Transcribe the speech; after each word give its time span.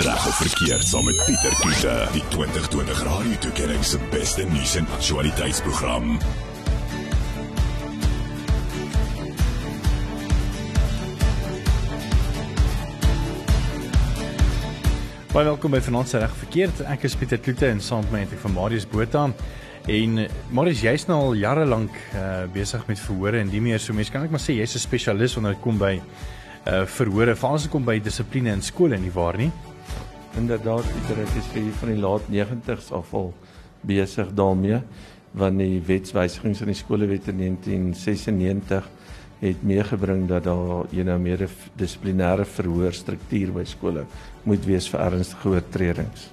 Reg 0.00 0.26
of 0.26 0.36
verkeerd 0.36 0.86
saam 0.86 1.04
met 1.04 1.18
Pieter 1.26 1.54
Kloete, 1.60 2.08
die 2.12 2.22
2020 2.28 3.02
Radio 3.04 3.36
Tuigering 3.38 3.84
se 3.84 3.98
beste 4.10 4.46
nuus 4.48 4.72
en 4.80 4.86
aktualiteitsprogram. 4.96 6.14
Baie 15.34 15.44
welkom 15.44 15.76
by 15.76 15.82
Vanaand 15.84 16.08
se 16.08 16.22
reg 16.22 16.32
verkeerd. 16.46 16.80
Ek 16.88 17.04
is 17.04 17.18
Pieter 17.20 17.42
Kloete 17.44 17.68
en 17.68 17.84
saam 17.84 18.06
met 18.08 18.14
my 18.14 18.22
het 18.24 18.32
ek 18.38 18.40
van 18.46 18.56
Marius 18.56 18.88
Botha. 18.88 19.26
En 19.84 20.18
eh, 20.24 20.30
Marius, 20.48 20.80
jy's 20.86 21.04
nou 21.10 21.18
al 21.26 21.36
jare 21.42 21.66
lank 21.68 21.92
uh, 22.14 22.46
besig 22.54 22.88
met 22.88 23.02
verhore 23.04 23.44
en 23.44 23.52
die 23.52 23.60
meer 23.60 23.82
so 23.84 23.92
mense 23.92 24.16
kan 24.16 24.24
ek 24.24 24.32
maar 24.32 24.40
sê 24.40 24.56
jy's 24.56 24.78
'n 24.80 24.86
spesialis 24.88 25.36
wanneer 25.36 25.60
dit 25.60 25.66
kom 25.66 25.76
by 25.76 25.98
uh 26.70 26.86
verhore, 26.86 27.36
veral 27.36 27.54
as 27.56 27.68
dit 27.68 27.72
kom 27.72 27.84
by 27.84 28.00
dissipline 28.00 28.52
in 28.52 28.62
skole 28.62 28.96
en 28.96 29.04
nie 29.04 29.12
waar 29.12 29.36
nie? 29.36 29.52
Inderdaad, 30.38 30.86
Pieter, 30.86 31.18
ek 31.24 31.32
is 31.40 31.46
vir 31.50 31.70
van 31.80 31.90
die 31.90 31.98
laat 31.98 32.28
90s 32.30 32.92
af 32.94 33.08
al 33.18 33.32
besig 33.82 34.28
daarmee 34.38 34.78
wanneer 35.34 35.72
die 35.72 35.82
wetswysigings 35.88 36.62
in 36.62 36.70
die 36.70 36.78
skolewet 36.78 37.26
in 37.32 37.40
1996 37.42 38.86
het 39.40 39.64
meegebring 39.66 40.28
dat 40.30 40.44
daar 40.46 40.86
jy 40.94 41.02
nou 41.06 41.16
meer 41.22 41.42
dissiplinêre 41.78 42.46
verhoorstruktuur 42.46 43.54
by 43.56 43.64
skole 43.66 44.04
moet 44.46 44.66
wees 44.68 44.86
vir 44.92 45.02
ernstige 45.08 45.54
oortredings. 45.56 46.28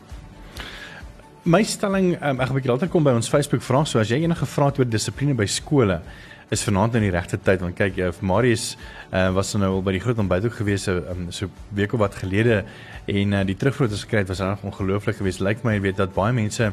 My 1.48 1.64
stelling, 1.64 2.14
um, 2.22 2.42
ek 2.42 2.48
gaan 2.48 2.56
'n 2.56 2.60
bietjie 2.60 2.72
later 2.72 2.90
kom 2.90 3.04
by 3.04 3.16
ons 3.16 3.30
Facebook 3.30 3.62
vra, 3.62 3.86
so 3.86 4.00
as 4.00 4.10
jy 4.10 4.22
enige 4.22 4.46
vrae 4.46 4.68
het 4.68 4.80
oor 4.80 4.86
dissipline 4.86 5.34
by 5.34 5.46
skole, 5.46 6.02
is 6.50 6.64
vanaand 6.64 6.96
in 6.96 7.02
die 7.08 7.12
regte 7.12 7.38
tyd 7.38 7.64
want 7.64 7.76
kyk 7.76 7.98
jy, 8.00 8.12
Marius 8.22 8.78
uh, 9.12 9.32
was 9.36 9.54
nou 9.60 9.78
al 9.78 9.84
by 9.84 9.92
die 9.92 10.00
groot 10.04 10.20
ontbyt 10.24 10.48
ook 10.48 10.60
gewees 10.62 10.88
um, 10.88 11.28
so 11.36 11.50
week 11.76 11.94
of 11.94 12.00
wat 12.00 12.16
gelede 12.16 12.62
en 13.08 13.34
uh, 13.34 13.44
die 13.48 13.56
terugvoer 13.56 13.88
wat 13.88 13.96
ons 13.96 14.06
gekry 14.06 14.24
het 14.24 14.32
was 14.32 14.44
reg 14.44 14.64
ongelooflik 14.68 15.20
geweest. 15.22 15.44
Lyk 15.44 15.64
my 15.64 15.78
weet 15.84 16.00
dat 16.00 16.16
baie 16.16 16.36
mense 16.36 16.72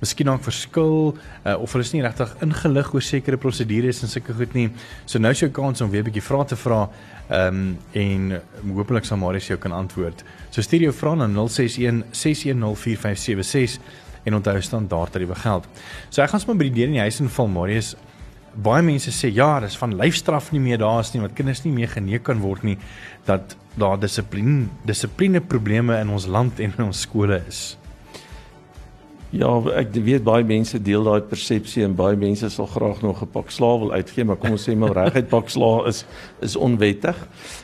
miskien 0.00 0.28
dalk 0.28 0.44
verskil 0.44 1.14
uh, 1.14 1.54
of 1.54 1.72
hulle 1.72 1.84
is 1.86 1.92
nie 1.94 2.02
regtig 2.04 2.32
ingelig 2.44 2.92
oor 2.94 3.04
sekere 3.04 3.38
prosedures 3.40 4.02
en 4.04 4.12
sulke 4.12 4.36
goed 4.36 4.56
nie. 4.56 4.68
So 5.06 5.20
nou 5.22 5.32
is 5.34 5.42
jou 5.44 5.50
kans 5.54 5.84
om 5.84 5.90
weer 5.92 6.02
'n 6.02 6.10
bietjie 6.10 6.24
vrae 6.24 6.46
te 6.46 6.56
vra. 6.56 6.88
Um, 7.30 7.78
en 7.92 8.40
hopelik 8.74 9.04
sal 9.04 9.16
Marius 9.16 9.48
jou 9.48 9.58
kan 9.58 9.72
antwoord. 9.72 10.24
So 10.50 10.60
stuur 10.60 10.80
jou 10.80 10.92
vrae 10.92 11.16
na 11.16 11.26
061 11.26 12.04
6104576 12.12 13.78
en 14.24 14.34
onthou 14.34 14.60
standaard 14.60 15.12
tariewe 15.12 15.34
geld. 15.34 15.64
So 16.10 16.22
ek 16.22 16.30
gaan 16.30 16.40
sommer 16.40 16.56
by 16.56 16.68
die 16.68 16.76
deur 16.80 16.92
in 16.92 16.98
die 16.98 17.00
huis 17.00 17.20
inval 17.20 17.48
Marius. 17.48 17.94
Baie 18.54 18.82
mense 18.82 19.10
sê 19.10 19.32
ja, 19.34 19.58
dis 19.60 19.76
van 19.76 19.96
lyfstraf 19.98 20.52
nie 20.52 20.60
meer 20.62 20.78
daar 20.78 21.00
is 21.00 21.12
nie, 21.14 21.20
want 21.20 21.34
kinders 21.34 21.64
nie 21.64 21.72
meer 21.74 21.88
geneek 21.88 22.22
kan 22.22 22.40
word 22.40 22.62
nie 22.62 22.78
dat 23.26 23.56
daar 23.78 23.98
dissipline 23.98 24.68
dissipline 24.86 25.40
probleme 25.40 25.98
in 26.00 26.12
ons 26.14 26.26
land 26.26 26.60
en 26.60 26.74
in 26.78 26.84
ons 26.84 27.00
skole 27.00 27.40
is. 27.48 27.76
Ja, 29.34 29.50
ek 29.74 29.96
weet 30.06 30.22
baie 30.22 30.44
mense 30.46 30.78
deel 30.78 31.02
daai 31.02 31.24
persepsie 31.26 31.82
en 31.82 31.96
baie 31.98 32.14
mense 32.14 32.46
sal 32.54 32.68
graag 32.70 33.00
nog 33.02 33.22
'n 33.22 33.26
pak 33.34 33.50
slaag 33.50 33.80
wil 33.80 33.92
uitgee, 33.92 34.24
maar 34.24 34.36
kom 34.36 34.52
ons 34.52 34.68
sê 34.68 34.76
maar 34.76 34.94
reguit 34.94 35.28
pak 35.28 35.48
slaag 35.48 35.88
is 35.88 36.04
is 36.40 36.56
onwettig 36.56 37.16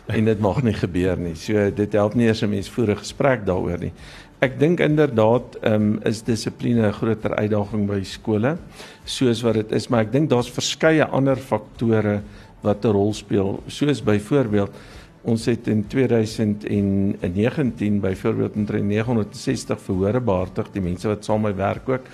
en 0.08 0.24
dit 0.24 0.40
mag 0.40 0.62
nie 0.62 0.74
gebeur 0.74 1.16
nie. 1.16 1.34
So 1.34 1.70
dit 1.70 1.92
help 1.92 2.14
nie 2.14 2.26
eers 2.26 2.42
'n 2.42 2.50
mens 2.50 2.68
voer 2.68 2.90
'n 2.90 2.96
gesprek 2.96 3.46
daaroor 3.46 3.78
nie. 3.78 3.92
Ek 4.40 4.54
dink 4.56 4.80
inderdaad 4.80 5.58
ehm 5.60 5.74
um, 5.74 5.98
is 6.08 6.22
dissipline 6.24 6.86
'n 6.86 6.92
groter 6.92 7.34
uitdaging 7.36 7.86
by 7.86 8.02
skole 8.02 8.56
soos 9.04 9.42
wat 9.42 9.54
dit 9.54 9.72
is, 9.72 9.88
maar 9.88 10.00
ek 10.00 10.12
dink 10.12 10.30
daar's 10.30 10.48
verskeie 10.48 11.04
ander 11.04 11.36
faktore 11.36 12.22
wat 12.62 12.84
'n 12.84 12.92
rol 12.92 13.12
speel, 13.12 13.62
soos 13.66 14.00
byvoorbeeld 14.00 14.72
Ons 15.20 15.44
het 15.50 15.66
in 15.68 15.82
2019 15.86 18.00
byvoorbeeld 18.00 18.54
omtrent 18.56 18.84
960 18.84 19.80
verhore 19.80 20.20
behartig, 20.20 20.70
die 20.72 20.80
mense 20.80 21.08
wat 21.10 21.24
saam 21.24 21.42
my 21.44 21.52
werk 21.56 21.88
ook 21.88 22.06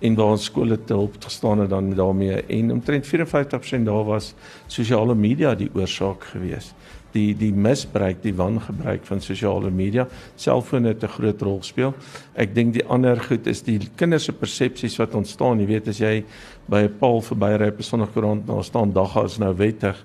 en 0.00 0.14
waar 0.16 0.32
ons 0.32 0.44
skole 0.48 0.78
te 0.84 0.94
hulp 0.96 1.16
gestaan 1.20 1.58
het 1.60 1.70
dan 1.70 1.94
daarmee 1.94 2.42
en 2.42 2.72
omtrent 2.72 3.06
54% 3.06 3.84
daar 3.84 4.04
was 4.04 4.34
sosiale 4.66 5.14
media 5.14 5.54
die 5.54 5.70
oorsaak 5.74 6.24
gewees. 6.32 6.72
Die 7.14 7.30
die 7.38 7.52
misbruik, 7.52 8.22
die 8.22 8.34
wangebruik 8.34 9.04
van 9.06 9.20
sosiale 9.22 9.70
media, 9.70 10.08
selfone 10.36 10.88
het 10.88 11.04
'n 11.04 11.14
groot 11.16 11.42
rol 11.42 11.62
speel. 11.62 11.94
Ek 12.34 12.54
dink 12.54 12.72
die 12.74 12.84
ander 12.84 13.16
goed 13.16 13.46
is 13.46 13.62
die 13.62 13.78
kinders 13.96 14.24
se 14.24 14.32
persepsies 14.32 14.98
wat 14.98 15.14
ontstaan, 15.14 15.60
jy 15.60 15.66
weet 15.66 15.88
as 15.88 15.98
jy 15.98 16.24
by 16.68 16.82
'n 16.82 16.98
paal 16.98 17.20
verbyry 17.22 17.68
op 17.68 17.78
'n 17.78 17.82
Sondagkoerant, 17.82 18.46
daar 18.46 18.64
staan 18.64 18.92
dagga 18.92 19.24
is 19.24 19.38
nou 19.38 19.54
wettig 19.54 19.96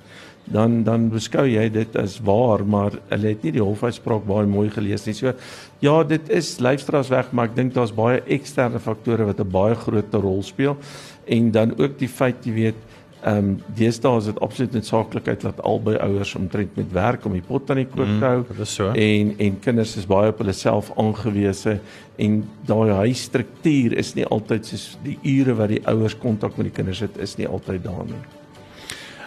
dan 0.50 0.84
dan 0.84 1.10
beskou 1.14 1.46
jy 1.48 1.68
dit 1.70 1.96
as 2.00 2.18
waar 2.26 2.64
maar 2.66 2.98
hulle 3.12 3.34
het 3.34 3.44
nie 3.46 3.54
die 3.60 3.64
hofuitspraak 3.64 4.26
baie 4.28 4.50
mooi 4.50 4.70
gelees 4.74 5.06
nie. 5.06 5.14
So 5.14 5.34
ja, 5.84 5.96
dit 6.04 6.30
is 6.34 6.58
lyfstraas 6.64 7.12
weg, 7.14 7.32
maar 7.32 7.52
ek 7.52 7.56
dink 7.56 7.76
daar's 7.76 7.94
baie 7.96 8.22
eksterne 8.26 8.82
faktore 8.82 9.30
wat 9.30 9.40
'n 9.40 9.50
baie 9.50 9.76
groot 9.76 10.14
rol 10.14 10.42
speel 10.44 10.78
en 11.28 11.52
dan 11.52 11.76
ook 11.78 12.00
die 12.00 12.10
feit 12.10 12.46
jy 12.46 12.54
weet 12.54 12.89
Ehm 13.20 13.38
um, 13.38 13.48
deesdae 13.76 14.18
is 14.18 14.28
dit 14.30 14.38
absoluut 14.40 14.76
noodsaaklikheid 14.78 15.42
dat 15.44 15.58
albei 15.68 15.98
ouers 16.00 16.36
omtrent 16.40 16.76
met 16.80 16.92
werk 16.96 17.26
om 17.28 17.34
die 17.36 17.44
pot 17.44 17.70
aan 17.70 17.82
die 17.82 17.88
kook 17.90 18.14
te 18.20 18.26
hou. 18.26 18.44
Mm, 18.48 18.66
so. 18.66 18.92
En 18.96 19.34
en 19.38 19.58
kinders 19.60 19.96
is 20.00 20.06
baie 20.08 20.32
op 20.32 20.40
hulle 20.40 20.56
self 20.56 20.92
aangewese 20.96 21.80
en 22.16 22.38
daai 22.68 22.94
huisstruktuur 23.02 23.98
is 24.00 24.14
nie 24.16 24.24
altyd 24.26 24.72
soos 24.72 24.86
die 25.04 25.18
ure 25.36 25.58
wat 25.60 25.74
die 25.74 25.82
ouers 25.92 26.16
kontak 26.16 26.56
met 26.56 26.70
die 26.70 26.76
kinders 26.78 27.04
het 27.04 27.20
is 27.20 27.36
nie 27.36 27.48
altyd 27.48 27.84
daar 27.84 28.06
nie. 28.08 28.22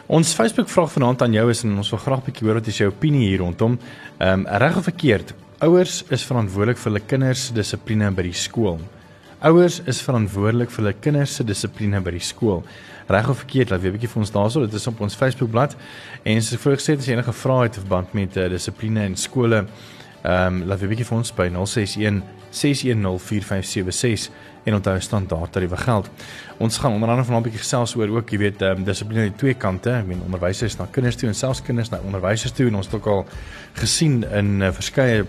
Ons 0.08 0.32
Facebook 0.34 0.72
vraag 0.72 0.92
vanaand 0.92 1.22
aan 1.22 1.36
jou 1.36 1.44
is 1.50 1.62
en 1.64 1.76
ons 1.76 1.91
wil 1.91 2.00
graag 2.06 2.22
'n 2.22 2.25
bietjie 2.31 2.47
hoor 2.47 2.60
wat 2.60 2.66
is 2.66 2.78
jou 2.78 2.88
opinie 2.88 3.28
hier 3.28 3.44
rondom. 3.44 3.78
Ehm 4.19 4.41
um, 4.41 4.47
reg 4.47 4.76
of 4.76 4.84
verkeerd? 4.84 5.34
Ouers 5.60 6.02
is 6.08 6.25
verantwoordelik 6.25 6.78
vir 6.78 6.92
hulle 6.92 7.06
kinders 7.06 7.47
se 7.47 7.52
dissipline 7.52 8.10
by 8.10 8.22
die 8.22 8.32
skool. 8.32 8.81
Ouers 9.42 9.81
is 9.86 10.00
verantwoordelik 10.02 10.70
vir 10.70 10.84
hulle 10.84 10.94
kinders 11.00 11.36
se 11.36 11.44
dissipline 11.44 12.00
by 12.00 12.10
die 12.10 12.25
skool. 12.25 12.64
Reg 13.06 13.28
of 13.28 13.36
verkeerd? 13.36 13.70
Laat 13.70 13.80
weet 13.80 13.92
'n 13.92 13.98
bietjie 13.98 14.08
vir 14.08 14.20
ons 14.20 14.30
daarso. 14.30 14.60
Dit 14.60 14.72
is 14.72 14.86
op 14.86 15.00
ons 15.00 15.14
Facebookblad. 15.14 15.76
En 16.22 16.42
soos 16.42 16.60
vroeër 16.60 16.78
gesê 16.78 16.90
het, 16.92 16.98
as 16.98 17.06
jy 17.06 17.12
enige 17.12 17.32
vrae 17.32 17.62
het 17.62 17.74
verband 17.74 18.12
met 18.12 18.36
uh, 18.36 18.48
dissipline 18.48 19.04
in 19.04 19.16
skole, 19.16 19.66
ehm 20.22 20.46
um, 20.46 20.66
laat 20.66 20.78
weet 20.80 20.88
'n 20.88 20.94
bietjie 20.94 21.06
vir 21.06 21.16
ons 21.18 21.34
by 21.34 21.48
061 21.48 22.22
6104576 22.52 24.30
en 24.64 24.74
onthou 24.74 25.00
standaard 25.00 25.52
tariewe 25.52 25.76
geld. 25.76 26.10
Ons 26.58 26.78
gaan 26.78 26.92
onder 26.92 27.08
andere 27.08 27.26
vanaand 27.26 27.44
'n 27.44 27.48
bietjie 27.48 27.64
gesels 27.64 27.94
oor 27.96 28.08
ook, 28.08 28.30
jy 28.30 28.38
weet, 28.38 28.62
ehm 28.62 28.76
um, 28.78 28.84
dissipline 28.84 29.20
aan 29.20 29.28
die 29.28 29.36
twee 29.36 29.54
kante. 29.54 29.90
Ek 29.90 30.06
meen 30.06 30.22
onderwysers 30.24 30.76
na 30.76 30.86
kinders 30.90 31.16
toe 31.16 31.28
en 31.28 31.34
selfs 31.34 31.62
kinders 31.62 31.88
na 31.88 31.98
onderwysers 32.04 32.52
toe 32.52 32.66
en 32.66 32.74
ons 32.74 32.86
het 32.86 32.94
ook 32.94 33.06
al 33.06 33.26
gesien 33.72 34.24
in 34.30 34.60
uh, 34.60 34.72
verskeie 34.72 35.24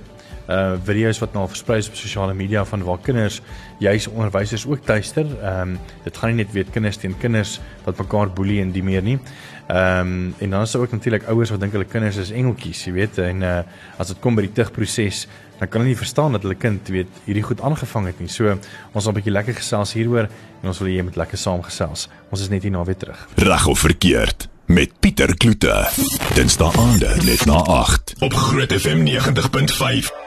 uh 0.47 0.73
video's 0.83 1.19
wat 1.19 1.33
nou 1.33 1.47
versprei 1.47 1.77
is 1.79 1.87
op 1.87 1.95
sosiale 1.95 2.33
media 2.33 2.65
van 2.65 2.83
waar 2.83 2.99
kinders 2.99 3.41
juis 3.79 4.07
onderwysers 4.07 4.65
ook 4.67 4.85
tuister. 4.85 5.25
Ehm 5.41 5.61
um, 5.61 5.79
dit 6.03 6.17
gaan 6.17 6.29
nie 6.29 6.43
net 6.43 6.51
weet 6.51 6.69
kinders 6.69 6.97
teen 6.97 7.17
kinders 7.17 7.59
wat 7.85 7.97
mekaar 7.97 8.29
boelie 8.29 8.61
en 8.61 8.71
die 8.71 8.83
meer 8.83 9.01
nie. 9.01 9.19
Ehm 9.67 9.99
um, 9.99 10.35
en 10.39 10.49
dan 10.49 10.61
is 10.61 10.71
daar 10.71 10.81
ook 10.81 10.91
natuurlik 10.91 11.23
ouers 11.23 11.49
wat 11.49 11.59
dink 11.59 11.71
hulle 11.71 11.85
kinders 11.85 12.17
is 12.17 12.31
engeltjies, 12.31 12.85
jy 12.85 12.93
weet, 12.93 13.17
en 13.17 13.41
uh 13.41 13.61
as 13.97 14.07
dit 14.07 14.19
kom 14.19 14.35
by 14.35 14.41
die 14.41 14.53
tugproses 14.53 15.27
dan 15.59 15.69
kan 15.69 15.81
hulle 15.81 15.93
nie 15.93 15.97
verstaan 15.97 16.31
dat 16.31 16.41
hulle 16.41 16.55
kind 16.59 16.87
weet 16.91 17.21
hierdie 17.25 17.43
goed 17.43 17.61
aangevang 17.61 18.09
het 18.11 18.19
nie. 18.19 18.27
So 18.27 18.51
ons 18.91 19.05
wil 19.05 19.13
'n 19.13 19.15
bietjie 19.15 19.31
lekker 19.31 19.55
gesels 19.55 19.93
hieroor 19.93 20.27
en 20.61 20.67
ons 20.67 20.79
wil 20.79 20.87
hê 20.87 20.95
jy 20.97 21.03
moet 21.03 21.15
lekker 21.15 21.37
saamgesels. 21.37 22.09
Ons 22.31 22.41
is 22.41 22.49
net 22.49 22.63
hier 22.63 22.71
na 22.71 22.83
weer 22.83 22.97
terug. 22.97 23.27
Reg 23.35 23.67
of 23.67 23.79
verkeerd 23.79 24.47
met 24.65 24.91
Pieter 24.99 25.37
Kloete. 25.37 25.89
Dinsdae 26.35 26.71
aande 26.77 27.15
net 27.23 27.45
na 27.45 27.63
8 27.63 28.13
op 28.19 28.33
Groot 28.33 28.71
FM 28.73 29.05
90.5. 29.05 30.22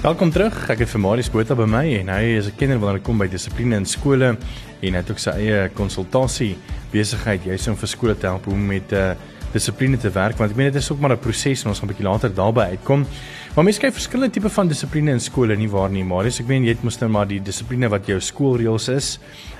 Welkom 0.00 0.30
terug. 0.32 0.54
Ek 0.72 0.80
het 0.80 0.88
vir 0.88 1.00
Marius 1.04 1.28
Botha 1.28 1.52
by 1.52 1.66
my 1.68 1.82
en 1.98 2.08
hy 2.08 2.38
is 2.38 2.46
'n 2.48 2.56
kenner 2.56 2.78
wanneer 2.80 3.00
dit 3.00 3.04
kom 3.04 3.18
by 3.18 3.26
dissipline 3.28 3.76
in 3.76 3.84
skole 3.84 4.30
en 4.80 4.94
hy 4.94 4.96
het 4.96 5.10
ook 5.10 5.18
sy 5.18 5.30
eie 5.30 5.68
konsultasie 5.76 6.56
besigheid 6.90 7.44
juis 7.44 7.68
om 7.68 7.76
vir 7.76 7.88
skole 7.88 8.14
te 8.16 8.26
help 8.26 8.46
om 8.46 8.66
met 8.66 8.92
'n 8.92 8.96
uh, 8.96 9.14
dissipline 9.52 9.98
te 9.98 10.08
werk 10.08 10.38
want 10.38 10.52
ek 10.52 10.56
meen 10.56 10.72
dit 10.72 10.80
is 10.80 10.90
ook 10.90 11.00
maar 11.00 11.12
'n 11.12 11.18
proses 11.18 11.64
en 11.64 11.68
ons 11.68 11.78
gaan 11.78 11.88
'n 11.90 11.92
bietjie 11.92 12.08
later 12.08 12.34
daarby 12.34 12.60
uitkom. 12.60 13.04
Maar 13.54 13.64
mense 13.64 13.80
kyk 13.80 13.92
verskillende 13.92 14.32
tipe 14.32 14.48
van 14.48 14.68
dissipline 14.68 15.10
in 15.10 15.20
skole 15.20 15.54
nie 15.56 15.68
waar 15.68 15.90
nie, 15.90 16.04
maar 16.04 16.24
ek 16.24 16.46
meen 16.46 16.64
jy 16.64 16.70
het 16.70 16.82
mos 16.82 16.98
nou 16.98 17.10
maar 17.10 17.28
die 17.28 17.42
dissipline 17.42 17.88
wat 17.88 18.06
jou 18.06 18.18
skoolreëls 18.20 18.88
is. 18.88 19.18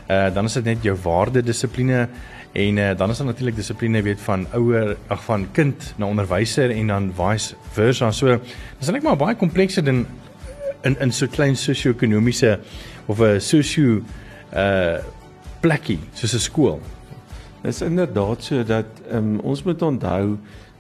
Uh 0.09 0.33
dan 0.33 0.45
is 0.47 0.55
dit 0.55 0.65
net 0.65 0.83
jou 0.83 0.97
waarde 1.03 1.43
dissipline 1.43 2.09
en 2.55 2.79
uh, 2.79 2.97
dan 2.97 3.11
is 3.11 3.19
daar 3.19 3.27
natuurlik 3.27 3.57
dissipline 3.57 4.03
weet 4.03 4.21
van 4.21 4.47
ouer 4.55 4.97
ag 5.09 5.23
van 5.25 5.47
kind 5.53 5.95
na 5.99 6.07
onderwyser 6.07 6.71
en 6.71 6.87
dan 6.87 7.13
vice 7.15 7.55
versa. 7.73 8.11
So 8.11 8.41
dis 8.79 8.91
net 8.91 9.03
maar 9.03 9.17
baie 9.17 9.37
komplekser 9.37 9.85
dan 9.85 10.07
in 10.85 10.97
in 11.01 11.13
so 11.13 11.27
klein 11.27 11.57
sosio-ekonomiese 11.57 12.59
of 13.07 13.21
'n 13.21 13.41
sosio 13.41 14.03
uh 14.55 14.99
plekkie 15.61 15.99
soos 16.15 16.35
'n 16.35 16.39
skool. 16.41 16.81
Dit 17.63 17.75
is 17.75 17.83
inderdaad 17.83 18.43
so 18.43 18.65
dat 18.65 18.87
um, 19.13 19.39
ons 19.41 19.63
moet 19.63 19.83
onthou 19.83 20.39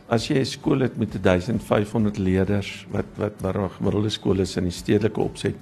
as 0.08 0.28
jy 0.28 0.40
'n 0.40 0.46
skool 0.46 0.80
het 0.80 0.96
met 0.96 1.12
1500 1.22 2.18
leerders 2.18 2.86
wat 2.90 3.06
wat 3.16 3.32
wat 3.40 3.56
'n 3.56 3.70
gemiddelde 3.76 4.10
skool 4.10 4.40
is 4.40 4.56
in 4.56 4.64
die 4.64 4.72
stedelike 4.72 5.20
opset. 5.20 5.54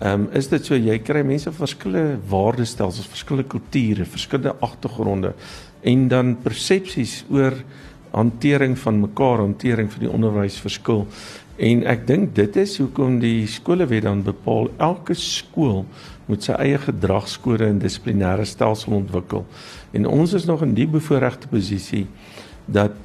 Ehm 0.00 0.20
um, 0.20 0.28
is 0.32 0.48
dit 0.48 0.64
so 0.64 0.74
jy 0.74 0.98
kry 0.98 1.22
mense 1.22 1.52
van 1.52 1.66
verskillende 1.66 2.18
waardestelsels, 2.28 3.06
verskillende 3.06 3.48
kulture, 3.48 4.04
verskillende 4.04 4.56
agtergronde 4.60 5.34
en 5.82 6.08
dan 6.08 6.36
persepsies 6.42 7.24
oor 7.30 7.54
hantering 8.16 8.76
van 8.80 9.02
mekaar, 9.04 9.44
hantering 9.44 9.90
van 9.92 10.06
die 10.06 10.12
onderwys 10.12 10.56
verskil. 10.64 11.04
En 11.56 11.84
ek 11.88 12.04
dink 12.08 12.34
dit 12.36 12.56
is 12.60 12.76
hoekom 12.80 13.18
die 13.20 13.46
skolewet 13.48 14.04
dan 14.04 14.22
bepaal 14.24 14.70
elke 14.82 15.16
skool 15.16 15.84
moet 16.26 16.44
sy 16.44 16.56
eie 16.60 16.78
gedragskode 16.82 17.68
en 17.70 17.80
dissiplinêre 17.80 18.44
stelsel 18.48 18.98
ontwikkel. 18.98 19.44
En 19.96 20.08
ons 20.10 20.34
is 20.36 20.48
nog 20.48 20.64
in 20.66 20.74
die 20.76 20.88
bevoordeelde 20.90 21.48
posisie 21.52 22.06
dat 22.66 22.96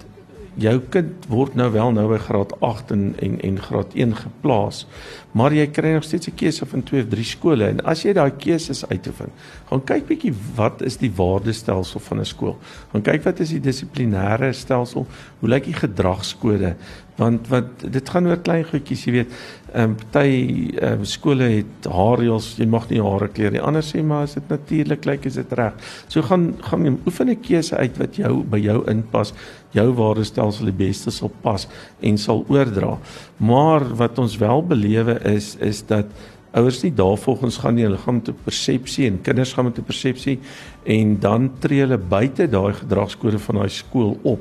jou 0.60 0.80
kind 0.92 1.26
word 1.32 1.56
nou 1.56 1.70
wel 1.72 1.94
nou 1.96 2.08
by 2.12 2.18
graad 2.20 2.52
8 2.60 2.92
en 2.92 3.04
en 3.24 3.40
en 3.48 3.60
graad 3.62 3.94
1 3.96 4.16
geplaas. 4.16 4.86
Maar 5.32 5.54
jy 5.56 5.68
kry 5.72 5.94
nog 5.94 6.04
steeds 6.04 6.28
'n 6.28 6.36
keuse 6.36 6.66
van 6.66 6.84
2 6.84 7.02
of 7.02 7.10
3 7.10 7.24
skole 7.24 7.66
en 7.66 7.84
as 7.86 8.04
jy 8.04 8.14
daai 8.14 8.32
keuses 8.32 8.86
uitoefen, 8.88 9.32
gaan 9.70 9.84
kyk 9.84 10.08
bietjie 10.08 10.34
wat 10.56 10.82
is 10.82 10.98
die 10.98 11.12
waardestelsel 11.16 12.00
van 12.00 12.20
'n 12.20 12.26
skool. 12.26 12.58
Gaan 12.92 13.02
kyk 13.02 13.24
wat 13.24 13.40
is 13.40 13.50
die 13.50 13.60
dissiplinêre 13.60 14.54
stelsel, 14.54 15.08
hoe 15.40 15.50
lyk 15.50 15.64
die 15.64 15.74
gedragskode? 15.74 16.76
Want 17.16 17.48
wat 17.48 17.66
dit 17.92 18.10
gaan 18.10 18.28
oor 18.28 18.38
klein 18.38 18.64
goedjies, 18.66 19.06
jy 19.06 19.12
weet. 19.12 19.32
Ehm 19.74 19.84
um, 19.84 19.96
party 19.96 20.72
ehm 20.80 21.00
um, 21.00 21.06
skole 21.06 21.44
het 21.44 21.86
haarreëls, 21.86 22.56
jy 22.58 22.66
mag 22.66 22.90
nie 22.90 23.02
hare 23.02 23.28
kleur 23.28 23.52
nie. 23.52 23.62
Ander 23.62 23.84
sê 23.84 24.04
maar 24.04 24.24
as 24.24 24.34
dit 24.34 24.50
natuurlik 24.50 25.06
lyk, 25.06 25.26
is 25.26 25.34
dit 25.34 25.54
reg. 25.54 25.74
So 26.08 26.22
gaan 26.22 26.56
gaan 26.62 27.00
oefen 27.06 27.30
'n 27.30 27.42
keuse 27.42 27.76
uit 27.76 27.98
wat 27.98 28.16
jou 28.16 28.44
by 28.44 28.58
jou 28.58 28.84
inpas 28.90 29.34
jou 29.72 29.88
waardestelsel 29.94 30.66
die 30.72 30.80
beste 30.88 31.12
sal 31.12 31.32
pas 31.42 31.68
en 32.00 32.18
sal 32.18 32.46
oordra. 32.50 32.98
Maar 33.38 33.88
wat 33.96 34.20
ons 34.20 34.38
wel 34.38 34.64
belewe 34.64 35.20
is 35.32 35.56
is 35.60 35.84
dat 35.88 36.06
ouers 36.52 36.82
nie 36.84 36.92
daarvolgens 36.92 37.62
gaan 37.64 37.78
nie, 37.78 37.86
hulle 37.88 37.98
gaan 37.98 38.20
met 38.20 38.30
'n 38.30 38.44
persepsie 38.44 39.08
en 39.08 39.22
kinders 39.22 39.54
gaan 39.54 39.66
met 39.66 39.78
'n 39.78 39.84
persepsie 39.84 40.40
en 40.84 41.20
dan 41.20 41.52
tree 41.60 41.80
hulle 41.80 41.98
buite 41.98 42.50
daai 42.50 42.74
gedragskode 42.74 43.40
van 43.40 43.56
daai 43.56 43.70
skool 43.70 44.18
op. 44.22 44.40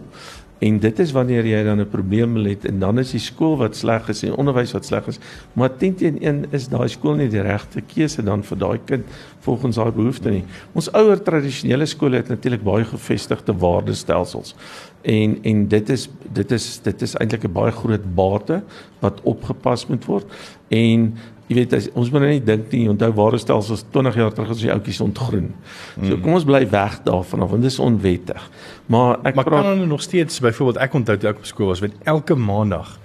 En 0.61 0.79
dit 0.79 0.99
is 1.01 1.13
wanneer 1.17 1.47
jy 1.49 1.63
dan 1.65 1.81
'n 1.81 1.89
probleem 1.89 2.37
het 2.37 2.65
en 2.65 2.79
dan 2.79 2.99
is 2.99 3.11
die 3.11 3.21
skool 3.21 3.57
wat 3.57 3.77
sleg 3.77 4.09
is 4.09 4.23
en 4.23 4.35
onderwys 4.35 4.73
wat 4.73 4.85
sleg 4.85 5.07
is. 5.07 5.19
Maar 5.53 5.77
teen 5.77 5.95
teen 5.95 6.19
een 6.21 6.47
is 6.51 6.69
daai 6.69 6.89
skool 6.89 7.15
nie 7.15 7.29
die 7.29 7.41
regte 7.41 7.81
keuse 7.81 8.23
dan 8.23 8.43
vir 8.43 8.59
daai 8.59 8.79
kind 8.85 9.05
volgens 9.41 9.77
haar 9.77 9.93
behoeftes 9.93 10.33
nie. 10.33 10.45
Ons 10.73 10.93
ouer 10.93 11.23
tradisionele 11.23 11.87
skole 11.87 12.17
het 12.17 12.29
natuurlik 12.29 12.63
baie 12.63 12.85
gevestigde 12.85 13.53
waardestelsels. 13.53 14.55
En 15.03 15.39
en 15.43 15.69
dit 15.69 15.89
is 15.89 16.09
dit 16.33 16.53
is 16.53 16.81
dit 16.83 17.03
is 17.03 17.15
eintlik 17.17 17.45
'n 17.45 17.53
baie 17.53 17.73
groot 17.73 18.15
bate 18.15 18.63
wat 19.01 19.21
opgepas 19.23 19.87
moet 19.87 20.05
word. 20.05 20.27
En 20.69 21.15
jy 21.51 21.57
weet 21.59 21.73
as, 21.75 21.89
ons 21.99 22.13
moet 22.15 22.23
nou 22.23 22.31
nie 22.31 22.43
dink 22.47 22.71
nie 22.71 22.85
onthou 22.93 23.11
waardestelsels 23.19 23.83
20 23.91 24.19
jaar 24.21 24.35
terug 24.37 24.53
as 24.55 24.63
die 24.63 24.71
ouetjies 24.71 25.03
ontgroen. 25.03 25.51
So 25.99 26.21
kom 26.23 26.37
ons 26.39 26.47
bly 26.47 26.63
weg 26.71 27.01
daarvan 27.07 27.43
want 27.43 27.67
dit 27.67 27.73
is 27.73 27.81
onwettig. 27.83 28.45
Maar 28.87 29.19
ek 29.27 29.35
maar 29.35 29.49
praat, 29.49 29.67
kan 29.67 29.73
hulle 29.75 29.91
nog 29.91 30.05
steeds 30.07 30.39
byvoorbeeld 30.45 30.83
ek 30.87 30.95
onthou 31.01 31.19
toe 31.19 31.33
ek 31.33 31.43
op 31.43 31.51
skool 31.51 31.73
was 31.73 31.83
met 31.83 31.97
elke 32.11 32.39
maandag 32.39 32.97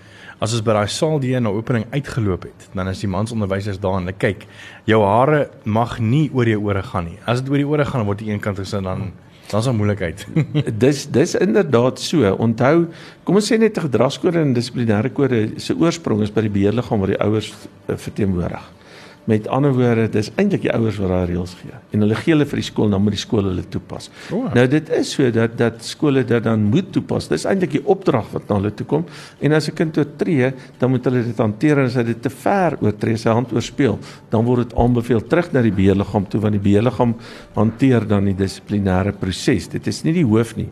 as 0.43 0.53
ons 0.53 0.63
by 0.67 0.75
daai 0.75 0.91
saal 0.91 1.17
die 1.23 1.33
na 1.39 1.49
opening 1.49 1.85
uitgeloop 1.93 2.45
het, 2.49 2.65
dan 2.75 2.89
is 2.91 3.01
die 3.01 3.09
mansonderwysers 3.09 3.79
daar 3.81 3.97
en 3.97 4.05
hulle 4.05 4.17
kyk, 4.19 4.43
jou 4.85 4.99
hare 5.07 5.45
mag 5.63 5.95
nie 6.03 6.27
oor 6.35 6.49
jou 6.49 6.59
ore 6.67 6.83
gaan 6.83 7.07
nie. 7.07 7.19
As 7.25 7.41
dit 7.41 7.49
oor 7.53 7.61
die 7.61 7.69
ore 7.69 7.85
gaan, 7.87 8.03
word 8.05 8.21
die 8.21 8.33
een 8.33 8.43
kant 8.43 8.59
gesin 8.59 8.85
dan 8.85 9.13
dan 9.55 9.63
is 9.63 9.69
'n 9.69 9.75
moeilikheid. 9.75 10.27
dis 10.83 11.07
dis 11.11 11.35
inderdaad 11.35 11.99
so. 11.99 12.35
Onthou, 12.35 12.87
kom 13.23 13.35
ons 13.35 13.51
sê 13.51 13.57
net 13.57 13.77
gedragskode 13.79 14.39
en 14.39 14.53
dissiplinêre 14.53 15.09
kode 15.09 15.49
se 15.57 15.75
oorsprong 15.79 16.21
is 16.21 16.33
by 16.33 16.41
die 16.41 16.55
beheerliggaam 16.57 16.99
waar 16.99 17.13
die 17.13 17.21
ouers 17.23 17.53
uh, 17.53 17.95
verteenwoordig. 17.95 18.65
Met 19.25 19.47
ander 19.49 19.73
woorde, 19.73 20.05
dis 20.13 20.27
eintlik 20.37 20.67
die 20.67 20.69
ouers 20.69 20.99
wat 21.01 21.09
daai 21.09 21.31
reëls 21.31 21.55
gee. 21.57 21.73
En 21.95 22.03
hulle 22.05 22.17
gee 22.19 22.35
hulle 22.35 22.45
vir 22.45 22.59
die 22.61 22.65
skool, 22.67 22.91
dan 22.93 23.01
moet 23.01 23.15
die 23.15 23.21
skool 23.23 23.47
hulle 23.47 23.63
toepas. 23.73 24.11
Oh. 24.29 24.51
Nou 24.53 24.65
dit 24.69 24.91
is 24.93 25.13
so 25.15 25.31
dat 25.33 25.55
dat 25.57 25.79
skole 25.85 26.21
dit 26.29 26.43
dan 26.45 26.67
moet 26.69 26.91
toepas. 26.93 27.25
Dis 27.31 27.47
eintlik 27.49 27.73
die 27.73 27.81
opdrag 27.89 28.29
wat 28.35 28.45
na 28.49 28.59
hulle 28.59 28.69
toe 28.77 28.85
kom. 28.91 29.07
En 29.41 29.55
as 29.57 29.69
'n 29.69 29.73
kind 29.73 29.97
oortree, 29.97 30.51
dan 30.77 30.91
moet 30.91 31.05
hulle 31.05 31.23
dit 31.23 31.37
hanteer 31.37 31.79
en 31.79 31.85
as 31.85 31.95
hy 31.95 32.03
dit 32.03 32.21
te 32.21 32.29
ver 32.29 32.77
oortree, 32.81 33.17
sy 33.17 33.29
hand 33.29 33.51
oorspeel, 33.51 33.97
dan 34.29 34.45
word 34.45 34.69
dit 34.69 34.77
aanbeveel 34.77 35.21
terug 35.27 35.51
na 35.53 35.61
die 35.61 35.71
beheerliggaam 35.71 36.29
toe 36.29 36.41
want 36.41 36.53
die 36.53 36.71
beheerliggaam 36.71 37.15
hanteer 37.55 38.07
dan 38.07 38.25
die 38.25 38.35
dissiplinêre 38.35 39.11
proses. 39.11 39.67
Dit 39.67 39.87
is 39.87 40.03
nie 40.03 40.13
die 40.13 40.25
hoof 40.25 40.55
nie. 40.55 40.69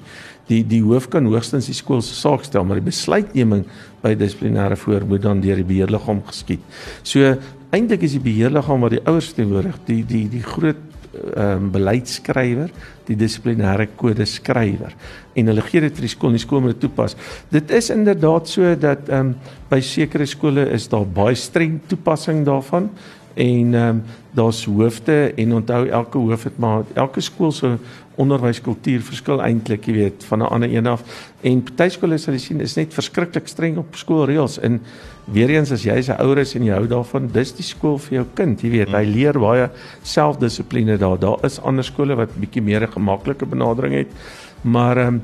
Die 0.47 0.61
die 0.63 0.81
hoof 0.83 1.09
kan 1.09 1.25
hoogstens 1.25 1.65
die 1.65 1.73
skool 1.73 2.01
se 2.01 2.13
saak 2.13 2.43
stel, 2.43 2.63
maar 2.63 2.75
die 2.75 2.85
besluitneming 2.91 3.65
by 4.03 4.13
dissiplinêre 4.13 4.75
voor 4.75 5.05
moet 5.07 5.21
dan 5.21 5.41
deur 5.41 5.55
die 5.55 5.63
beheerliggaam 5.63 6.21
geskied. 6.27 6.59
So 7.03 7.37
eintlik 7.73 8.05
is 8.05 8.17
die 8.17 8.23
beheerliggaam 8.23 8.85
wat 8.85 8.97
die 8.97 9.05
ouers 9.09 9.31
teenwoordig, 9.33 9.79
die 9.87 10.03
die 10.07 10.25
die 10.31 10.43
groot 10.45 10.81
ehm 11.13 11.67
um, 11.67 11.71
beleidsskrywer, 11.73 12.71
die 13.05 13.15
dissiplinêre 13.17 13.85
kode 13.99 14.25
skrywer 14.25 14.95
en 15.37 15.49
hulle 15.51 15.65
gee 15.67 15.83
dit 15.83 15.93
vir 15.93 16.07
die 16.07 16.11
skool 16.13 16.31
en 16.31 16.39
die 16.39 16.41
skool 16.41 16.63
moet 16.63 16.73
dit 16.73 16.81
toepas. 16.87 17.13
Dit 17.53 17.69
is 17.73 17.91
inderdaad 17.93 18.49
so 18.49 18.73
dat 18.75 19.09
ehm 19.09 19.33
um, 19.33 19.59
by 19.69 19.79
sekere 19.85 20.25
skole 20.29 20.65
is 20.73 20.87
daar 20.89 21.05
baie 21.05 21.37
streng 21.37 21.79
toepassing 21.87 22.41
daarvan 22.49 22.89
en 23.35 23.73
ehm 23.73 23.89
um, 23.89 24.03
daar's 24.33 24.63
hoofde 24.65 25.33
en 25.37 25.53
onthou 25.53 25.87
elke 25.87 26.17
hoof 26.17 26.43
het 26.43 26.57
maar 26.57 26.83
elke 26.93 27.21
skool 27.21 27.51
se 27.51 27.75
onderwyskultuur 28.21 29.01
verskil 29.01 29.41
eintlik, 29.41 29.87
jy 29.87 29.93
weet, 29.93 30.23
van 30.29 30.39
'n 30.39 30.49
ander 30.49 30.69
een 30.69 30.87
af. 30.87 31.03
En 31.41 31.63
party 31.63 31.89
skole 31.89 32.17
sal 32.17 32.33
jy 32.33 32.39
sien 32.39 32.61
is 32.61 32.75
net 32.75 32.93
verskriklik 32.93 33.47
streng 33.47 33.77
op 33.77 33.95
skoolreëls 33.95 34.59
en 34.59 34.81
weer 35.25 35.49
eens 35.49 35.71
as 35.71 35.83
jy 35.83 36.01
se 36.01 36.17
ouers 36.17 36.55
en 36.55 36.63
jy 36.63 36.73
hou 36.73 36.87
daarvan, 36.87 37.27
dis 37.27 37.51
die 37.53 37.63
skool 37.63 37.97
vir 37.97 38.17
jou 38.17 38.25
kind, 38.35 38.61
jy 38.61 38.69
weet, 38.69 38.89
hy 38.89 39.03
leer 39.05 39.39
baie 39.39 39.69
selfdissipline 40.03 40.97
daar. 40.97 41.19
Daar 41.19 41.45
is 41.45 41.59
ander 41.59 41.83
skole 41.83 42.15
wat 42.15 42.35
bietjie 42.39 42.61
meer 42.61 42.83
'n 42.83 42.91
gemaklike 42.91 43.45
benadering 43.45 43.93
het. 43.93 44.11
Maar 44.61 44.97
ehm 44.97 45.07
um, 45.07 45.21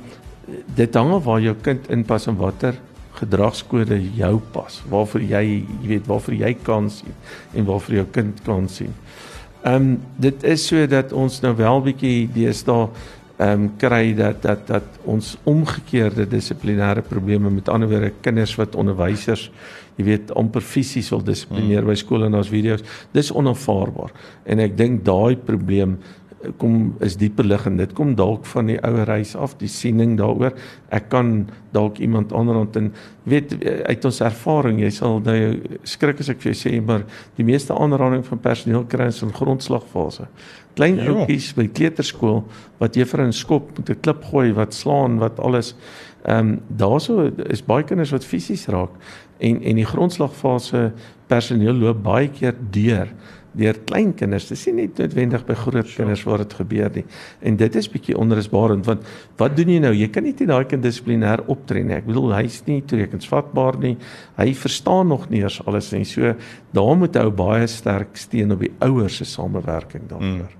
dit 0.75 0.93
hang 0.95 1.11
af 1.13 1.23
waar 1.23 1.41
jou 1.41 1.55
kind 1.61 1.89
inpas 1.89 2.27
en 2.27 2.37
watter 2.37 2.73
gedragskode 3.19 3.99
jou 4.15 4.39
pas. 4.53 4.81
Waarvoor 4.89 5.21
jy, 5.21 5.43
jy 5.81 5.87
weet, 5.87 6.07
waarvoor 6.07 6.37
jy 6.39 6.53
kan 6.63 6.89
sien 6.89 7.15
en 7.53 7.65
waarvoor 7.65 7.95
jou 7.95 8.05
kind 8.15 8.41
kan 8.45 8.69
sien. 8.71 8.93
Ehm 9.63 9.75
um, 9.75 10.01
dit 10.15 10.43
is 10.43 10.67
so 10.67 10.87
dat 10.87 11.11
ons 11.11 11.41
nou 11.43 11.55
wel 11.55 11.81
bietjie 11.81 12.29
deesdae 12.33 12.87
ehm 13.39 13.51
um, 13.51 13.67
kry 13.79 14.13
dat 14.15 14.41
dat 14.41 14.67
dat 14.67 14.99
ons 15.03 15.37
omgekeerde 15.43 16.27
dissiplinêre 16.27 17.01
probleme 17.01 17.49
met 17.49 17.69
ander 17.69 17.89
woorde 17.89 18.13
kinders 18.21 18.55
wat 18.55 18.75
onderwysers 18.75 19.49
jy 19.95 20.05
weet 20.07 20.31
amper 20.35 20.63
fisies 20.63 21.09
wil 21.11 21.23
dissiplineer 21.23 21.81
hmm. 21.83 21.91
by 21.91 21.95
skole 21.99 22.27
en 22.27 22.35
ons 22.39 22.51
video's 22.51 22.83
dis 23.15 23.31
onaanvaarbaar 23.31 24.11
en 24.45 24.63
ek 24.63 24.77
dink 24.79 25.03
daai 25.07 25.35
probleem 25.35 25.97
kom 26.57 26.93
is 27.03 27.17
dieper 27.19 27.43
lig 27.43 27.65
en 27.67 27.77
dit 27.79 27.93
kom 27.95 28.13
dalk 28.15 28.45
van 28.47 28.69
die 28.71 28.77
ouer 28.85 29.09
huis 29.17 29.33
af 29.35 29.57
die 29.59 29.69
siening 29.71 30.15
daaroor. 30.19 30.53
Ek 30.95 31.09
kan 31.11 31.49
dalk 31.75 31.99
iemand 31.99 32.31
onderhand 32.31 32.77
en 32.79 32.91
weet 33.29 33.57
uit 33.63 34.05
ons 34.07 34.21
ervaring 34.25 34.79
jy 34.79 34.91
sal 34.95 35.19
nou 35.25 35.37
skrik 35.83 36.21
as 36.23 36.31
ek 36.31 36.39
vir 36.41 36.53
jou 36.53 36.59
sê 36.61 36.73
maar 36.85 37.03
die 37.37 37.45
meeste 37.47 37.75
aanranding 37.75 38.23
van 38.27 38.41
personeel 38.43 38.87
kry 38.89 39.09
in 39.11 39.35
grondslagfase. 39.35 40.29
Klein 40.79 41.01
ja. 41.01 41.09
ouppies 41.11 41.51
by 41.57 41.67
kleuterskool 41.67 42.45
wat 42.79 42.95
juffrou 42.95 43.27
in 43.27 43.35
skop 43.35 43.73
met 43.77 43.89
'n 43.89 43.99
klip 43.99 44.23
gooi 44.31 44.53
wat 44.53 44.73
slaan 44.73 45.19
wat 45.19 45.39
alles. 45.39 45.75
Ehm 46.23 46.39
um, 46.39 46.59
daarso 46.67 47.31
is 47.49 47.61
baie 47.61 47.83
kinders 47.83 48.11
wat 48.11 48.25
fisies 48.25 48.67
raak 48.67 48.95
en 49.39 49.61
en 49.63 49.75
die 49.75 49.87
grondslagfase 49.87 50.91
personeel 51.27 51.73
loop 51.73 52.03
baie 52.03 52.29
keer 52.29 52.55
deur 52.71 53.07
deur 53.57 53.79
klein 53.89 54.13
kinders. 54.17 54.47
Dis 54.51 54.65
nie 54.69 54.83
net 54.83 54.99
noodwendig 55.01 55.45
by 55.47 55.55
groot 55.57 55.87
sure. 55.87 56.03
kinders 56.03 56.23
waar 56.27 56.43
dit 56.43 56.53
gebeur 56.59 56.91
nie. 56.99 57.05
En 57.41 57.57
dit 57.59 57.75
is 57.75 57.89
bietjie 57.89 58.17
onrusbarend 58.17 58.85
want 58.89 59.07
wat 59.39 59.55
doen 59.57 59.73
jy 59.73 59.79
nou? 59.83 59.93
Jy 59.95 60.09
kan 60.13 60.25
nie 60.27 60.35
teen 60.37 60.51
daai 60.51 60.67
kind 60.69 60.85
dissiplinêr 60.85 61.43
optree 61.49 61.83
nie. 61.83 61.97
Ek 61.97 62.07
bedoel 62.09 62.35
hy's 62.37 62.61
nie 62.67 62.81
toerekeningsvatbaar 62.89 63.79
nie. 63.83 63.95
Hy 64.37 64.53
verstaan 64.53 65.09
nog 65.13 65.29
nie 65.29 65.43
eers 65.43 65.61
alles 65.65 65.91
nie. 65.95 66.05
So 66.05 66.35
daar 66.75 66.95
moet 66.99 67.17
hy 67.17 67.27
baie 67.33 67.67
sterk 67.67 68.17
steun 68.19 68.55
op 68.55 68.63
die 68.65 68.73
ouers 68.85 69.21
se 69.21 69.27
samewerking 69.29 70.07
daaroor. 70.09 70.49
Mm. 70.49 70.55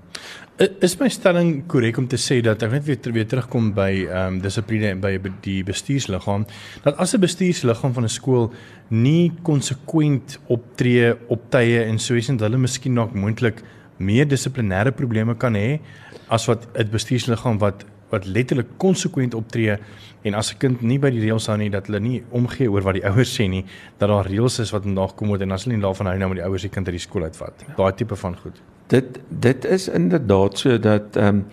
Is 0.60 0.92
my 1.00 1.06
stelling 1.08 1.62
korrek 1.72 1.96
om 1.96 2.04
te 2.04 2.18
sê 2.20 2.36
dat 2.44 2.60
ek 2.66 2.74
net 2.74 2.82
weer 2.84 2.98
ter, 3.00 3.14
weer 3.16 3.24
terugkom 3.24 3.70
by 3.72 3.86
ehm 4.02 4.34
um, 4.34 4.40
dissipline 4.44 4.98
by 5.00 5.14
die 5.40 5.62
bestuursliggaam? 5.64 6.42
Dat 6.84 6.98
as 7.00 7.14
'n 7.16 7.20
bestuursliggaam 7.22 7.94
van 7.96 8.04
'n 8.04 8.12
skool 8.12 8.52
nie 8.90 9.32
konsekwent 9.42 10.36
optree 10.48 11.14
op 11.28 11.48
tye 11.48 11.80
en 11.84 11.98
soos 11.98 12.28
en 12.28 12.38
hulle 12.38 12.58
miskien 12.58 12.94
dalk 12.94 13.14
moontlik 13.14 13.62
meer 13.96 14.28
dissiplinêre 14.28 14.92
probleme 14.92 15.34
kan 15.34 15.54
hê 15.54 15.80
as 16.28 16.44
wat 16.46 16.68
'n 16.76 16.90
bestuursliggaam 16.90 17.58
wat 17.58 17.86
wat 18.10 18.26
letterlik 18.26 18.68
konsekwent 18.76 19.34
optree 19.34 19.78
en 20.24 20.34
as 20.34 20.52
'n 20.52 20.58
kind 20.58 20.82
nie 20.82 20.98
by 20.98 21.10
die 21.10 21.24
reëls 21.24 21.46
hou 21.46 21.56
nie 21.56 21.70
dat 21.70 21.86
hulle 21.86 22.00
nie 22.00 22.22
omgee 22.30 22.68
oor 22.68 22.82
wat 22.82 22.94
die 22.94 23.06
ouers 23.10 23.32
sê 23.32 23.48
nie 23.48 23.64
dat 23.98 24.08
daar 24.10 24.26
reëls 24.26 24.58
is 24.60 24.72
wat 24.72 24.84
nagekom 24.84 25.28
word 25.28 25.40
en 25.40 25.52
as 25.52 25.64
hulle 25.64 25.76
nie 25.76 25.82
daarvan 25.82 26.06
hou 26.06 26.18
nou 26.18 26.28
moet 26.28 26.36
die 26.36 26.44
ouers 26.44 26.62
die 26.62 26.70
kind 26.70 26.86
uit 26.86 26.98
die 26.98 27.08
skool 27.08 27.22
uitvat. 27.22 27.64
Daai 27.76 27.92
tipe 27.96 28.16
van 28.16 28.36
goed 28.36 28.60
dit 28.90 29.20
dit 29.28 29.64
is 29.64 29.88
inderdaad 29.88 30.58
so 30.58 30.78
dat 30.78 31.16
ehm 31.16 31.42
um, 31.42 31.44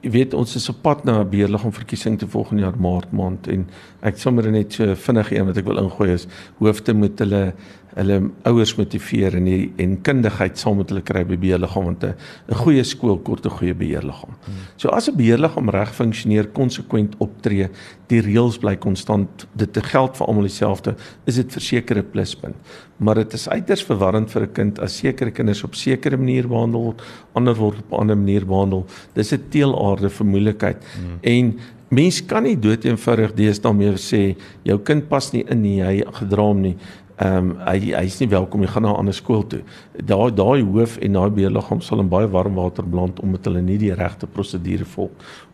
jy 0.00 0.10
weet 0.14 0.34
ons 0.34 0.54
is 0.56 0.68
op 0.72 0.78
pad 0.82 1.02
na 1.04 1.20
'n 1.20 1.28
beheerliggaam 1.28 1.72
verkiesing 1.76 2.18
te 2.18 2.28
volgende 2.28 2.62
jaar 2.62 2.78
maart 2.80 3.10
maand 3.12 3.48
en 3.52 3.66
ek 4.00 4.16
sommer 4.18 4.50
net 4.50 4.72
so 4.72 4.94
vinnig 4.94 5.32
een 5.32 5.46
wat 5.46 5.56
ek 5.56 5.66
wil 5.66 5.82
ingooi 5.82 6.12
is 6.12 6.26
hoofde 6.58 6.94
moet 6.94 7.18
hulle 7.18 7.52
hulle 7.94 8.30
ouers 8.48 8.74
motiveer 8.78 9.36
en 9.38 9.44
die 9.44 9.72
en 9.82 9.96
kundigheid 10.06 10.58
saam 10.58 10.78
met 10.80 10.92
hulle 10.92 11.02
kry 11.06 11.24
by 11.26 11.36
beheerliggaam 11.40 11.84
want 11.84 12.04
'n 12.04 12.14
'n 12.48 12.54
goeie 12.54 12.84
skool 12.84 13.18
kort 13.18 13.46
'n 13.46 13.50
goeie 13.50 13.74
beheerliggaam. 13.74 14.34
So 14.76 14.88
as 14.88 15.08
'n 15.08 15.16
beheerliggaam 15.16 15.70
reg 15.70 15.94
funksioneer, 15.94 16.46
konsekwent 16.52 17.14
optree, 17.18 17.68
die 18.08 18.20
reëls 18.20 18.58
bly 18.58 18.76
konstant, 18.76 19.46
dit 19.54 19.72
te 19.72 19.82
geld 19.82 20.16
vir 20.16 20.26
almal 20.26 20.42
dieselfde, 20.42 20.96
is 21.26 21.34
dit 21.34 21.52
versekerde 21.52 22.02
pluspunt. 22.02 22.56
Maar 22.98 23.14
dit 23.14 23.32
is 23.32 23.48
uiters 23.48 23.82
verwarrend 23.82 24.30
vir 24.30 24.42
'n 24.42 24.52
kind 24.52 24.78
as 24.78 24.96
sekere 24.96 25.30
kinders 25.30 25.64
op 25.64 25.74
sekere 25.74 26.16
manier 26.16 26.48
behandel 26.48 26.82
word, 26.82 27.02
ander 27.34 27.54
word 27.54 27.78
op 27.78 27.92
'n 27.92 28.00
ander 28.00 28.16
manier 28.16 28.46
behandel. 28.46 28.86
Dis 29.14 29.32
'n 29.32 29.48
teelaarde 29.50 30.10
vir 30.10 30.26
moeilikheid. 30.26 30.76
Hmm. 30.94 31.18
En 31.22 31.58
mens 31.90 32.20
kan 32.26 32.42
nie 32.46 32.56
dood 32.58 32.84
eenvoudig 32.84 33.32
deesdae 33.34 33.72
meer 33.74 33.98
sê 33.98 34.36
jou 34.62 34.78
kind 34.78 35.08
pas 35.08 35.32
nie 35.32 35.44
in 35.50 35.62
nie, 35.62 35.80
hy 35.82 36.04
gedra 36.20 36.42
hom 36.42 36.60
nie. 36.60 36.76
Ehm 37.20 37.50
um, 37.50 37.56
hy 37.66 37.92
hy's 37.92 38.16
nie 38.20 38.30
welkom, 38.32 38.62
hy 38.64 38.68
gaan 38.72 38.82
na 38.82 38.92
'n 38.94 39.00
ander 39.02 39.14
skool 39.14 39.42
toe. 39.46 39.60
Daai 39.92 40.32
daai 40.32 40.62
hoof 40.64 40.96
en 41.04 41.12
daai 41.12 41.30
beheerliggaam 41.30 41.80
sal 41.84 42.00
in 42.00 42.08
baie 42.08 42.28
warm 42.28 42.54
water 42.54 42.84
beland 42.84 43.20
omdat 43.20 43.44
hulle 43.44 43.60
nie 43.60 43.76
die 43.78 43.92
regte 43.94 44.26
prosedure 44.26 44.84
volg 44.84 45.10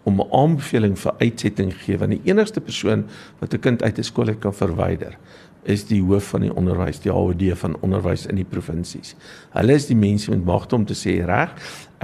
om 0.06 0.20
'n 0.20 0.30
aanbeveling 0.30 0.98
vir 0.98 1.14
uitsetting 1.18 1.72
gee 1.82 1.98
want 1.98 2.14
die 2.14 2.30
enigste 2.30 2.60
persoon 2.60 3.04
wat 3.40 3.54
'n 3.54 3.60
kind 3.60 3.82
uit 3.82 3.98
'n 3.98 4.02
skool 4.02 4.34
kan 4.38 4.54
verwyder 4.54 5.18
is 5.66 5.84
die 5.88 6.00
hoof 6.02 6.30
van 6.34 6.46
die 6.46 6.52
onderwys, 6.54 7.00
die 7.02 7.12
HOD 7.12 7.42
van 7.58 7.76
onderwys 7.84 8.26
in 8.30 8.38
die 8.40 8.46
provinsies. 8.46 9.14
Hulle 9.54 9.75
is 9.75 9.88
die 9.90 9.98
mense 9.98 10.30
met 10.30 10.44
magte 10.46 10.76
om 10.78 10.86
te 10.86 10.94
sê 10.94 11.18
reg, 11.26 11.54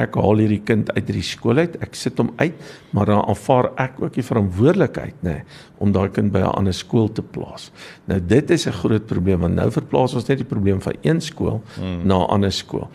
ek 0.00 0.16
haal 0.16 0.40
hierdie 0.40 0.62
kind 0.64 0.90
uit 0.96 1.04
hierdie 1.04 1.24
skool 1.26 1.60
uit, 1.60 1.76
ek 1.84 1.94
sit 1.98 2.18
hom 2.18 2.32
uit, 2.40 2.54
maar 2.96 3.06
dan 3.06 3.22
aanvaar 3.28 3.70
ek 3.84 4.00
ook 4.02 4.16
die 4.16 4.24
verantwoordelikheid, 4.26 5.18
nê, 5.22 5.36
nee, 5.36 5.44
om 5.78 5.92
daai 5.92 6.08
kind 6.14 6.32
by 6.32 6.40
'n 6.40 6.56
ander 6.58 6.74
skool 6.74 7.08
te 7.12 7.22
plaas. 7.22 7.70
Nou 8.06 8.18
dit 8.20 8.50
is 8.50 8.66
'n 8.66 8.72
groot 8.72 9.06
probleem 9.06 9.40
want 9.40 9.54
nou 9.54 9.70
verplaas 9.70 10.14
ons 10.14 10.26
net 10.28 10.38
die 10.38 10.48
probleem 10.48 10.80
van 10.80 10.94
een 11.02 11.20
skool 11.20 11.62
hmm. 11.78 12.06
na 12.06 12.18
'n 12.18 12.30
ander 12.30 12.52
skool. 12.52 12.88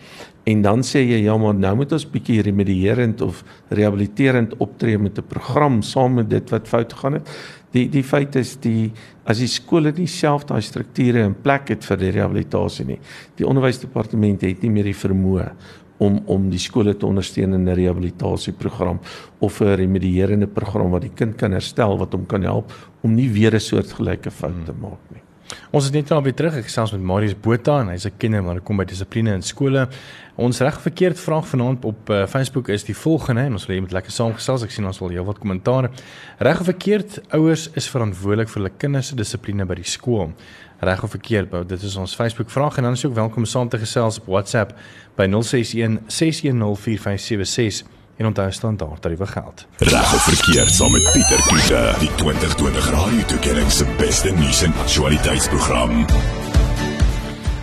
En 0.48 0.62
dan 0.64 0.82
sê 0.86 1.02
jy 1.04 1.18
ja 1.26 1.34
maar 1.36 1.56
nou 1.56 1.74
moet 1.82 1.92
ons 1.92 2.06
bietjie 2.08 2.40
remedierend 2.46 3.20
of 3.24 3.42
rehabiliterend 3.74 4.54
optree 4.64 4.98
met 4.98 5.18
'n 5.18 5.26
program 5.28 5.82
saam 5.82 6.14
met 6.14 6.30
dit 6.30 6.50
wat 6.50 6.68
fout 6.68 6.92
gegaan 6.92 7.12
het. 7.12 7.28
Die 7.72 7.88
die 7.88 8.02
feit 8.02 8.36
is 8.36 8.56
die 8.56 8.92
as 9.24 9.38
die 9.38 9.48
skole 9.48 9.92
nie 9.92 10.06
self 10.06 10.44
daai 10.44 10.62
strukture 10.62 11.20
in 11.20 11.34
plek 11.34 11.68
het 11.68 11.84
vir 11.84 11.96
die 11.96 12.10
rehabilitasie 12.10 12.86
nie. 12.86 12.98
Die 13.36 13.46
onderwysdepartement 13.46 14.40
het 14.40 14.62
nie 14.62 14.70
meer 14.70 14.84
die 14.84 14.94
vermoë 14.94 15.52
om 15.98 16.20
om 16.26 16.50
die 16.50 16.58
skole 16.62 16.96
te 16.96 17.06
ondersteun 17.06 17.52
in 17.54 17.68
'n 17.68 17.74
rehabilitasieprogram 17.74 19.00
of 19.40 19.60
'n 19.60 19.76
remedierende 19.76 20.46
program 20.46 20.90
wat 20.90 21.02
die 21.02 21.14
kind 21.14 21.36
kan 21.36 21.52
herstel 21.52 21.98
wat 21.98 22.12
hom 22.12 22.26
kan 22.26 22.42
help 22.42 22.72
om 23.02 23.14
nie 23.14 23.28
weer 23.28 23.54
'n 23.54 23.60
soortgelyke 23.60 24.30
fout 24.30 24.64
te 24.64 24.72
maak 24.72 25.00
nie. 25.10 25.27
Ons 25.70 25.84
is 25.84 25.92
net 25.92 26.08
nou 26.08 26.20
weer 26.24 26.34
terug. 26.36 26.54
Ek 26.56 26.66
gesels 26.68 26.92
met 26.94 27.02
Marius 27.04 27.34
Botha 27.36 27.80
en 27.82 27.90
hy's 27.92 28.06
'n 28.06 28.16
kenner 28.18 28.42
dit 28.54 28.64
kom 28.64 28.76
by 28.76 28.84
dissipline 28.84 29.34
in 29.34 29.42
skole. 29.42 29.88
Ons 30.36 30.60
reg 30.60 30.80
verkeerd 30.80 31.18
vraag 31.18 31.46
vanaand 31.46 31.84
op 31.84 32.10
uh, 32.10 32.26
Facebook 32.26 32.68
is 32.68 32.84
die 32.84 32.94
volgende 32.94 33.42
en 33.42 33.52
ons 33.52 33.66
wil 33.66 33.76
hê 33.76 33.80
met 33.80 33.92
lekker 33.92 34.12
saamgesels. 34.12 34.62
Ek 34.62 34.70
sien 34.70 34.86
ons 34.86 35.00
wil 35.00 35.10
heelwat 35.10 35.38
kommentaare. 35.38 35.90
Reg 36.38 36.60
of 36.60 36.66
verkeerd, 36.66 37.20
ouers 37.32 37.68
is 37.74 37.88
verantwoordelik 37.88 38.48
vir 38.48 38.62
hulle 38.62 38.76
kinders 38.78 39.08
se 39.08 39.16
dissipline 39.16 39.66
by 39.66 39.74
die 39.74 39.84
skool. 39.84 40.32
Reg 40.80 41.02
of 41.02 41.10
verkeerd, 41.10 41.50
bou. 41.50 41.64
Dit 41.64 41.82
is 41.82 41.96
ons 41.96 42.14
Facebook 42.14 42.50
vraag 42.50 42.78
en 42.78 42.84
dan 42.84 42.92
is 42.92 43.02
jy 43.02 43.10
ook 43.10 43.16
welkom 43.16 43.44
saam 43.44 43.68
te 43.68 43.78
gesels 43.78 44.18
op 44.18 44.26
WhatsApp 44.26 44.76
by 45.16 45.26
061 45.26 46.00
610 46.06 46.76
4576 46.76 47.97
en 48.18 48.26
onthou 48.26 48.50
standaard 48.52 49.02
tariewe 49.02 49.26
geld. 49.26 49.66
Reg 49.78 50.14
of 50.14 50.22
verkeerd 50.22 50.70
saam 50.74 50.92
met 50.92 51.10
Pieter 51.12 51.42
Kiefer, 51.46 51.98
die 51.98 52.10
2020 52.14 52.90
Radio 52.90 53.22
Tuigering 53.30 53.70
se 53.70 53.86
beste 53.96 54.32
nuus 54.34 54.62
en 54.66 54.74
aktualiteitsprogram. 54.74 55.92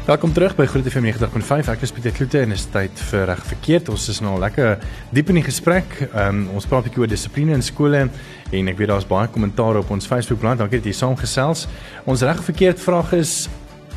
Welkom 0.05 0.33
terug 0.33 0.55
by 0.55 0.67
Groot 0.69 0.87
FM 0.87 1.09
90.5. 1.09 1.71
Ek 1.73 1.83
is 1.83 1.91
Pieter 1.91 2.15
Kloete 2.15 2.39
en 2.45 2.55
is 2.55 2.63
tyd 2.71 3.03
vir 3.09 3.27
reg 3.27 3.43
verkeerd. 3.49 3.91
Ons 3.91 4.07
is 4.13 4.21
nou 4.23 4.37
lekker 4.39 4.79
diep 5.17 5.33
in 5.33 5.41
die 5.41 5.45
gesprek. 5.47 5.97
Um, 6.13 6.45
ons 6.55 6.69
praat 6.69 6.85
'n 6.85 6.87
bietjie 6.87 7.03
oor 7.03 7.11
dissipline 7.11 7.51
in 7.51 7.65
skole 7.65 8.07
en 8.51 8.67
ek 8.71 8.77
weet 8.77 8.93
daar's 8.93 9.07
baie 9.09 9.27
kommentaar 9.27 9.81
op 9.81 9.91
ons 9.91 10.07
Facebook-bladsy. 10.07 10.61
Dankie 10.63 10.79
dat 10.79 10.85
jy 10.85 10.93
saamgesels. 10.93 11.67
Ons 12.05 12.21
reg 12.21 12.39
verkeerd 12.43 12.79
vraag 12.79 13.13
is 13.13 13.49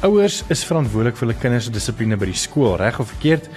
ouers 0.03 0.43
is 0.49 0.65
verantwoordelik 0.65 1.17
vir 1.17 1.29
hulle 1.29 1.39
kinders 1.39 1.65
se 1.65 1.71
dissipline 1.71 2.17
by 2.17 2.27
die 2.27 2.35
skool, 2.35 2.77
reg 2.77 2.99
of 2.99 3.13
verkeerd? 3.15 3.49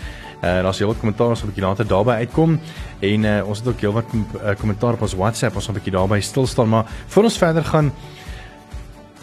Uh, 0.42 0.64
daar's 0.66 0.78
heel 0.78 0.88
wat 0.88 0.98
kommentaar 0.98 1.30
ons 1.30 1.44
'n 1.44 1.46
bietjie 1.46 1.64
later 1.64 1.88
daarby 1.88 2.12
uitkom 2.12 2.60
en 3.00 3.24
uh, 3.24 3.48
ons 3.48 3.60
het 3.60 3.68
ook 3.68 3.80
heel 3.80 3.94
wat 3.94 4.06
eh, 4.10 4.56
kommentaar 4.58 4.94
op 4.94 5.02
ons 5.02 5.14
WhatsApp 5.14 5.56
ons 5.56 5.68
'n 5.70 5.74
bietjie 5.74 5.92
daarby 5.92 6.20
stil 6.20 6.48
staan 6.48 6.70
maar 6.70 6.86
voor 7.08 7.24
ons 7.24 7.38
verder 7.38 7.64
gaan 7.64 7.92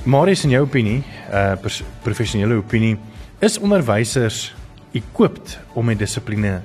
Marius 0.05 0.45
in 0.45 0.55
jou 0.55 0.63
opinie, 0.63 1.03
uh 1.35 1.57
professionele 2.03 2.55
opinie, 2.55 2.95
is 3.45 3.59
onderwysers 3.59 4.55
equipped 4.97 5.59
om 5.75 5.85
met 5.85 5.99
dissipline 5.99 6.61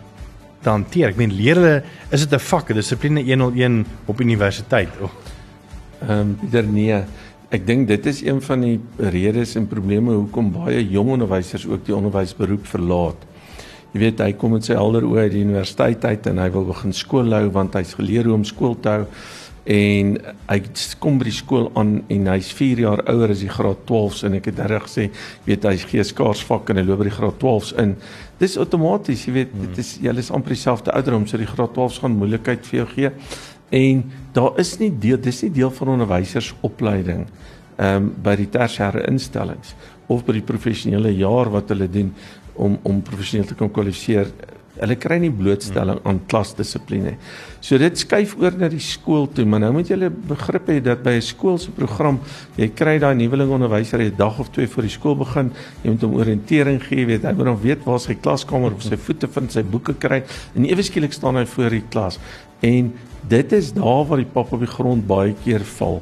te 0.61 0.69
hanteer? 0.69 1.09
Ek 1.09 1.17
meen 1.17 1.33
leer 1.33 1.59
hulle 1.59 1.83
is 2.11 2.21
dit 2.21 2.33
'n 2.33 2.39
vak, 2.39 2.73
dissipline 2.73 3.23
101 3.23 3.85
op 4.05 4.21
universiteit? 4.21 4.89
Ehm 4.99 6.11
um, 6.11 6.35
Pieter 6.39 6.63
nee. 6.63 7.03
Ek 7.49 7.67
dink 7.67 7.87
dit 7.87 8.05
is 8.05 8.23
een 8.23 8.41
van 8.41 8.61
die 8.61 8.79
redes 8.97 9.55
en 9.55 9.67
probleme 9.67 10.13
hoekom 10.13 10.51
baie 10.51 10.89
jong 10.89 11.09
onderwysers 11.09 11.67
ook 11.67 11.85
die 11.85 11.95
onderwysberoep 11.95 12.65
verlaat 12.65 13.32
jy 13.93 14.01
weet 14.01 14.21
hy 14.25 14.33
kom 14.33 14.55
met 14.55 14.65
sy 14.65 14.73
helder 14.77 15.05
oë 15.05 15.27
uit 15.27 15.35
die 15.35 15.45
universiteit 15.45 16.05
uit 16.05 16.27
en 16.31 16.41
hy 16.41 16.49
wil 16.55 16.65
begin 16.71 16.95
skool 16.97 17.33
hou 17.35 17.45
want 17.53 17.77
hy's 17.77 17.93
geleer 17.99 18.29
hoe 18.29 18.39
om 18.39 18.45
skool 18.47 18.73
te 18.81 18.97
hou. 18.97 19.05
En 19.63 20.17
hy 20.49 20.57
kom 20.99 21.19
by 21.21 21.29
die 21.29 21.35
skool 21.35 21.69
aan 21.79 21.93
en 22.11 22.25
hy's 22.33 22.49
4 22.57 22.81
jaar 22.83 23.03
ouer 23.13 23.31
as 23.31 23.45
die 23.45 23.51
graad 23.53 23.85
12s 23.87 24.25
en 24.27 24.35
ek 24.39 24.49
het 24.49 24.59
reg 24.67 24.89
gesê 24.89 25.05
weet 25.45 25.69
hy 25.69 25.77
gee 25.85 26.03
skaars 26.03 26.41
vak 26.49 26.73
en 26.73 26.81
hy 26.81 26.83
loop 26.89 26.99
by 27.03 27.07
die 27.07 27.15
graad 27.15 27.39
12s 27.39 27.71
in. 27.85 27.95
Dis 28.41 28.57
outomaties 28.59 29.23
jy 29.29 29.37
weet 29.37 29.55
dit 29.61 29.79
is 29.85 29.95
jy 30.03 30.17
is 30.19 30.33
amper 30.35 30.57
dieselfde 30.57 30.91
ouderdom 30.97 31.29
so 31.29 31.39
die 31.39 31.47
graad 31.47 31.77
12s 31.77 32.01
gaan 32.03 32.17
moeilikheid 32.17 32.67
vir 32.67 32.81
jou 32.81 32.89
gee. 32.97 33.15
En 33.73 34.03
daar 34.35 34.59
is 34.59 34.75
nie 34.81 34.91
deel 34.91 35.21
dis 35.21 35.45
nie 35.45 35.53
deel 35.61 35.71
van 35.79 35.95
onderwysersopleiding 35.99 37.27
ehm 37.73 38.03
um, 38.03 38.09
by 38.21 38.35
die 38.37 38.51
tersiêre 38.53 39.07
instellings 39.09 39.73
of 40.11 40.25
by 40.27 40.35
die 40.35 40.45
professionele 40.45 41.09
jaar 41.15 41.49
wat 41.49 41.71
hulle 41.73 41.87
doen 41.89 42.11
om 42.55 42.79
om 42.83 43.01
professioneel 43.01 43.47
te 43.47 43.57
kan 43.57 43.71
kwalifiseer. 43.71 44.29
Hulle 44.73 44.95
kry 44.97 45.19
nie 45.21 45.29
blootstelling 45.29 45.99
aan 46.09 46.19
klasdissipline. 46.29 47.13
So 47.61 47.77
dit 47.77 47.99
skuif 48.01 48.33
oor 48.41 48.55
na 48.57 48.71
die 48.73 48.81
skool 48.81 49.27
toe, 49.29 49.45
maar 49.45 49.61
nou 49.61 49.69
moet 49.75 49.91
jy 49.91 50.09
begrip 50.29 50.71
hê 50.71 50.79
dat 50.81 51.03
by 51.05 51.13
'n 51.19 51.21
skool 51.21 51.59
se 51.59 51.69
program, 51.71 52.19
jy 52.57 52.67
kry 52.73 52.97
daai 52.99 53.13
nuweling 53.15 53.51
onderwyser 53.51 54.01
'n 54.01 54.17
dag 54.17 54.39
of 54.39 54.49
twee 54.49 54.67
voor 54.67 54.83
die 54.83 54.89
skool 54.89 55.15
begin, 55.15 55.51
jy 55.83 55.91
moet 55.91 56.01
hom 56.01 56.15
oriëntering 56.15 56.81
gee, 56.81 57.05
weet 57.05 57.23
hy 57.23 57.33
moet 57.33 57.45
dan 57.45 57.61
weet 57.61 57.85
waar 57.85 57.99
sy 57.99 58.15
klaskamer 58.15 58.73
of 58.73 58.81
sy 58.81 58.97
voete 58.97 59.27
vind, 59.27 59.51
sy 59.51 59.63
boeke 59.63 59.93
kry 59.93 60.23
en 60.55 60.65
ewe 60.65 60.81
skielik 60.81 61.13
staan 61.13 61.35
hy 61.35 61.45
voor 61.45 61.69
die 61.69 61.83
klas. 61.89 62.19
En 62.61 62.93
dit 63.27 63.53
is 63.53 63.73
daar 63.73 64.05
waar 64.05 64.17
die 64.17 64.33
pap 64.33 64.53
op 64.53 64.59
die 64.59 64.67
grond 64.67 65.07
baie 65.07 65.35
keer 65.43 65.63
val 65.63 66.01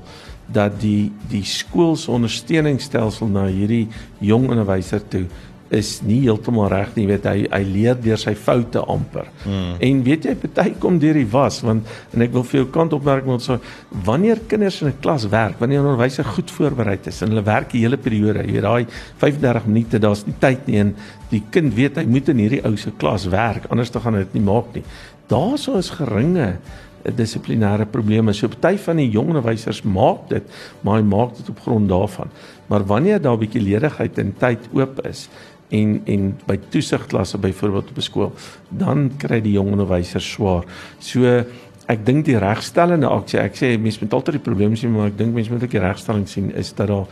dat 0.51 0.79
die 0.81 1.11
die 1.31 1.43
skool 1.47 1.95
se 1.95 2.11
ondersteuningsstelsel 2.11 3.29
na 3.31 3.45
hierdie 3.47 3.87
jong 4.19 4.49
onderwyser 4.51 5.03
toe 5.11 5.25
is 5.71 6.01
nie 6.03 6.19
heeltemal 6.25 6.67
reg 6.71 6.91
nie, 6.97 7.05
weet 7.07 7.25
hy 7.29 7.45
hy 7.47 7.61
leer 7.63 7.99
deur 8.03 8.19
sy 8.19 8.33
foute 8.35 8.81
amper. 8.91 9.29
Hmm. 9.45 9.77
En 9.79 10.01
weet 10.03 10.27
jy 10.27 10.35
party 10.41 10.73
kom 10.83 10.99
deur 10.99 11.15
die 11.15 11.27
was 11.31 11.61
want 11.63 11.87
en 12.11 12.25
ek 12.25 12.33
wil 12.35 12.45
vir 12.49 12.61
jou 12.61 12.67
kant 12.75 12.95
opmerk 12.97 13.27
moet 13.29 13.45
so 13.45 13.57
wanneer 14.07 14.43
kinders 14.51 14.81
in 14.81 14.89
'n 14.89 14.99
klas 15.01 15.27
werk, 15.31 15.59
wanneer 15.59 15.79
'n 15.79 15.85
onderwyser 15.85 16.25
goed 16.25 16.51
voorberei 16.51 16.99
is 17.05 17.21
en 17.21 17.29
hulle 17.29 17.43
werk 17.43 17.71
die 17.71 17.81
hele 17.85 17.97
periode, 17.97 18.43
jy 18.43 18.61
daai 18.61 18.85
35 19.17 19.65
minute, 19.65 19.99
daar's 19.99 20.25
nie 20.25 20.35
tyd 20.39 20.67
nie 20.67 20.79
en 20.79 20.95
die 21.29 21.43
kind 21.49 21.73
weet 21.73 21.95
hy 21.97 22.05
moet 22.05 22.29
in 22.29 22.37
hierdie 22.37 22.65
ou 22.65 22.75
se 22.75 22.91
klas 22.91 23.25
werk, 23.25 23.65
anders 23.69 23.91
dan 23.91 24.01
gaan 24.01 24.13
dit 24.13 24.33
nie 24.33 24.43
maak 24.43 24.73
nie. 24.73 24.83
Daarso 25.27 25.77
is 25.77 25.89
geringe 25.89 26.59
dissiplinêre 27.09 27.85
probleme. 27.85 28.33
So 28.33 28.49
party 28.51 28.77
van 28.77 29.01
die 29.01 29.09
jong 29.09 29.31
onderwysers 29.33 29.81
maak 29.83 30.27
dit, 30.29 30.43
maar 30.85 30.99
hy 30.99 31.05
maak 31.07 31.35
dit 31.37 31.49
op 31.49 31.61
grond 31.65 31.89
daarvan. 31.89 32.29
Maar 32.69 32.85
wanneer 32.85 33.21
daar 33.21 33.35
'n 33.35 33.39
bietjie 33.39 33.61
ledigheid 33.61 34.17
en 34.17 34.33
tyd 34.37 34.69
oop 34.73 35.05
is, 35.05 35.29
en 35.71 36.01
en 36.05 36.29
by 36.47 36.57
toesigklasse 36.69 37.39
byvoorbeeld 37.41 37.89
op 37.89 37.97
'n 37.97 38.01
skool, 38.01 38.31
dan 38.69 39.11
kry 39.17 39.41
die 39.41 39.57
jong 39.57 39.71
onderwysers 39.71 40.31
swaar. 40.31 40.63
So 40.99 41.43
ek 41.87 42.05
dink 42.05 42.25
die 42.25 42.37
regstellende 42.37 43.07
aksie, 43.07 43.39
ek 43.39 43.55
sê 43.55 43.79
mense 43.79 43.99
moet 44.01 44.13
altyd 44.13 44.37
die 44.39 44.47
probleme 44.49 44.75
sien, 44.75 44.91
maar 44.91 45.07
ek 45.07 45.17
dink 45.17 45.33
mense 45.33 45.51
moet 45.51 45.63
ook 45.63 45.71
die 45.71 45.79
regstelling 45.79 46.27
sien 46.27 46.51
is 46.55 46.73
dat 46.73 46.87
daar 46.87 47.07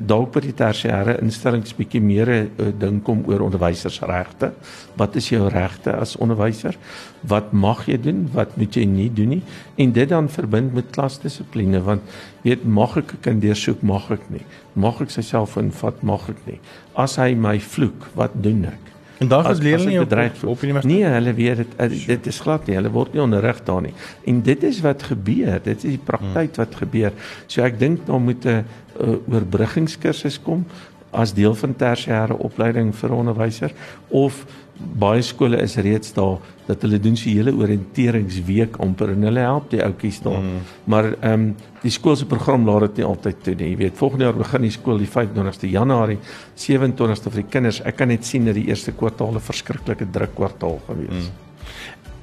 dalk 0.00 0.32
by 0.32 0.40
die 0.44 0.54
tersiêre 0.56 1.18
instellings 1.20 1.74
bietjie 1.76 2.00
meer 2.00 2.28
'n 2.30 2.50
uh, 2.58 2.72
ding 2.80 3.02
kom 3.04 3.22
oor 3.28 3.44
onderwysersregte. 3.44 4.52
Wat 4.96 5.16
is 5.16 5.28
jou 5.28 5.48
regte 5.48 5.92
as 5.92 6.16
onderwyser? 6.16 6.76
Wat 7.20 7.52
mag 7.52 7.86
jy 7.86 8.00
doen? 8.00 8.28
Wat 8.32 8.56
moet 8.56 8.74
jy 8.74 8.84
nie 8.84 9.10
doen 9.12 9.28
nie? 9.28 9.42
En 9.76 9.92
dit 9.92 10.08
dan 10.08 10.28
verbind 10.28 10.74
met 10.74 10.90
klasdissipline 10.90 11.82
want 11.82 12.02
weet 12.42 12.64
mag 12.64 12.96
ek 12.96 13.12
'n 13.12 13.20
kind 13.20 13.42
deursoek, 13.42 13.82
mag 13.82 14.10
ek 14.10 14.30
nie. 14.30 14.44
Mag 14.74 15.00
ek 15.00 15.10
sy 15.10 15.22
selfoon 15.22 15.70
vat, 15.70 16.02
mag 16.02 16.28
ek 16.28 16.46
nie. 16.46 16.60
As 16.94 17.16
hy 17.16 17.34
my 17.34 17.60
vloek, 17.60 18.08
wat 18.14 18.30
doen 18.34 18.64
ek? 18.64 18.90
En 19.20 19.28
daar 19.28 19.50
is 19.50 19.58
leerlinge 19.58 20.00
op, 20.00 20.12
op, 20.12 20.48
op 20.48 20.62
universiteit. 20.62 21.00
Nee, 21.00 21.04
hulle 21.04 21.34
weet 21.34 21.56
dit 21.56 21.66
uh, 21.76 22.06
dit 22.06 22.26
is 22.26 22.40
glad 22.40 22.66
nie. 22.66 22.76
Hulle 22.78 22.90
word 22.90 23.12
nie 23.12 23.20
onderrig 23.20 23.58
daar 23.66 23.82
nie. 23.84 23.92
En 24.24 24.38
dit 24.42 24.62
is 24.62 24.78
wat 24.80 25.02
gebeur. 25.02 25.58
Dit 25.62 25.84
is 25.84 25.90
die 25.90 26.04
praktyk 26.04 26.56
wat 26.56 26.78
gebeur. 26.80 27.12
So 27.46 27.60
ek 27.60 27.76
dink 27.78 28.06
daar 28.06 28.20
moet 28.20 28.46
'n 28.48 28.64
uh, 29.02 29.18
oorbruggingskursus 29.34 30.40
kom 30.42 30.64
as 31.10 31.34
deel 31.34 31.54
van 31.54 31.74
tersiêre 31.74 32.36
opleiding 32.38 32.92
vir 32.94 33.14
onderwyser 33.14 33.72
of 34.08 34.44
baie 34.80 35.22
skole 35.22 35.58
is 35.60 35.76
reeds 35.76 36.14
daar 36.16 36.38
dat 36.66 36.82
hulle 36.86 37.00
doen 37.02 37.16
so 37.16 37.28
'n 37.28 37.36
hele 37.36 37.52
oriënteringsweek 37.52 38.76
amper 38.76 39.10
en 39.10 39.22
hulle 39.22 39.40
help 39.40 39.70
die 39.70 39.82
ouetjies 39.82 40.20
daar. 40.22 40.40
Mm. 40.40 40.60
Maar 40.84 41.04
ehm 41.20 41.32
um, 41.32 41.56
die 41.82 41.90
skool 41.90 42.16
se 42.16 42.26
program 42.26 42.64
laat 42.64 42.80
dit 42.80 42.96
nie 42.96 43.04
altyd 43.06 43.42
toe 43.42 43.54
nie. 43.54 43.70
Jy 43.70 43.76
weet, 43.76 43.96
volgende 43.96 44.24
jaar 44.24 44.36
begin 44.36 44.62
die 44.62 44.70
skool 44.70 44.98
die 44.98 45.08
25ste 45.08 45.70
Januarie, 45.70 46.18
27ste 46.56 47.30
vir 47.30 47.42
die 47.42 47.50
kinders. 47.50 47.80
Ek 47.84 47.96
kan 47.96 48.08
net 48.08 48.24
sien 48.24 48.44
dat 48.44 48.54
die 48.54 48.68
eerste 48.68 48.92
kwartaal 48.92 49.34
'n 49.34 49.40
verskriklike 49.40 50.10
druk 50.10 50.34
kwartaal 50.34 50.80
gewees. 50.86 51.28
Mm. 51.28 51.49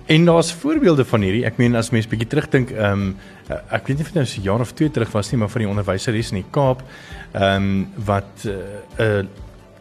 En 0.07 0.25
daar's 0.25 0.53
voorbeelde 0.53 1.05
van 1.05 1.21
hierdie. 1.21 1.43
Ek 1.45 1.57
meen 1.59 1.75
as 1.75 1.89
mens 1.91 2.07
bietjie 2.07 2.29
terugdink, 2.31 2.69
ehm 2.71 3.01
um, 3.07 3.09
ek 3.47 3.89
weet 3.89 3.99
nie 3.99 4.05
of 4.05 4.11
dit 4.11 4.19
nou 4.19 4.25
so 4.25 4.39
'n 4.39 4.43
jaar 4.43 4.63
of 4.63 4.71
2 4.71 4.91
terug 4.91 5.11
was 5.11 5.31
nie, 5.31 5.39
maar 5.39 5.49
van 5.49 5.61
die 5.61 5.69
onderwyseres 5.69 6.31
in 6.31 6.39
die 6.41 6.51
Kaap, 6.51 6.83
ehm 7.33 7.43
um, 7.43 7.87
wat 8.05 8.45
'n 8.45 8.49
uh, 8.99 9.19
uh, 9.19 9.25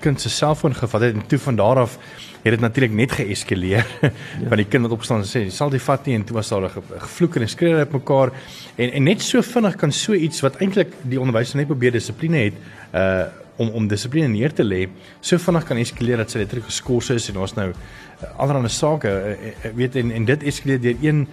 kind 0.00 0.20
se 0.20 0.28
selfoon 0.28 0.74
gevat 0.74 1.00
het 1.00 1.14
en 1.14 1.26
toe 1.26 1.38
van 1.38 1.56
daar 1.56 1.78
af 1.78 1.98
het 2.42 2.52
dit 2.52 2.60
natuurlik 2.60 2.92
net 2.92 3.12
geeskaleer. 3.12 3.86
Ja. 4.00 4.48
van 4.48 4.56
die 4.56 4.66
kind 4.66 4.82
wat 4.82 4.92
opstaan 4.92 5.22
en 5.22 5.26
sê, 5.26 5.50
"Sal 5.50 5.70
dit 5.70 5.82
vat 5.82 6.06
nie" 6.06 6.14
en 6.14 6.24
toe 6.24 6.36
was 6.36 6.48
daar 6.48 6.62
'n 6.62 6.82
gevloek 6.98 7.36
en 7.36 7.42
'n 7.42 7.48
skreeu 7.48 7.80
op 7.80 7.92
mekaar 7.92 8.30
en 8.74 8.92
en 8.92 9.02
net 9.02 9.22
so 9.22 9.40
vinnig 9.42 9.76
kan 9.76 9.92
so 9.92 10.12
iets 10.12 10.40
wat 10.40 10.56
eintlik 10.56 10.92
die 11.02 11.20
onderwyser 11.20 11.56
net 11.56 11.66
probeer 11.66 11.92
dissipline 11.92 12.36
het, 12.36 12.54
uh 12.94 13.45
om 13.56 13.68
om 13.68 13.88
dissipline 13.88 14.28
neer 14.28 14.52
te 14.52 14.64
lê, 14.64 14.86
so 15.20 15.38
vinnig 15.38 15.64
kan 15.64 15.80
eskaleer 15.80 16.22
dat 16.22 16.30
sy 16.30 16.38
letterlik 16.38 16.68
geskort 16.68 17.10
is 17.10 17.28
en 17.32 17.40
ons 17.44 17.56
nou 17.56 17.68
uh, 17.72 18.30
allerlei 18.36 18.68
sake 18.68 19.08
uh, 19.08 19.32
uh, 19.32 19.74
weet 19.74 19.96
en 19.96 20.10
en 20.10 20.24
dit 20.24 20.42
eskaleer 20.52 20.80
deur 20.80 20.96
een 21.02 21.26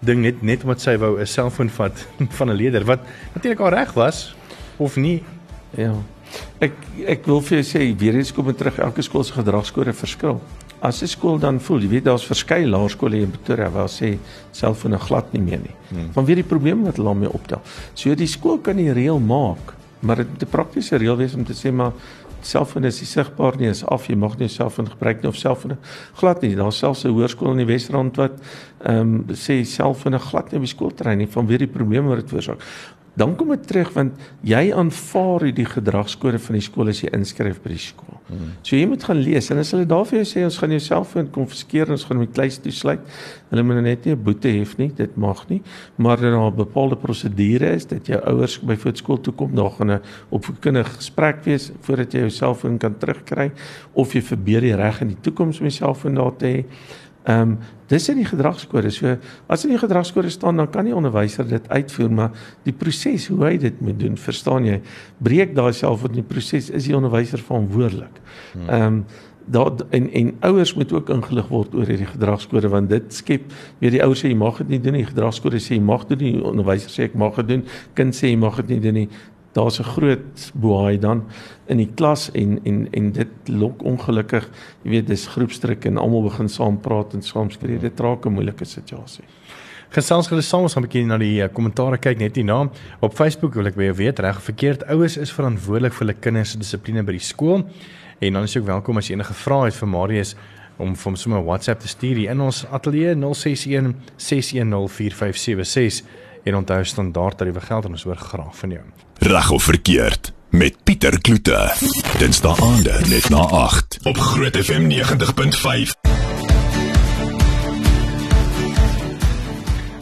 ding 0.00 0.20
net 0.22 0.42
net 0.42 0.64
omdat 0.64 0.80
sy 0.80 0.96
wou 1.00 1.16
'n 1.20 1.26
selfoon 1.26 1.70
vat 1.70 2.06
van 2.38 2.50
'n 2.50 2.56
leerder 2.56 2.84
wat 2.84 3.00
natuurlik 3.34 3.60
al 3.60 3.70
reg 3.70 3.92
was 3.92 4.36
of 4.76 4.96
nie. 4.96 5.22
Ja. 5.76 5.94
Ek 6.60 6.72
ek 7.06 7.26
wil 7.26 7.40
vir 7.40 7.60
jou 7.60 7.66
sê 7.66 7.96
weer 7.98 8.14
eens 8.14 8.32
kom 8.32 8.54
terug 8.54 8.78
elke 8.78 9.02
skool 9.02 9.24
se 9.24 9.32
gedragskode 9.32 9.92
verskil. 9.92 10.40
As 10.80 11.02
'n 11.02 11.06
skool 11.06 11.38
dan 11.38 11.60
voel, 11.60 11.80
jy 11.80 11.88
weet 11.88 12.04
daar's 12.04 12.26
verskeie 12.26 12.66
laerskole 12.66 13.20
in 13.20 13.30
Pretoria 13.30 13.70
waar 13.70 13.88
sê 13.88 14.18
selfone 14.52 14.98
glad 14.98 15.32
nie 15.32 15.42
meer 15.42 15.58
nie. 15.58 15.74
Hmm. 15.88 16.12
Van 16.12 16.24
weer 16.24 16.36
die 16.36 16.44
probleme 16.44 16.84
wat 16.84 16.96
hulle 16.96 17.08
daarmee 17.08 17.32
optel. 17.32 17.60
So 17.94 18.14
die 18.14 18.26
skool 18.26 18.58
kan 18.58 18.76
die 18.76 18.92
reël 18.92 19.18
maak, 19.18 19.74
maar 20.06 20.22
dit 20.22 20.42
'n 20.42 20.50
praktiese 20.50 20.96
reël 20.96 21.16
wees 21.16 21.34
om 21.34 21.44
te 21.44 21.54
sê 21.54 21.72
maar 21.72 21.92
selfone 22.40 22.86
is 22.86 23.10
sigbaar 23.10 23.56
nie 23.58 23.68
is 23.68 23.84
af 23.84 24.06
jy 24.08 24.16
mag 24.16 24.38
nie 24.38 24.48
selfone 24.48 24.90
gebruik 24.90 25.22
nie 25.22 25.28
of 25.28 25.36
selfone 25.36 25.76
glad 26.20 26.42
nie 26.42 26.54
daar's 26.54 26.78
selfs 26.78 27.04
'n 27.04 27.12
hoërskool 27.12 27.50
in 27.50 27.66
die 27.66 27.72
Wesrand 27.72 28.16
wat 28.16 28.40
ehm 28.84 29.00
um, 29.00 29.24
sê 29.34 29.64
selfone 29.64 30.18
glad 30.18 30.52
nie 30.52 30.58
op 30.60 30.66
die 30.66 30.74
skoolterrein 30.74 31.18
nie 31.18 31.28
van 31.28 31.46
weer 31.46 31.58
die 31.58 31.74
probleme 31.78 32.08
wat 32.08 32.20
dit 32.20 32.28
veroorsaak 32.28 32.62
dan 33.16 33.36
kom 33.36 33.48
dit 33.54 33.66
terug 33.66 33.92
want 33.96 34.20
jy 34.44 34.72
aanvaar 34.76 35.48
hierdie 35.48 35.68
gedragskode 35.68 36.38
van 36.38 36.58
die 36.58 36.64
skool 36.64 36.92
as 36.92 37.00
jy 37.02 37.12
inskryf 37.16 37.62
by 37.64 37.72
die 37.72 37.80
skool. 37.80 38.15
So 38.66 38.74
jy 38.74 38.86
moet 38.90 39.04
gaan 39.06 39.20
lees 39.22 39.52
en 39.54 39.60
as 39.62 39.70
hulle 39.70 39.86
daar 39.86 40.02
vir 40.08 40.18
jou 40.18 40.26
sê 40.26 40.42
ons 40.42 40.56
gaan 40.58 40.72
jou 40.74 40.80
selfoon 40.82 41.28
konfiskeer 41.30 41.86
en 41.86 41.94
ons 41.94 42.04
gaan 42.08 42.18
hom 42.18 42.26
kluis 42.26 42.58
toesluit, 42.58 43.04
hulle 43.52 43.62
moet 43.62 43.82
net 43.86 44.06
nie 44.06 44.14
'n 44.14 44.22
boete 44.22 44.50
hê 44.50 44.66
nie, 44.78 44.88
dit 44.88 45.16
mag 45.16 45.48
nie, 45.48 45.62
maar 45.96 46.16
daar 46.16 46.34
'n 46.34 46.56
bepaalde 46.56 46.96
prosedure 46.96 47.74
is 47.74 47.86
dat 47.86 48.06
jou 48.06 48.18
ouers 48.18 48.58
by 48.58 48.74
voorskool 48.74 49.20
toe 49.20 49.32
kom, 49.32 49.54
daar 49.54 49.70
gaan 49.70 49.90
'n 49.90 50.00
opvoedkundige 50.30 50.96
gesprek 50.98 51.44
wees 51.44 51.70
voordat 51.82 52.12
jy 52.12 52.20
jou 52.20 52.30
selfoon 52.30 52.78
kan 52.78 52.98
terugkry 52.98 53.52
of 53.94 54.12
jy 54.12 54.22
verbeur 54.22 54.60
die 54.60 54.74
reg 54.74 55.00
in 55.02 55.08
die 55.08 55.20
toekoms 55.22 55.60
om 55.60 55.66
jou 55.66 55.70
selfoon 55.70 56.14
daar 56.14 56.36
te 56.36 56.46
hê. 56.46 56.64
Ehm 57.26 57.40
um, 57.40 57.58
dis 57.86 58.08
in 58.10 58.18
die 58.18 58.26
gedragskode. 58.26 58.90
So 58.90 59.12
as 59.46 59.64
in 59.64 59.70
die 59.70 59.78
gedragskode 59.78 60.30
staan 60.30 60.58
dan 60.58 60.70
kan 60.70 60.86
die 60.86 60.94
onderwyser 60.94 61.46
dit 61.46 61.68
uitvoer, 61.68 62.10
maar 62.10 62.48
die 62.66 62.74
proses 62.74 63.28
hoe 63.30 63.44
hy 63.44 63.56
dit 63.62 63.80
moet 63.80 63.98
doen, 63.98 64.16
verstaan 64.18 64.66
jy? 64.66 64.80
Breek 65.22 65.54
daai 65.54 65.72
self 65.74 66.04
in 66.08 66.18
die 66.18 66.26
proses 66.26 66.70
is 66.70 66.86
die 66.86 66.96
onderwyser 66.96 67.42
verantwoordelik. 67.42 68.20
Hmm. 68.52 68.68
Ehm 68.68 68.86
um, 68.86 69.00
daar 69.46 69.70
en 69.94 70.08
en 70.10 70.32
ouers 70.40 70.74
moet 70.74 70.92
ook 70.92 71.08
ingelig 71.08 71.48
word 71.48 71.74
oor 71.74 71.86
hierdie 71.86 72.08
gedragskode 72.10 72.68
want 72.68 72.90
dit 72.90 73.14
skep 73.14 73.52
weet 73.78 73.92
die 73.94 74.02
ouers 74.02 74.24
sê 74.24 74.32
jy 74.32 74.38
mag 74.38 74.58
dit 74.58 74.72
nie 74.74 74.80
doen 74.82 74.96
nie, 74.98 75.04
gedragskode 75.06 75.60
sê 75.62 75.76
jy 75.76 75.84
mag 75.86 76.02
dit 76.08 76.18
doen, 76.18 76.40
die 76.40 76.48
onderwyser 76.50 76.90
sê 76.90 77.06
ek 77.06 77.14
mag 77.14 77.38
dit 77.38 77.52
doen, 77.52 77.62
kind 77.94 78.16
sê 78.16 78.32
jy 78.32 78.40
mag 78.42 78.58
dit 78.62 78.74
nie 78.74 78.80
doen 78.88 78.98
nie 79.04 79.08
daar's 79.56 79.78
'n 79.80 79.90
groot 79.96 80.50
boei 80.54 80.98
dan 80.98 81.24
in 81.66 81.76
die 81.76 81.90
klas 81.94 82.30
en 82.32 82.60
en 82.64 82.88
en 82.92 83.12
dit 83.12 83.28
lok 83.48 83.82
ongelukkig, 83.82 84.48
jy 84.82 84.90
weet, 84.90 85.06
dis 85.06 85.26
groepsdruk 85.26 85.84
en 85.84 85.98
almal 85.98 86.22
begin 86.22 86.48
saam 86.48 86.80
praat 86.80 87.14
en 87.14 87.22
saam 87.22 87.50
skree. 87.50 87.78
Dit 87.78 88.00
raak 88.00 88.26
'n 88.26 88.32
moeilike 88.32 88.64
situasie. 88.64 89.24
Gesels 89.88 90.28
hulle 90.28 90.42
saam 90.42 90.62
ons 90.62 90.74
gaan 90.74 90.82
'n 90.82 90.86
bietjie 90.86 91.06
na 91.06 91.18
die 91.18 91.42
uh, 91.42 91.48
kommentaare 91.48 91.98
kyk 91.98 92.18
net 92.18 92.36
hierna. 92.36 92.68
Op 93.00 93.14
Facebook 93.14 93.54
wil 93.54 93.66
ek 93.66 93.76
by 93.76 93.84
jou 93.84 93.94
weet 93.94 94.18
reg 94.18 94.36
of 94.36 94.42
verkeerd 94.42 94.84
ouers 94.90 95.16
is 95.16 95.32
verantwoordelik 95.32 95.92
vir 95.92 96.06
hulle 96.06 96.20
kinders 96.20 96.50
se 96.50 96.58
dissipline 96.58 97.02
by 97.02 97.12
die 97.12 97.18
skool. 97.20 97.64
En 98.20 98.32
dan 98.32 98.42
is 98.42 98.52
jy 98.52 98.60
ook 98.60 98.66
welkom 98.66 98.96
as 98.96 99.08
jy 99.08 99.14
enige 99.14 99.34
vrae 99.34 99.64
het 99.64 99.74
vir 99.74 99.88
Marius 99.88 100.36
om 100.76 100.94
vir 100.94 101.04
hom 101.04 101.16
sommer 101.16 101.44
WhatsApp 101.44 101.80
te 101.80 101.88
stuur 101.88 102.30
in 102.30 102.40
ons 102.40 102.66
ateljee 102.70 103.14
061 103.14 103.94
610 104.16 104.88
4576 104.88 106.04
en 106.46 106.54
onthou 106.54 106.84
standaard 106.84 107.38
tariewe 107.40 107.60
geld 107.60 107.84
en 107.84 107.96
ons 107.96 108.06
hoor 108.06 108.16
graag 108.16 108.56
van 108.56 108.70
jou. 108.70 108.82
Reg 109.18 109.50
of 109.50 109.62
verkeerd 109.62 110.32
met 110.54 110.76
Pieter 110.84 111.20
Kloete. 111.20 111.58
Dinsdae 112.20 112.54
aande 112.62 113.00
net 113.10 113.26
na 113.34 113.42
8 113.50 113.98
op 114.06 114.18
Groot 114.18 114.56
FM 114.56 114.86
90.5. 114.92 115.96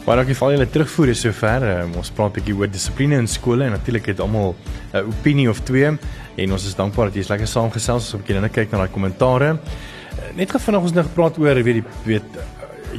Maar 0.05 0.19
ook 0.21 0.29
geval 0.29 0.51
julle 0.51 0.69
terugvoer 0.69 1.07
is 1.15 1.23
sover. 1.25 1.65
Um, 1.79 1.95
ons 1.97 2.11
praat 2.13 2.29
'n 2.29 2.33
bietjie 2.37 2.55
oor 2.55 2.69
dissipline 2.69 3.17
in 3.17 3.27
skole 3.27 3.63
en 3.63 3.71
natuurlik 3.71 4.05
het 4.05 4.19
almal 4.19 4.55
'n 4.93 4.97
uh, 4.97 5.07
opinie 5.07 5.49
of 5.49 5.59
twee 5.59 5.97
en 6.35 6.51
ons 6.51 6.65
is 6.65 6.75
dankbaar 6.75 7.05
dat 7.05 7.15
jy 7.15 7.25
lekker 7.27 7.47
saamgesels 7.47 8.05
het 8.05 8.13
om 8.13 8.19
'n 8.19 8.23
bietjie 8.27 8.49
kyk 8.49 8.71
na 8.71 8.77
daai 8.77 8.91
kommentare. 8.91 9.49
Uh, 9.49 10.35
net 10.35 10.51
gefvinding 10.51 10.83
ons 10.83 10.93
nou 10.93 11.05
gepraat 11.05 11.37
oor 11.37 11.63
weet 11.63 11.81
die 11.81 11.83
weet 12.03 12.29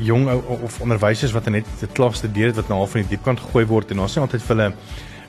jong 0.02 0.28
of 0.62 0.80
onderwysers 0.80 1.32
wat 1.32 1.48
net 1.50 1.66
te 1.80 1.86
klas 1.86 2.18
studeer 2.18 2.46
het 2.50 2.56
wat 2.56 2.68
nou 2.68 2.78
half 2.78 2.90
van 2.90 3.02
die 3.02 3.16
diepkant 3.16 3.40
gegooi 3.40 3.64
word 3.66 3.90
en 3.90 4.00
ons 4.04 4.16
sê 4.16 4.20
altyd 4.20 4.42
vir 4.42 4.56
hulle 4.56 4.72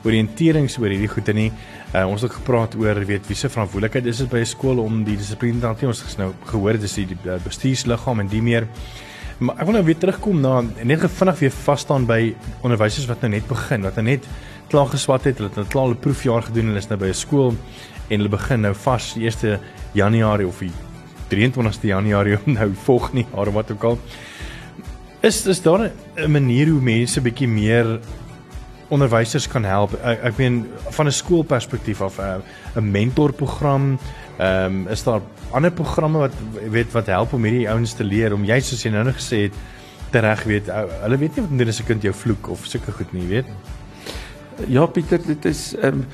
oriënterings 0.08 0.78
oor 0.80 0.94
hierdie 0.94 1.10
goede 1.12 1.34
nie. 1.34 1.50
Uh, 1.94 2.06
ons 2.08 2.22
het 2.22 2.32
gepraat 2.32 2.76
oor 2.80 3.00
weet 3.08 3.28
wie 3.28 3.36
se 3.38 3.50
verantwoordelikheid 3.50 4.06
is 4.06 4.22
dit 4.24 4.30
by 4.30 4.40
'n 4.40 4.46
skool 4.46 4.80
om 4.80 5.04
die 5.04 5.18
dissipline 5.18 5.62
hanteer. 5.62 5.90
Ons 5.90 6.18
nou 6.18 6.34
gehoor 6.46 6.78
dis 6.78 6.94
die 6.94 7.18
bestuursliggaam 7.44 8.20
en 8.20 8.28
die 8.28 8.42
meer. 8.42 8.68
Maar 9.40 9.60
ek 9.60 9.66
wil 9.66 9.74
nou 9.74 9.86
weer 9.86 9.98
terugkom 9.98 10.42
na 10.42 10.62
net 10.84 11.00
vinnig 11.00 11.40
weer 11.40 11.52
vas 11.52 11.82
staan 11.82 12.06
by 12.06 12.36
onderwysers 12.64 13.08
wat 13.08 13.22
nou 13.22 13.30
net 13.32 13.48
begin, 13.48 13.82
wat 13.82 13.96
nou 13.96 14.06
net 14.06 14.26
klaar 14.70 14.88
geswat 14.88 15.24
het, 15.24 15.38
hulle 15.38 15.50
het 15.50 15.58
nou 15.58 15.68
klaar 15.68 15.84
hulle 15.84 16.02
proefjaar 16.02 16.42
gedoen 16.42 16.64
en 16.64 16.68
hulle 16.74 16.80
is 16.80 16.90
nou 16.90 16.98
by 17.00 17.08
'n 17.08 17.14
skool 17.14 17.56
en 18.10 18.18
hulle 18.18 18.30
begin 18.30 18.62
nou 18.62 18.74
vas 18.74 19.14
die 19.14 19.28
1 19.28 19.60
Januarie 19.94 20.48
of 20.48 20.60
die 20.60 20.72
23ste 21.30 21.88
Januarie 21.88 22.38
nou 22.46 22.74
volgende 22.88 23.26
jaar 23.36 23.52
wat 23.52 23.72
ook 23.72 23.84
al. 23.84 24.00
Is 25.28 25.46
is 25.46 25.62
daar 25.62 25.92
'n 26.16 26.32
manier 26.32 26.68
hoe 26.68 26.82
mense 26.82 27.22
bietjie 27.22 27.48
meer 27.48 28.00
onderwysers 28.88 29.48
kan 29.48 29.64
help. 29.64 29.94
Ek, 30.04 30.24
ek 30.24 30.38
meen 30.38 30.68
van 30.90 31.08
'n 31.08 31.12
skoolperspektief 31.12 32.02
af 32.02 32.20
eh, 32.20 32.36
'n 32.76 32.92
mentorprogram. 32.92 34.00
Ehm 34.38 34.66
um, 34.66 34.88
is 34.88 35.04
daar 35.04 35.22
ander 35.52 35.72
programme 35.72 36.18
wat 36.18 36.34
weet 36.70 36.92
wat 36.92 37.06
help 37.06 37.34
om 37.34 37.44
hierdie 37.44 37.70
ouens 37.70 37.94
te 37.94 38.04
leer 38.04 38.34
om 38.34 38.46
jy 38.46 38.60
soos 38.60 38.84
jy 38.84 38.92
nou 38.92 39.04
net 39.04 39.16
gesê 39.16 39.38
het 39.42 39.54
te 40.12 40.20
reg 40.20 40.44
weet. 40.44 40.68
Uh, 40.68 40.84
hulle 41.02 41.18
weet 41.18 41.36
nie 41.36 41.44
wat 41.44 41.58
doen 41.58 41.68
as 41.68 41.80
'n 41.82 41.86
kind 41.86 42.02
jou 42.02 42.14
vloek 42.14 42.50
of 42.50 42.66
sulke 42.66 42.92
goed 42.92 43.14
nie, 43.14 43.28
weet. 43.28 43.46
Ja 44.68 44.86
Pieter, 44.86 45.20
dit 45.26 45.46
is 45.46 45.76
ehm 45.76 45.94
um, 45.94 46.06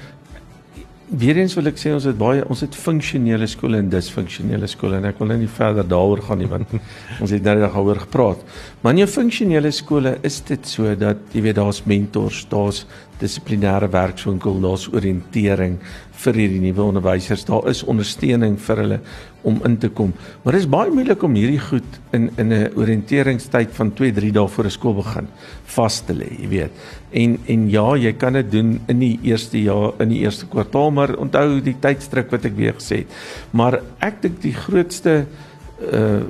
Weerens 1.13 1.54
wil 1.54 1.69
ek 1.69 1.78
sê 1.78 1.91
ons 1.93 2.08
het 2.10 2.15
baie 2.17 2.41
ons 2.49 2.63
het 2.65 2.73
funksionele 2.73 3.45
skole 3.45 3.78
en 3.78 3.89
disfunksionele 3.91 4.65
skole 4.71 4.97
en 4.97 5.06
ek 5.06 5.19
wil 5.21 5.30
nou 5.30 5.36
nie 5.43 5.49
verder 5.60 5.86
daaroor 5.86 6.23
gaan 6.26 6.39
nie 6.41 6.49
want 6.49 6.71
ons 7.21 7.30
het 7.30 7.43
nou 7.45 7.54
net 7.60 7.67
daaroor 7.67 7.99
gepraat. 8.08 8.41
Maar 8.82 8.95
in 8.95 9.04
jou 9.04 9.10
funksionele 9.19 9.69
skole 9.78 10.15
is 10.26 10.39
dit 10.47 10.65
so 10.65 10.95
dat 10.97 11.21
jy 11.38 11.43
weet 11.45 11.60
daar's 11.60 11.84
mentors, 11.86 12.41
daar's 12.49 12.82
dissiplinêre 13.23 13.89
werkswinkel, 13.91 14.59
daar's 14.63 14.89
oriëntering 14.91 15.79
vir 16.23 16.39
hierdie 16.39 16.62
nuwe 16.63 16.83
onderwysers. 16.86 17.45
Daar 17.47 17.69
is 17.71 17.83
ondersteuning 17.89 18.57
vir 18.62 18.81
hulle 18.83 18.99
om 19.47 19.59
in 19.67 19.75
te 19.79 19.89
kom. 19.91 20.13
Maar 20.43 20.57
dit 20.57 20.63
is 20.63 20.69
baie 20.71 20.91
moeilik 20.93 21.23
om 21.25 21.36
hierdie 21.36 21.59
goed 21.59 21.99
in 22.15 22.29
in 22.39 22.53
'n 22.53 22.71
oriënteringstyd 22.79 23.71
van 23.79 23.91
2-3 23.91 24.31
dae 24.31 24.47
voor 24.47 24.65
'n 24.65 24.77
skool 24.77 24.95
begin 24.95 25.27
vas 25.75 26.01
te 26.01 26.13
lê, 26.13 26.29
jy 26.41 26.47
weet. 26.47 26.71
En 27.12 27.39
en 27.47 27.69
ja, 27.69 27.95
jy 27.95 28.13
kan 28.13 28.33
dit 28.33 28.51
doen 28.51 28.79
in 28.88 28.99
die 28.99 29.19
eerste 29.23 29.62
jaar 29.62 29.93
in 29.99 30.09
die 30.09 30.23
eerste 30.23 30.45
kwartaal, 30.45 30.91
maar 30.91 31.15
onthou 31.17 31.62
die 31.62 31.79
tydstruk 31.79 32.31
wat 32.31 32.45
ek 32.45 32.55
weer 32.55 32.73
gesê 32.73 32.97
het. 32.97 33.07
Maar 33.51 33.81
ek 33.99 34.21
dink 34.21 34.41
die 34.41 34.53
grootste 34.53 35.25
uh 35.91 36.21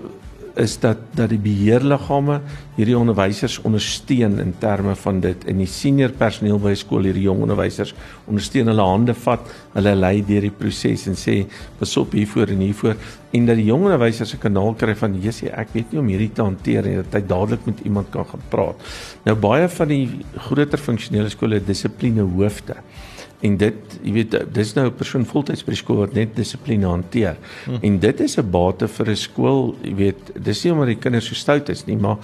is 0.60 0.76
dat 0.82 0.98
dat 1.18 1.32
die 1.32 1.40
beheerliggame 1.42 2.40
hierdie 2.78 2.98
onderwysers 2.98 3.60
ondersteun 3.66 4.40
in 4.42 4.54
terme 4.62 4.96
van 4.96 5.20
dit. 5.24 5.46
En 5.50 5.58
die 5.62 5.70
senior 5.70 6.14
personeel 6.18 6.60
by 6.62 6.74
skool 6.78 7.08
hierdie 7.08 7.26
jong 7.26 7.44
onderwysers 7.46 7.94
ondersteun 8.30 8.70
hulle 8.72 8.86
hande 8.86 9.16
vat, 9.26 9.50
hulle 9.74 9.96
lei 9.98 10.16
deur 10.26 10.46
die 10.48 10.54
proses 10.54 11.08
en 11.10 11.18
sê 11.18 11.44
pasop 11.80 12.14
hiervoor 12.18 12.54
en 12.54 12.66
hiervoor. 12.66 12.98
En 13.34 13.50
dat 13.50 13.58
die 13.58 13.70
jong 13.70 13.88
onderwysers 13.90 14.34
'n 14.36 14.44
kanaal 14.46 14.74
kry 14.74 14.96
van 14.96 15.20
Jesus, 15.22 15.50
ek 15.50 15.74
weet 15.74 15.92
nie 15.92 16.00
om 16.00 16.08
hierdie 16.08 16.34
te 16.34 16.42
hanteer 16.42 16.86
en 16.86 16.96
dat 17.04 17.14
hy 17.14 17.28
dadelik 17.28 17.66
met 17.66 17.80
iemand 17.84 18.10
kan 18.10 18.26
gaan 18.26 18.46
praat. 18.50 18.76
Nou 19.26 19.36
baie 19.36 19.68
van 19.70 19.88
die 19.88 20.10
groter 20.38 20.78
funksionele 20.78 21.30
skole 21.30 21.60
dissipline 21.60 22.22
hoofde 22.22 22.76
en 23.44 23.58
dit 23.60 23.98
jy 24.04 24.14
weet 24.16 24.38
dis 24.56 24.74
nou 24.76 24.88
'n 24.88 24.96
persoon 24.96 25.26
voltyds 25.26 25.64
by 25.64 25.72
die 25.72 25.82
skool 25.82 25.98
wat 25.98 26.14
net 26.14 26.36
dissipline 26.36 26.88
hanteer. 26.88 27.38
Hmm. 27.66 27.80
En 27.82 28.00
dit 28.00 28.20
is 28.20 28.38
'n 28.38 28.50
bate 28.50 28.88
vir 28.88 29.10
'n 29.10 29.16
skool, 29.16 29.76
jy 29.84 29.96
weet, 29.96 30.32
dis 30.44 30.64
nie 30.64 30.72
omdat 30.72 30.88
die 30.88 31.04
kinders 31.04 31.28
so 31.28 31.36
stout 31.36 31.70
is 31.70 31.86
nie, 31.86 31.98
maar 31.98 32.18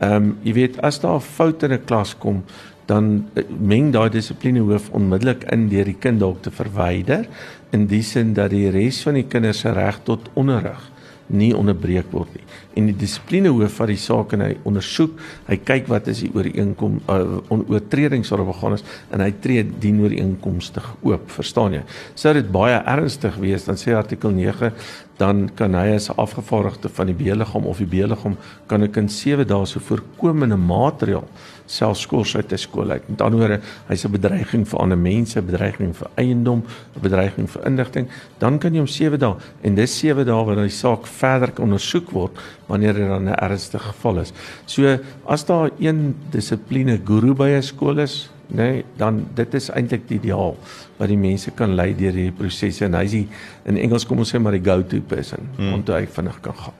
ehm 0.00 0.12
um, 0.12 0.36
jy 0.42 0.52
weet 0.52 0.80
as 0.80 1.00
daar 1.00 1.16
'n 1.16 1.20
fout 1.20 1.62
in 1.62 1.72
'n 1.72 1.84
klas 1.84 2.14
kom, 2.18 2.44
dan 2.86 3.28
eh, 3.34 3.42
meng 3.58 3.92
daai 3.92 4.08
dissipline 4.10 4.60
hoof 4.60 4.90
onmiddellik 4.90 5.44
in 5.52 5.68
deur 5.68 5.84
die 5.84 5.98
kind 5.98 6.20
dalk 6.20 6.42
te 6.42 6.50
verwyder 6.50 7.26
in 7.74 7.86
die 7.86 8.02
sin 8.02 8.34
dat 8.34 8.50
die 8.50 8.70
res 8.70 9.02
van 9.02 9.14
die 9.14 9.26
kinders 9.26 9.64
se 9.64 9.72
reg 9.72 10.00
tot 10.04 10.30
onderrig 10.34 10.90
nie 11.32 11.52
onderbreek 11.56 12.12
word 12.14 12.34
nie. 12.36 12.44
En 12.78 12.90
die 12.90 12.96
dissipline 12.96 13.50
hoof 13.50 13.78
van 13.80 13.90
die 13.90 13.98
saak 14.00 14.34
en 14.36 14.44
hy 14.44 14.50
ondersoek, 14.68 15.16
hy 15.48 15.58
kyk 15.66 15.88
wat 15.90 16.10
is 16.12 16.22
die 16.24 16.30
ooreenkom 16.34 17.00
uh, 17.10 17.38
oortredings 17.50 18.30
wat 18.34 18.44
begaan 18.46 18.76
is 18.76 18.84
en 19.10 19.24
hy 19.24 19.32
tree 19.42 19.64
dien 19.66 20.02
ooreenkomstig 20.04 20.86
oop, 21.06 21.26
verstaan 21.38 21.78
jy? 21.78 21.82
Sou 22.18 22.34
dit 22.36 22.52
baie 22.52 22.78
ernstig 22.78 23.40
wees 23.42 23.66
dan 23.66 23.80
sê 23.80 23.96
artikel 23.96 24.34
9 24.36 24.72
dan 25.16 25.46
kan 25.56 25.74
hy 25.74 25.94
as 25.96 26.10
afgevaardigde 26.12 26.90
van 26.92 27.08
die 27.08 27.16
beliggaam 27.16 27.66
of 27.66 27.80
die 27.80 27.88
beliggaam 27.88 28.36
kan 28.68 28.84
ek 28.84 28.98
in 29.00 29.08
7 29.12 29.46
dae 29.48 29.68
so 29.68 29.80
voorkomende 29.80 30.58
maatreël 30.60 31.24
self 31.66 31.98
skors 31.98 32.36
uit 32.36 32.52
'n 32.52 32.58
skool 32.58 32.90
uit. 32.90 33.08
Met 33.08 33.20
ander 33.20 33.38
woorde, 33.38 33.60
hy's 33.88 34.04
'n 34.04 34.10
bedreiging 34.10 34.68
vir 34.68 34.78
ander 34.80 34.98
mense, 34.98 35.38
'n 35.38 35.46
bedreiging 35.46 35.96
vir 35.96 36.08
eiendom, 36.14 36.64
'n 36.96 37.00
bedreiging 37.00 37.50
vir 37.50 37.66
inligting, 37.66 38.08
dan 38.38 38.58
kan 38.58 38.72
jy 38.72 38.78
hom 38.78 38.86
7 38.86 39.18
dae 39.18 39.34
en 39.62 39.74
dis 39.74 39.98
7 39.98 40.24
dae 40.24 40.44
wanneer 40.44 40.68
die 40.68 40.70
saak 40.70 41.06
verder 41.06 41.52
ondersoek 41.60 42.10
word 42.10 42.38
wanneer 42.66 42.94
dit 42.94 43.08
dan 43.08 43.28
'n 43.28 43.34
ernstige 43.34 43.92
geval 43.92 44.18
is. 44.18 44.32
So 44.66 44.98
as 45.26 45.44
daar 45.44 45.70
een 45.78 46.16
dissipline 46.30 47.00
guru 47.04 47.34
by 47.34 47.48
'n 47.48 47.62
skool 47.62 47.98
is, 47.98 48.30
nê, 48.48 48.56
nee, 48.56 48.84
dan 48.96 49.26
dit 49.34 49.54
is 49.54 49.70
eintlik 49.70 50.06
die 50.08 50.18
ideaal 50.20 50.56
wat 50.98 51.08
die 51.08 51.18
mense 51.18 51.50
kan 51.50 51.74
lei 51.74 51.92
deur 51.96 52.14
hierdie 52.14 52.34
prosesse 52.36 52.84
en 52.86 52.94
hy's 52.94 53.14
in 53.14 53.76
Engels 53.76 54.06
kom 54.06 54.18
ons 54.22 54.34
sê 54.34 54.38
maar 54.38 54.52
die 54.52 54.62
go-to 54.62 55.00
person 55.00 55.48
hmm. 55.56 55.72
om 55.74 55.82
toe 55.82 55.96
hy 55.96 56.06
vinnig 56.06 56.38
kan 56.44 56.54
gaan. 56.54 56.76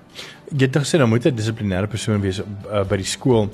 Jy 0.53 0.69
het 0.69 0.79
gesê 0.79 0.99
dan 0.99 1.11
moet 1.11 1.27
'n 1.27 1.35
dissiplinêre 1.35 1.91
persoon 1.91 2.21
wees 2.21 2.41
uh, 2.41 2.85
by 2.85 2.97
die 2.97 3.11
skool. 3.11 3.51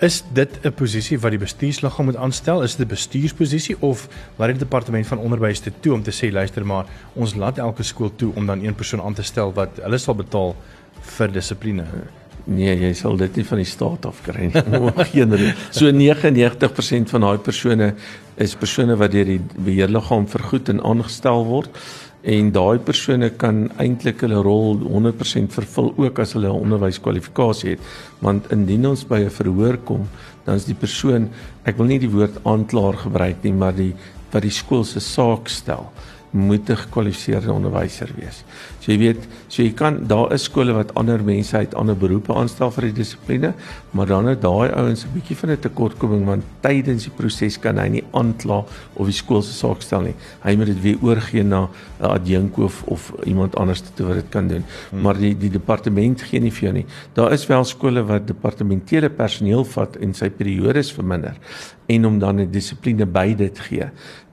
Is 0.00 0.22
dit 0.32 0.48
'n 0.64 0.72
posisie 0.72 1.18
wat 1.20 1.30
die 1.30 1.38
bestuursliggaam 1.38 2.04
moet 2.04 2.16
aanstel? 2.16 2.62
Is 2.62 2.76
dit 2.76 2.86
'n 2.86 2.88
bestuursposisie 2.88 3.76
of 3.80 4.08
laat 4.36 4.48
die 4.48 4.58
departement 4.58 5.06
van 5.06 5.18
onderwys 5.18 5.60
dit 5.60 5.74
toe 5.80 5.92
om 5.92 6.02
te 6.02 6.10
sê 6.10 6.32
luister 6.32 6.66
maar 6.66 6.86
ons 7.12 7.34
laat 7.34 7.58
elke 7.58 7.82
skool 7.82 8.12
toe 8.16 8.32
om 8.34 8.46
dan 8.46 8.64
een 8.64 8.74
persoon 8.74 9.00
aan 9.00 9.14
te 9.14 9.22
stel 9.22 9.52
wat 9.52 9.68
hulle 9.82 9.98
sal 9.98 10.14
betaal 10.14 10.56
vir 11.00 11.32
dissipline? 11.32 11.84
Nee, 12.44 12.76
jy 12.80 12.92
sal 12.94 13.16
dit 13.16 13.36
nie 13.36 13.44
van 13.44 13.58
die 13.58 13.66
staat 13.66 14.06
af 14.06 14.22
kry 14.22 14.40
nie. 14.40 14.62
Geen 15.12 15.36
rede. 15.36 15.54
So 15.70 15.90
99% 15.90 17.10
van 17.10 17.20
daai 17.20 17.38
persone 17.38 17.94
is 18.36 18.54
persone 18.54 18.96
wat 18.96 19.12
deur 19.12 19.24
die 19.24 19.40
beheerliggaam 19.56 20.28
vergoed 20.28 20.68
en 20.68 20.80
aangestel 20.80 21.44
word 21.44 21.68
en 22.22 22.50
daai 22.52 22.78
persone 22.78 23.30
kan 23.30 23.70
eintlik 23.78 24.20
hulle 24.20 24.42
rol 24.42 24.76
100% 24.84 25.52
vervul 25.52 25.94
ook 25.96 26.18
as 26.18 26.34
hulle 26.34 26.48
'n 26.48 26.62
onderwyskwalifikasie 26.64 27.70
het. 27.70 27.80
Want 28.20 28.52
indien 28.52 28.86
ons 28.86 29.04
by 29.04 29.24
'n 29.24 29.30
verhoor 29.30 29.76
kom 29.84 30.08
dan 30.44 30.56
is 30.56 30.66
die 30.68 30.78
persoon 30.78 31.28
ek 31.68 31.78
wil 31.78 31.86
nie 31.90 32.00
die 32.02 32.10
woord 32.10 32.40
aanklaer 32.48 32.98
gebruik 33.04 33.44
nie 33.46 33.52
maar 33.52 33.76
die 33.76 33.92
wat 34.30 34.44
die 34.46 34.54
skool 34.54 34.84
se 34.86 35.02
saak 35.02 35.50
stel 35.50 35.90
moet 36.30 36.70
'n 36.70 36.76
gekwalifiseerde 36.76 37.52
onderwyser 37.52 38.08
wees. 38.16 38.44
So 38.78 38.92
jy 38.92 38.98
weet, 38.98 39.28
so 39.48 39.62
jy 39.62 39.72
kan 39.72 40.06
daar 40.06 40.32
is 40.32 40.42
skole 40.42 40.72
wat 40.72 40.94
ander 40.94 41.24
mense 41.24 41.56
uit 41.56 41.74
ander 41.74 41.96
beroepe 41.96 42.34
aanstel 42.34 42.70
vir 42.70 42.82
die 42.82 42.92
dissipline, 42.92 43.54
maar 43.90 44.06
dan 44.06 44.26
het 44.26 44.42
daai 44.42 44.70
ouens 44.70 45.04
'n 45.04 45.12
bietjie 45.14 45.36
van 45.36 45.50
'n 45.50 45.58
tekortkoming 45.58 46.24
want 46.24 46.44
tydens 46.60 47.04
die 47.04 47.12
proses 47.16 47.58
kan 47.58 47.78
hy 47.78 47.88
nie 47.88 48.04
aankla 48.12 48.64
of 48.94 49.06
die 49.06 49.12
skool 49.12 49.42
se 49.42 49.52
saak 49.52 49.82
stel 49.82 50.00
nie. 50.00 50.14
Hy 50.42 50.56
moet 50.56 50.66
dit 50.66 50.80
weer 50.80 50.98
oorgee 51.02 51.42
na 51.42 51.68
'n 52.00 52.04
adjunk 52.04 52.58
of 52.58 52.82
of 52.86 53.12
iemand 53.24 53.56
anders 53.56 53.82
te 53.94 54.04
wat 54.04 54.14
dit 54.14 54.28
kan 54.28 54.48
doen. 54.48 54.64
Hmm. 54.90 55.00
Maar 55.00 55.18
die 55.18 55.36
die 55.38 55.50
departement 55.50 56.22
gee 56.22 56.40
nie 56.40 56.52
vir 56.52 56.62
jou 56.62 56.72
nie. 56.72 56.86
Daar 57.14 57.32
is 57.32 57.46
wel 57.46 57.64
skole 57.64 58.02
wat 58.02 58.26
departementele 58.26 59.10
personeel 59.10 59.64
vat 59.64 59.96
en 59.96 60.14
sy 60.14 60.30
periodes 60.30 60.92
verminder 60.92 61.36
en 61.86 62.06
om 62.06 62.18
dan 62.18 62.40
'n 62.40 62.50
dissipline 62.50 63.06
by 63.06 63.34
dit 63.34 63.58
gee 63.58 63.90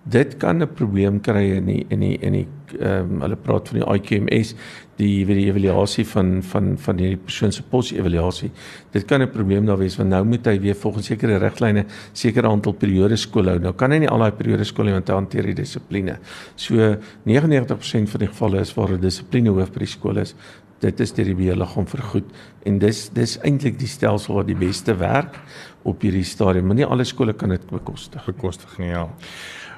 dit 0.10 0.38
kan 0.38 0.62
'n 0.62 0.74
probleem 0.74 1.20
kry 1.22 1.58
in 1.58 1.66
die 1.66 1.86
in 1.90 2.00
die 2.00 2.18
in 2.22 2.34
die 2.34 2.48
ehm 2.80 3.12
um, 3.12 3.22
hulle 3.22 3.36
praat 3.36 3.70
van 3.70 3.80
die 3.80 3.88
IQMS 3.96 4.54
die 4.98 5.26
weet 5.26 5.38
die 5.38 5.48
evaluasie 5.48 6.06
van 6.06 6.44
van 6.44 6.78
van 6.78 6.98
hierdie 6.98 7.18
persoon 7.18 7.52
se 7.52 7.64
pos 7.64 7.92
evaluasie 7.92 8.52
dit 8.92 9.06
kan 9.06 9.22
'n 9.22 9.30
probleem 9.30 9.66
daar 9.66 9.78
wees 9.78 9.98
want 9.98 10.10
nou 10.10 10.24
moet 10.26 10.46
hy 10.46 10.60
weer 10.60 10.76
volgens 10.76 11.06
sekere 11.06 11.38
riglyne 11.38 11.86
sekere 12.14 12.48
aantal 12.48 12.74
periodes 12.74 13.22
skool 13.22 13.48
hou. 13.48 13.60
Nou 13.60 13.74
kan 13.74 13.92
hy 13.92 14.00
nie 14.00 14.10
al 14.10 14.20
daai 14.20 14.32
periodes 14.32 14.68
skool 14.68 14.88
hê 14.88 14.92
want 14.92 15.08
hy 15.08 15.16
hanteer 15.16 15.44
die 15.44 15.54
dissipline 15.54 16.18
so 16.56 16.98
99% 17.26 18.10
van 18.10 18.20
die 18.20 18.28
gevalle 18.28 18.60
is 18.60 18.74
waar 18.74 18.92
'n 18.92 19.02
dissipline 19.02 19.50
hoof 19.50 19.72
by 19.72 19.80
die 19.80 19.94
skool 19.98 20.18
is. 20.18 20.36
Dit 20.80 21.00
is 21.00 21.12
deur 21.12 21.26
die 21.26 21.36
beheerliggaam 21.36 21.88
vergoed. 21.88 22.26
En 22.66 22.80
dis 22.80 23.10
dis 23.10 23.40
eintlik 23.42 23.80
die 23.80 23.88
stelsel 23.88 24.36
wat 24.36 24.48
die 24.48 24.56
beste 24.56 24.96
werk 24.96 25.40
op 25.84 26.02
hierdie 26.02 26.24
stadium. 26.24 26.66
Maar 26.68 26.76
nie 26.76 26.86
alle 26.86 27.04
skole 27.04 27.34
kan 27.34 27.50
dit 27.50 27.70
bekostig 27.70 28.26
bekostig 28.26 28.78
nie 28.78 28.90
ja 28.90 29.08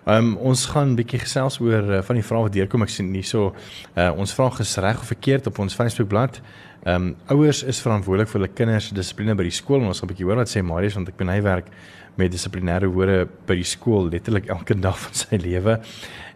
um, 0.05 0.37
ons 0.37 0.65
gaan 0.65 0.89
'n 0.91 0.95
bietjie 0.95 1.19
gesels 1.19 1.59
oor 1.59 1.83
uh, 1.83 2.01
van 2.01 2.15
die 2.15 2.23
vrae 2.23 2.41
wat 2.41 2.53
deurkom. 2.53 2.81
Ek 2.81 2.89
sien 2.89 3.13
hierso 3.13 3.55
uh, 3.95 4.11
ons 4.15 4.33
vraag 4.33 4.59
is 4.59 4.77
reg 4.77 4.99
of 4.99 5.07
verkeerd 5.07 5.47
op 5.47 5.59
ons 5.59 5.75
Facebookblad. 5.75 6.41
Ehm 6.83 6.95
um, 6.95 7.15
ouers 7.27 7.63
is 7.63 7.81
verantwoordelik 7.81 8.29
vir 8.29 8.39
hulle 8.39 8.53
kinders 8.53 8.87
se 8.87 8.95
dissipline 8.95 9.35
by 9.35 9.43
die 9.43 9.51
skool. 9.51 9.81
Ons 9.81 9.99
gaan 9.99 10.09
'n 10.09 10.13
bietjie 10.13 10.25
hoor 10.25 10.39
wat 10.39 10.49
sê 10.49 10.63
Marius 10.63 10.95
want 10.95 11.09
ek 11.09 11.17
ben 11.17 11.27
hy 11.27 11.41
werk 11.41 11.67
met 12.15 12.31
dissiplinêre 12.31 12.87
hore 12.87 13.27
by 13.47 13.55
die 13.55 13.67
skool 13.67 14.09
letterlik 14.09 14.47
elke 14.47 14.75
dag 14.87 14.97
van 14.97 15.13
sy 15.13 15.35
lewe. 15.35 15.79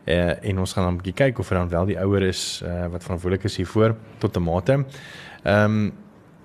Uh, 0.03 0.35
en 0.43 0.59
ons 0.59 0.73
gaan 0.73 0.83
dan 0.83 0.93
'n 0.93 0.97
bietjie 0.97 1.15
kyk 1.15 1.39
of 1.39 1.49
er 1.51 1.57
dan 1.57 1.69
wel 1.69 1.85
die 1.85 1.99
ouer 1.99 2.23
is 2.23 2.61
uh, 2.65 2.87
wat 2.91 3.03
verantwoordelik 3.03 3.45
is 3.45 3.57
hiervoor 3.57 3.95
tot 4.19 4.37
'n 4.37 4.43
mate. 4.43 4.85
Ehm 5.43 5.63
um, 5.63 5.93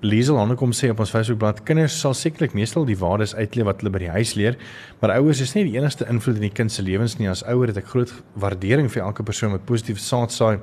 Liesel 0.01 0.39
aan 0.39 0.55
kom 0.55 0.71
sê 0.71 0.93
op 0.93 1.01
ons 1.03 1.11
Facebookblad 1.11 1.65
kinders 1.67 1.97
sal 1.99 2.13
sekerlik 2.15 2.53
meestal 2.55 2.85
die 2.87 2.97
waardes 3.01 3.33
uitleef 3.35 3.67
wat 3.67 3.81
hulle 3.83 3.91
by 3.91 4.03
die 4.05 4.13
huis 4.15 4.37
leer, 4.39 4.55
maar 5.01 5.17
ouers 5.17 5.41
is 5.43 5.57
nie 5.57 5.65
die 5.67 5.75
enigste 5.75 6.07
invloed 6.07 6.39
in 6.39 6.45
die 6.47 6.55
kind 6.55 6.71
se 6.71 6.85
lewens 6.87 7.17
nie. 7.19 7.27
As 7.27 7.43
ouer 7.43 7.73
het 7.73 7.81
ek 7.83 7.91
groot 7.91 8.13
waardering 8.39 8.87
vir 8.95 9.03
elke 9.03 9.27
persoon 9.27 9.57
wat 9.57 9.67
positief 9.67 9.99
saad 9.99 10.31
saai 10.31 10.61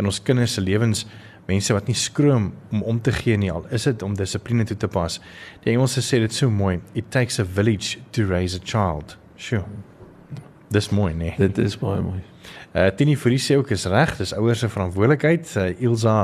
in 0.00 0.08
ons 0.08 0.22
kinders 0.24 0.56
se 0.56 0.64
lewens, 0.64 1.04
mense 1.50 1.76
wat 1.76 1.92
nie 1.92 1.98
skroom 2.00 2.48
om 2.72 2.86
om 2.94 3.02
te 3.04 3.12
gee 3.12 3.36
nie 3.36 3.52
al 3.52 3.68
is 3.76 3.84
dit 3.90 4.06
om 4.08 4.16
dissipline 4.16 4.64
toe 4.64 4.78
te 4.80 4.88
pas. 4.88 5.20
Die 5.66 5.74
Engelse 5.76 6.00
sê 6.00 6.22
dit 6.24 6.32
so 6.32 6.48
mooi, 6.48 6.78
it 6.94 7.12
takes 7.12 7.36
a 7.36 7.44
village 7.44 8.00
to 8.16 8.24
raise 8.24 8.56
a 8.56 8.64
child. 8.64 9.18
Sjoe. 9.36 9.66
Dis 10.68 10.88
mooi, 10.92 11.14
nee. 11.14 11.34
Dit 11.38 11.58
is 11.58 11.78
baie 11.80 12.00
mooi. 12.04 12.20
Uh 12.76 12.90
Tini 12.92 13.16
Fourie 13.16 13.40
sê 13.40 13.56
ook 13.56 13.70
is 13.72 13.86
reg, 13.88 14.10
dis 14.18 14.34
ouers 14.36 14.60
se 14.60 14.68
verantwoordelikheid. 14.68 15.48
Uh, 15.56 15.70
Ilsa 15.80 16.16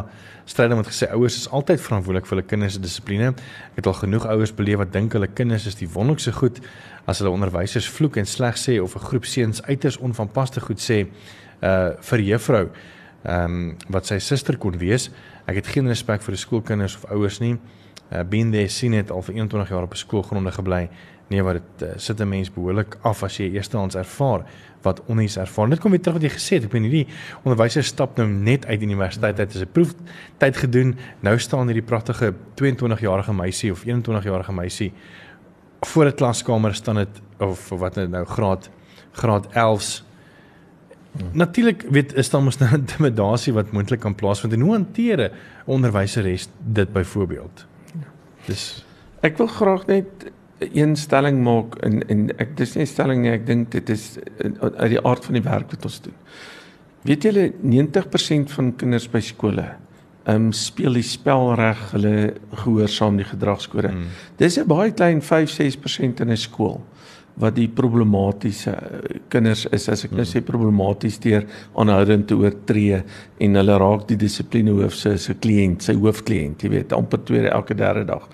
Strydom 0.44 0.82
het 0.82 0.90
gesê 0.90 1.08
ouers 1.16 1.38
is 1.38 1.46
altyd 1.48 1.80
verantwoordelik 1.80 2.26
vir 2.28 2.36
hulle 2.36 2.48
kinders 2.48 2.76
se 2.76 2.82
dissipline. 2.84 3.30
Ek 3.72 3.80
het 3.80 3.88
al 3.88 3.96
genoeg 4.02 4.26
ouers 4.28 4.52
beleef 4.52 4.82
wat 4.82 4.92
dink 4.92 5.16
hulle 5.16 5.30
kinders 5.32 5.64
is 5.70 5.78
die 5.80 5.88
wonderlikste 5.88 6.34
goed 6.36 6.60
as 7.08 7.22
hulle 7.22 7.32
onderwysers 7.32 7.88
vloek 7.88 8.18
en 8.20 8.28
sleg 8.28 8.60
sê 8.60 8.76
of 8.82 8.96
'n 8.96 9.06
groep 9.06 9.24
seuns 9.24 9.62
uiters 9.64 9.96
onvanpaste 9.96 10.60
goed 10.60 10.80
sê 10.80 11.06
uh 11.62 11.96
vir 12.00 12.20
juffrou 12.20 12.68
ehm 13.24 13.44
um, 13.44 13.76
wat 13.88 14.06
sy 14.06 14.18
suster 14.18 14.56
kon 14.60 14.76
wees. 14.78 15.10
Ek 15.48 15.56
het 15.56 15.66
geen 15.66 15.88
respek 15.88 16.20
vir 16.22 16.36
die 16.36 16.40
skoolkinders 16.44 16.96
of 16.96 17.10
ouers 17.10 17.40
nie. 17.40 17.56
Uh 18.12 18.22
been 18.22 18.52
there 18.52 18.68
seen 18.68 18.92
it 18.92 19.10
al 19.10 19.22
vir 19.22 19.34
21 19.34 19.68
jaar 19.68 19.82
op 19.82 19.96
skoolgronde 19.96 20.52
gebly. 20.52 20.90
Nee, 21.28 21.42
wat 21.42 21.52
dit 21.52 21.88
uh, 21.88 21.94
sit 21.96 22.20
'n 22.20 22.28
mens 22.28 22.52
behoorlik 22.52 22.98
af 23.00 23.22
as 23.22 23.36
jy 23.36 23.50
eerstehands 23.52 23.94
ervaar 23.94 24.44
wat 24.82 25.00
onnies 25.06 25.36
ervaar. 25.36 25.68
Dit 25.68 25.80
kom 25.80 25.90
weer 25.90 26.00
terug 26.00 26.20
wat 26.20 26.26
jy 26.30 26.36
gesê 26.36 26.58
het. 26.58 26.64
Ek 26.64 26.72
meen 26.72 26.82
hierdie 26.82 27.06
onderwysers 27.42 27.86
stap 27.86 28.16
nou 28.16 28.28
net 28.28 28.66
uit 28.66 28.82
universiteit 28.82 29.38
uit. 29.38 29.48
Dit 29.48 29.54
is 29.54 29.62
'n 29.62 29.72
proeftyd 29.72 30.56
gedoen. 30.56 30.96
Nou 31.20 31.38
staan 31.38 31.66
hierdie 31.66 31.82
pragtige 31.82 32.34
22-jarige 32.54 33.32
meisie 33.32 33.72
of 33.72 33.84
21-jarige 33.84 34.52
meisie 34.52 34.92
voor 35.80 36.06
'n 36.06 36.14
klaskamer 36.14 36.74
staan 36.74 36.96
dit 36.96 37.20
of 37.38 37.68
wat 37.68 37.94
nou 37.94 38.24
graad 38.24 38.70
graad 39.12 39.46
11s. 39.46 40.04
Hmm. 41.12 41.28
Natuurlik 41.32 41.86
weet 41.90 42.14
is 42.14 42.30
daar 42.30 42.42
mos 42.42 42.58
nou 42.58 42.74
intimidasie 42.82 43.52
wat 43.52 43.72
moontlik 43.72 44.00
kan 44.00 44.14
plaasvind 44.14 44.52
en 44.52 44.60
hoe 44.60 44.72
hanteer 44.72 45.18
'n 45.20 45.30
onderwyser 45.64 46.46
dit 46.58 46.92
byvoorbeeld? 46.92 47.66
Dis 48.46 48.84
ek 49.20 49.36
wil 49.36 49.46
graag 49.46 49.86
net 49.86 50.30
een 50.58 50.96
stelling 50.96 51.42
maak 51.42 51.78
en 51.82 52.02
en 52.08 52.28
ek 52.38 52.56
dis 52.56 52.74
nie 52.74 52.82
'n 52.82 52.86
stelling 52.86 53.22
nie, 53.22 53.30
ek 53.30 53.46
dink 53.46 53.70
dit 53.70 53.90
is 53.90 54.18
uit 54.60 54.90
die 54.90 55.04
aard 55.04 55.24
van 55.24 55.34
die 55.34 55.42
werk 55.42 55.70
wat 55.70 55.84
ons 55.84 56.00
doen. 56.00 56.14
Weet 57.02 57.22
julle 57.22 57.52
90% 57.62 58.50
van 58.50 58.76
kinders 58.76 59.08
by 59.10 59.20
skole 59.20 59.74
ehm 60.24 60.46
um, 60.46 60.52
speel 60.52 60.92
die 60.96 61.04
spel 61.04 61.54
reg, 61.54 61.90
hulle 61.92 62.34
gehoorsaam 62.62 63.18
die 63.20 63.26
gedragskode. 63.28 63.90
Hmm. 63.92 64.06
Dis 64.36 64.58
'n 64.58 64.66
baie 64.66 64.92
klein 64.92 65.20
5-6% 65.20 66.20
in 66.20 66.30
'n 66.30 66.36
skool 66.36 66.80
wat 67.34 67.56
die 67.56 67.68
problematiese 67.68 68.74
kinders 69.28 69.66
is 69.74 69.88
as 69.88 70.04
ek 70.04 70.12
nou 70.12 70.24
sê 70.24 70.40
problematies 70.40 71.18
deur 71.18 71.44
aanhoudend 71.74 72.28
te 72.30 72.36
oortree 72.36 73.02
en 73.38 73.54
hulle 73.54 73.78
raak 73.78 74.06
die 74.08 74.16
dissipline 74.16 74.70
hoof 74.70 74.94
se 74.94 75.16
se 75.18 75.34
kliënt, 75.34 75.82
sy 75.82 75.94
hoofkliënt, 75.94 76.62
jy 76.62 76.70
weet, 76.70 76.92
amper 76.92 77.24
tweede 77.24 77.50
elke 77.50 77.74
derde 77.74 78.04
dag 78.04 78.28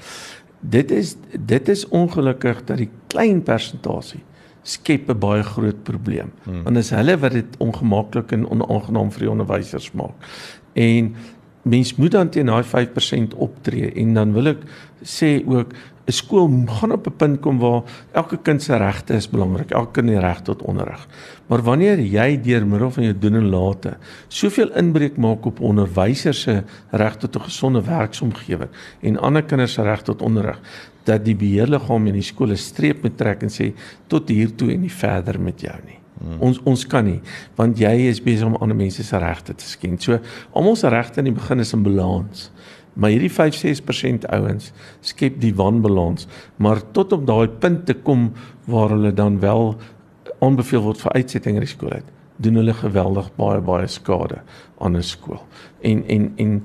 dit 0.61 0.91
is 0.91 1.17
dit 1.33 1.69
is 1.69 1.89
ongelukkig 1.89 2.65
dat 2.65 2.77
die 2.77 2.91
klein 3.07 3.43
persentasie 3.43 4.23
skep 4.63 5.09
'n 5.09 5.19
baie 5.19 5.43
groot 5.43 5.83
probleem. 5.83 6.33
Hmm. 6.45 6.63
Want 6.63 6.77
is 6.77 6.91
hulle 6.91 7.19
wat 7.19 7.33
dit 7.33 7.57
ongemaklik 7.59 8.33
en 8.33 8.49
onaangenaam 8.49 9.13
vir 9.13 9.21
die 9.21 9.31
onderwysers 9.31 9.93
maak. 9.93 10.15
En 10.73 11.15
mens 11.63 11.95
moet 11.97 12.11
dan 12.11 12.29
teen 12.29 12.47
daai 12.47 12.65
5% 12.65 13.35
optree 13.35 13.93
en 13.93 14.15
dan 14.15 14.33
wil 14.33 14.47
ek 14.47 14.65
sê 15.03 15.41
ook 15.47 15.73
'n 16.11 16.19
skool 16.23 16.47
gaan 16.67 16.93
op 16.93 17.07
'n 17.07 17.17
punt 17.17 17.41
kom 17.41 17.59
waar 17.59 17.83
elke 18.13 18.37
kind 18.43 18.63
se 18.63 18.77
regte 18.77 19.15
is 19.15 19.31
belangrik. 19.31 19.71
Elke 19.71 19.93
kind 19.93 20.09
het 20.09 20.19
reg 20.19 20.41
tot 20.43 20.63
onderrig. 20.63 21.07
Maar 21.47 21.63
wanneer 21.63 21.99
jy 21.99 22.41
deur 22.41 22.67
middel 22.67 22.91
van 22.91 23.05
jou 23.05 23.19
doen 23.19 23.35
en 23.35 23.49
late 23.49 23.97
soveel 24.29 24.71
inbreuk 24.77 25.17
maak 25.17 25.47
op 25.47 25.61
onderwysers 25.61 26.41
se 26.41 26.63
reg 26.91 27.17
tot 27.17 27.37
'n 27.37 27.41
gesonde 27.41 27.83
werksomgewing 27.83 28.71
en 29.01 29.19
ander 29.19 29.43
kinders 29.43 29.73
se 29.73 29.83
reg 29.83 30.03
tot 30.03 30.23
onderrig, 30.23 30.61
dat 31.05 31.25
die 31.25 31.37
beheerliggaam 31.37 32.07
in 32.07 32.13
die 32.13 32.23
skole 32.23 32.57
streep 32.57 33.03
moet 33.03 33.17
trek 33.17 33.43
en 33.43 33.49
sê 33.49 33.73
tot 34.07 34.29
hier 34.29 34.55
toe 34.55 34.73
en 34.73 34.81
nie 34.81 34.93
verder 34.93 35.41
met 35.41 35.61
jou 35.61 35.77
nie. 35.87 35.99
Hmm. 36.21 36.37
Ons 36.41 36.61
ons 36.69 36.87
kan 36.87 37.05
nie 37.05 37.21
want 37.57 37.79
jy 37.79 37.95
is 38.11 38.21
besig 38.21 38.47
om 38.47 38.57
ander 38.61 38.77
mense 38.77 39.03
se 39.03 39.19
regte 39.19 39.55
te 39.55 39.65
skend. 39.65 40.03
So 40.03 40.19
almal 40.53 40.77
se 40.77 40.89
regte 40.89 41.19
in 41.19 41.25
die 41.25 41.37
begin 41.37 41.61
is 41.61 41.73
in 41.73 41.83
balans. 41.83 42.51
Maar 42.95 43.11
hierdie 43.15 43.33
5-6% 43.33 44.27
ouens 44.35 44.73
skep 45.01 45.41
die 45.41 45.55
wanbalans, 45.55 46.27
maar 46.57 46.83
tot 46.93 47.13
op 47.13 47.27
daai 47.27 47.49
punt 47.49 47.87
te 47.87 47.95
kom 47.95 48.33
waar 48.67 48.95
hulle 48.95 49.13
dan 49.13 49.41
wel 49.41 49.77
aanbeveel 50.41 50.83
word 50.83 51.01
vir 51.01 51.13
uitsetting 51.13 51.61
skool 51.69 51.93
uit, 51.93 52.09
doen 52.37 52.55
hulle 52.61 52.75
geweldig 52.75 53.31
baie 53.37 53.61
baie 53.61 53.87
skade 53.87 54.41
aan 54.79 54.97
'n 54.97 55.03
skool. 55.03 55.43
En 55.81 56.05
en 56.09 56.33
en 56.37 56.63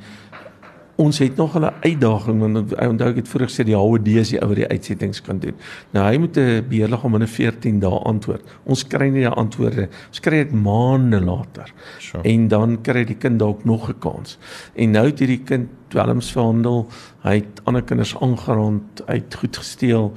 ons 0.95 1.19
het 1.19 1.35
nog 1.35 1.57
'n 1.57 1.71
uitdaging 1.81 2.39
want 2.39 2.73
ek 2.73 2.89
onthou 2.89 3.09
ek 3.09 3.15
het 3.15 3.27
vroeër 3.27 3.49
gesê 3.49 3.63
die 3.63 3.75
HOD 3.75 4.07
is 4.07 4.29
die 4.29 4.39
ou 4.41 4.47
wat 4.47 4.55
die 4.55 4.67
uitsettings 4.67 5.21
kan 5.21 5.39
doen. 5.39 5.53
Nou 5.91 6.05
hy 6.05 6.17
moet 6.17 6.37
'n 6.37 6.65
beheerliggaam 6.69 7.11
binne 7.11 7.27
14 7.27 7.79
dae 7.79 7.99
antwoord. 7.99 8.41
Ons 8.63 8.87
kry 8.87 9.09
nie 9.09 9.19
die 9.19 9.27
antwoorde. 9.27 9.89
Ons 10.07 10.19
kry 10.19 10.43
dit 10.43 10.51
maande 10.51 11.21
later. 11.21 11.73
Sure. 11.99 12.23
En 12.23 12.47
dan 12.47 12.81
kry 12.81 13.03
die 13.03 13.17
kind 13.17 13.39
dalk 13.39 13.65
nog 13.65 13.89
'n 13.89 13.99
kans. 13.99 14.37
En 14.75 14.91
nou 14.91 15.05
het 15.05 15.19
hierdie 15.19 15.43
kind 15.43 15.67
dwelms 15.87 16.31
verhandel. 16.31 16.87
Hy 17.23 17.35
het 17.35 17.61
ander 17.63 17.83
kinders 17.83 18.15
aangerand, 18.19 19.01
uit 19.05 19.35
goed 19.35 19.57
gesteel. 19.57 20.13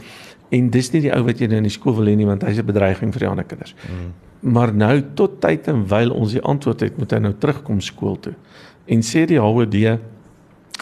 En 0.48 0.70
dis 0.70 0.90
nie 0.90 1.00
die 1.00 1.14
ou 1.14 1.22
wat 1.24 1.38
jy 1.38 1.46
nou 1.46 1.56
in 1.56 1.68
die 1.68 1.72
skool 1.72 1.94
wil 1.94 2.06
hê 2.06 2.16
nie 2.16 2.26
want 2.26 2.42
hy's 2.42 2.58
'n 2.58 2.66
bedreiging 2.66 3.12
vir 3.12 3.20
die 3.20 3.28
ander 3.28 3.44
kinders. 3.44 3.74
Mm. 3.88 4.12
Maar 4.40 4.74
nou 4.74 5.02
tot 5.14 5.40
tyd 5.40 5.68
en 5.68 5.86
wyl 5.88 6.10
ons 6.10 6.32
die 6.32 6.42
antwoord 6.42 6.80
het, 6.80 6.98
moet 6.98 7.10
hy 7.10 7.18
nou 7.18 7.34
terugkom 7.38 7.80
skool 7.80 8.20
toe. 8.20 8.34
En 8.86 9.02
sê 9.02 9.26
die 9.26 9.38
HOD 9.38 9.98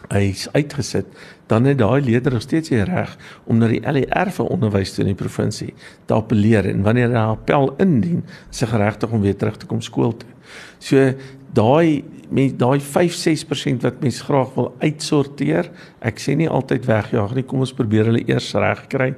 hy's 0.08 0.46
uitgesit, 0.52 1.06
dan 1.46 1.64
het 1.64 1.78
daai 1.78 2.02
leerder 2.04 2.32
nog 2.32 2.42
steeds 2.42 2.68
die 2.68 2.82
reg 2.84 3.16
om 3.44 3.58
na 3.58 3.68
die 3.70 3.80
LER 3.80 4.30
vir 4.30 4.50
onderwys 4.52 4.94
toe 4.94 5.04
in 5.04 5.12
die 5.12 5.18
provinsie 5.18 5.72
te 6.06 6.14
appeleer 6.14 6.68
en 6.70 6.82
wanneer 6.86 7.08
hy 7.08 7.18
'n 7.18 7.36
appel 7.36 7.74
indien, 7.78 8.24
is 8.50 8.60
hy 8.60 8.66
geregtig 8.66 9.10
om 9.10 9.20
weer 9.20 9.36
terug 9.36 9.56
te 9.56 9.66
kom 9.66 9.80
skool 9.80 10.16
toe. 10.16 10.35
So 10.78 11.12
daai 11.56 12.04
met 12.28 12.58
daai 12.58 12.80
5-6% 12.82 13.84
wat 13.86 14.00
mense 14.02 14.24
graag 14.26 14.50
wil 14.56 14.72
uitsorteer, 14.82 15.70
ek 16.02 16.18
sê 16.18 16.34
nie 16.38 16.48
altyd 16.50 16.86
wegjaag 16.88 17.36
nie, 17.36 17.44
kom 17.46 17.62
ons 17.62 17.74
probeer 17.76 18.10
hulle 18.10 18.24
eers 18.26 18.50
regkry 18.58 19.14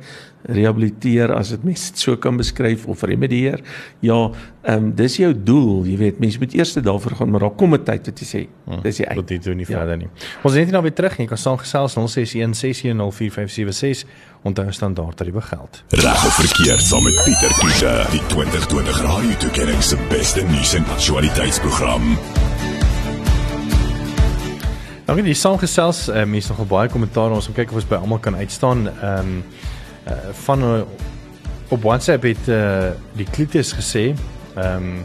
rehabiliteer 0.49 1.33
as 1.35 1.51
dit 1.53 1.64
mens 1.67 1.83
so 1.99 2.17
kan 2.21 2.37
beskryf 2.38 2.87
of 2.88 3.03
remedieer. 3.09 3.61
Ja, 4.05 4.31
ehm 4.69 4.85
um, 4.85 4.91
dis 4.97 5.17
jou 5.19 5.33
doel, 5.33 5.87
jy 5.88 5.97
weet, 5.99 6.21
mense 6.23 6.38
moet 6.38 6.55
eers 6.55 6.75
daarvoor 6.77 7.14
gaan, 7.19 7.31
maar 7.33 7.41
daar 7.47 7.57
kom 7.57 7.75
'n 7.75 7.85
tyd 7.85 8.07
wat 8.07 8.19
jy 8.21 8.27
sê, 8.27 8.47
hmm, 8.64 8.83
dis 8.83 8.99
jy 8.99 9.07
uit. 9.07 9.27
Dit 9.27 9.45
doen 9.45 9.57
nie 9.57 9.67
ja. 9.69 9.79
verder 9.79 9.97
nie. 9.97 10.09
Ons 10.43 10.55
is 10.55 10.64
net 10.64 10.71
nou 10.71 10.83
weer 10.83 10.95
terug 10.95 11.19
en 11.19 11.25
jy 11.25 11.29
kan 11.29 11.38
saamgesels 11.38 11.97
0616104576 11.97 14.07
onthou 14.42 14.72
standaard 14.72 15.16
tariewe 15.16 15.40
geld. 15.40 15.83
Reg 15.88 16.24
of 16.27 16.35
verkeerd 16.35 16.83
saam 16.83 17.03
met 17.03 17.20
Pieter 17.24 17.55
Kiefer, 17.59 18.07
die 18.11 18.22
2020 18.27 19.03
Radio 19.03 19.37
Tuigering 19.37 19.83
se 19.83 19.96
beste 20.09 20.42
nuus 20.42 20.74
en 20.74 20.87
aktualiteitsprogram. 20.87 22.18
Dan 25.09 25.22
die 25.24 25.35
saamgesels, 25.35 26.09
uh, 26.09 26.24
mense 26.29 26.53
nog 26.53 26.66
baie 26.68 26.88
kommentaar 26.92 27.33
ons 27.33 27.48
om 27.48 27.55
kyk 27.57 27.70
of 27.72 27.81
ons 27.81 27.87
by 27.88 27.96
almal 27.96 28.20
kan 28.20 28.37
uitstaan. 28.37 28.88
Ehm 28.88 29.18
um, 29.18 29.44
uh, 30.09 30.16
van 30.44 30.64
uh, 30.64 30.81
op 31.68 31.83
WhatsApp 31.83 32.22
het 32.24 32.48
uh, 32.48 32.90
die 33.16 33.27
Klites 33.31 33.72
gesê, 33.77 34.11
ehm 34.55 34.77
um, 34.77 35.05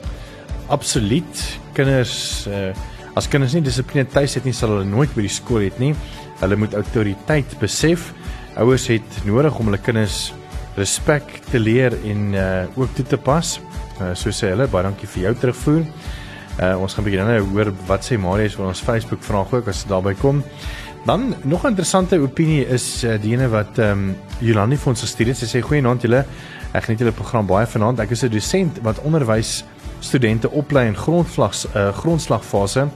absoluut 0.67 1.59
kinders 1.75 2.45
uh, 2.47 2.71
as 3.15 3.27
kinders 3.29 3.53
nie 3.53 3.61
dissipline 3.63 4.07
tuis 4.09 4.35
het 4.37 4.45
nie, 4.47 4.53
sal 4.55 4.73
hulle 4.73 4.87
nooit 4.89 5.11
by 5.15 5.25
die 5.25 5.31
skool 5.31 5.65
het 5.65 5.79
nie. 5.79 5.93
Hulle 6.41 6.57
moet 6.59 6.75
autoriteit 6.77 7.57
besef. 7.61 8.11
Ouers 8.55 8.87
het 8.87 9.23
nodig 9.25 9.55
om 9.59 9.65
hulle 9.65 9.81
kinders 9.81 10.33
respek 10.77 11.39
te 11.49 11.59
leer 11.59 11.95
en 12.05 12.33
uh, 12.33 12.65
ook 12.77 12.93
toe 12.93 13.05
te 13.05 13.17
pas. 13.17 13.59
Uh, 13.99 14.11
so 14.17 14.33
sê 14.33 14.51
hulle, 14.53 14.67
baie 14.69 14.85
dankie 14.85 15.09
vir 15.15 15.27
jou 15.27 15.33
terugvoer. 15.41 15.83
Uh, 16.59 16.75
ons 16.77 16.93
gaan 16.93 17.05
begin 17.05 17.25
nou 17.25 17.39
hoor 17.53 17.71
wat 17.87 18.05
sê 18.05 18.17
Marius 18.21 18.57
van 18.59 18.69
ons 18.69 18.81
Facebook 18.85 19.23
vraag 19.25 19.53
ook 19.57 19.69
as 19.71 19.83
dit 19.83 19.89
daarby 19.89 20.13
kom. 20.21 20.43
Dan 21.05 21.33
nog 21.43 21.65
'n 21.65 21.73
interessante 21.73 22.19
opinie 22.19 22.65
is 22.67 23.03
uh, 23.03 23.17
die 23.21 23.33
ene 23.33 23.49
wat 23.49 23.77
ehm 23.77 23.91
um, 23.91 24.15
Jolandi 24.39 24.77
vir 24.77 24.89
ons 24.89 25.01
gestuur 25.01 25.27
het. 25.27 25.37
Sy 25.37 25.45
sê 25.45 25.61
goeienaand 25.61 26.01
julle. 26.01 26.25
Ek 26.73 26.83
geniet 26.83 26.99
julle 26.99 27.11
program 27.11 27.47
baie 27.47 27.65
vanaand. 27.67 27.99
Ek 27.99 28.11
is 28.11 28.23
'n 28.23 28.29
dosent 28.29 28.79
wat 28.83 29.01
onderwys 29.01 29.63
studente 29.99 30.49
oplei 30.51 30.87
in 30.87 30.95
grondslag 30.95 31.53
uh, 31.75 31.89
grondslagfase. 31.93 32.87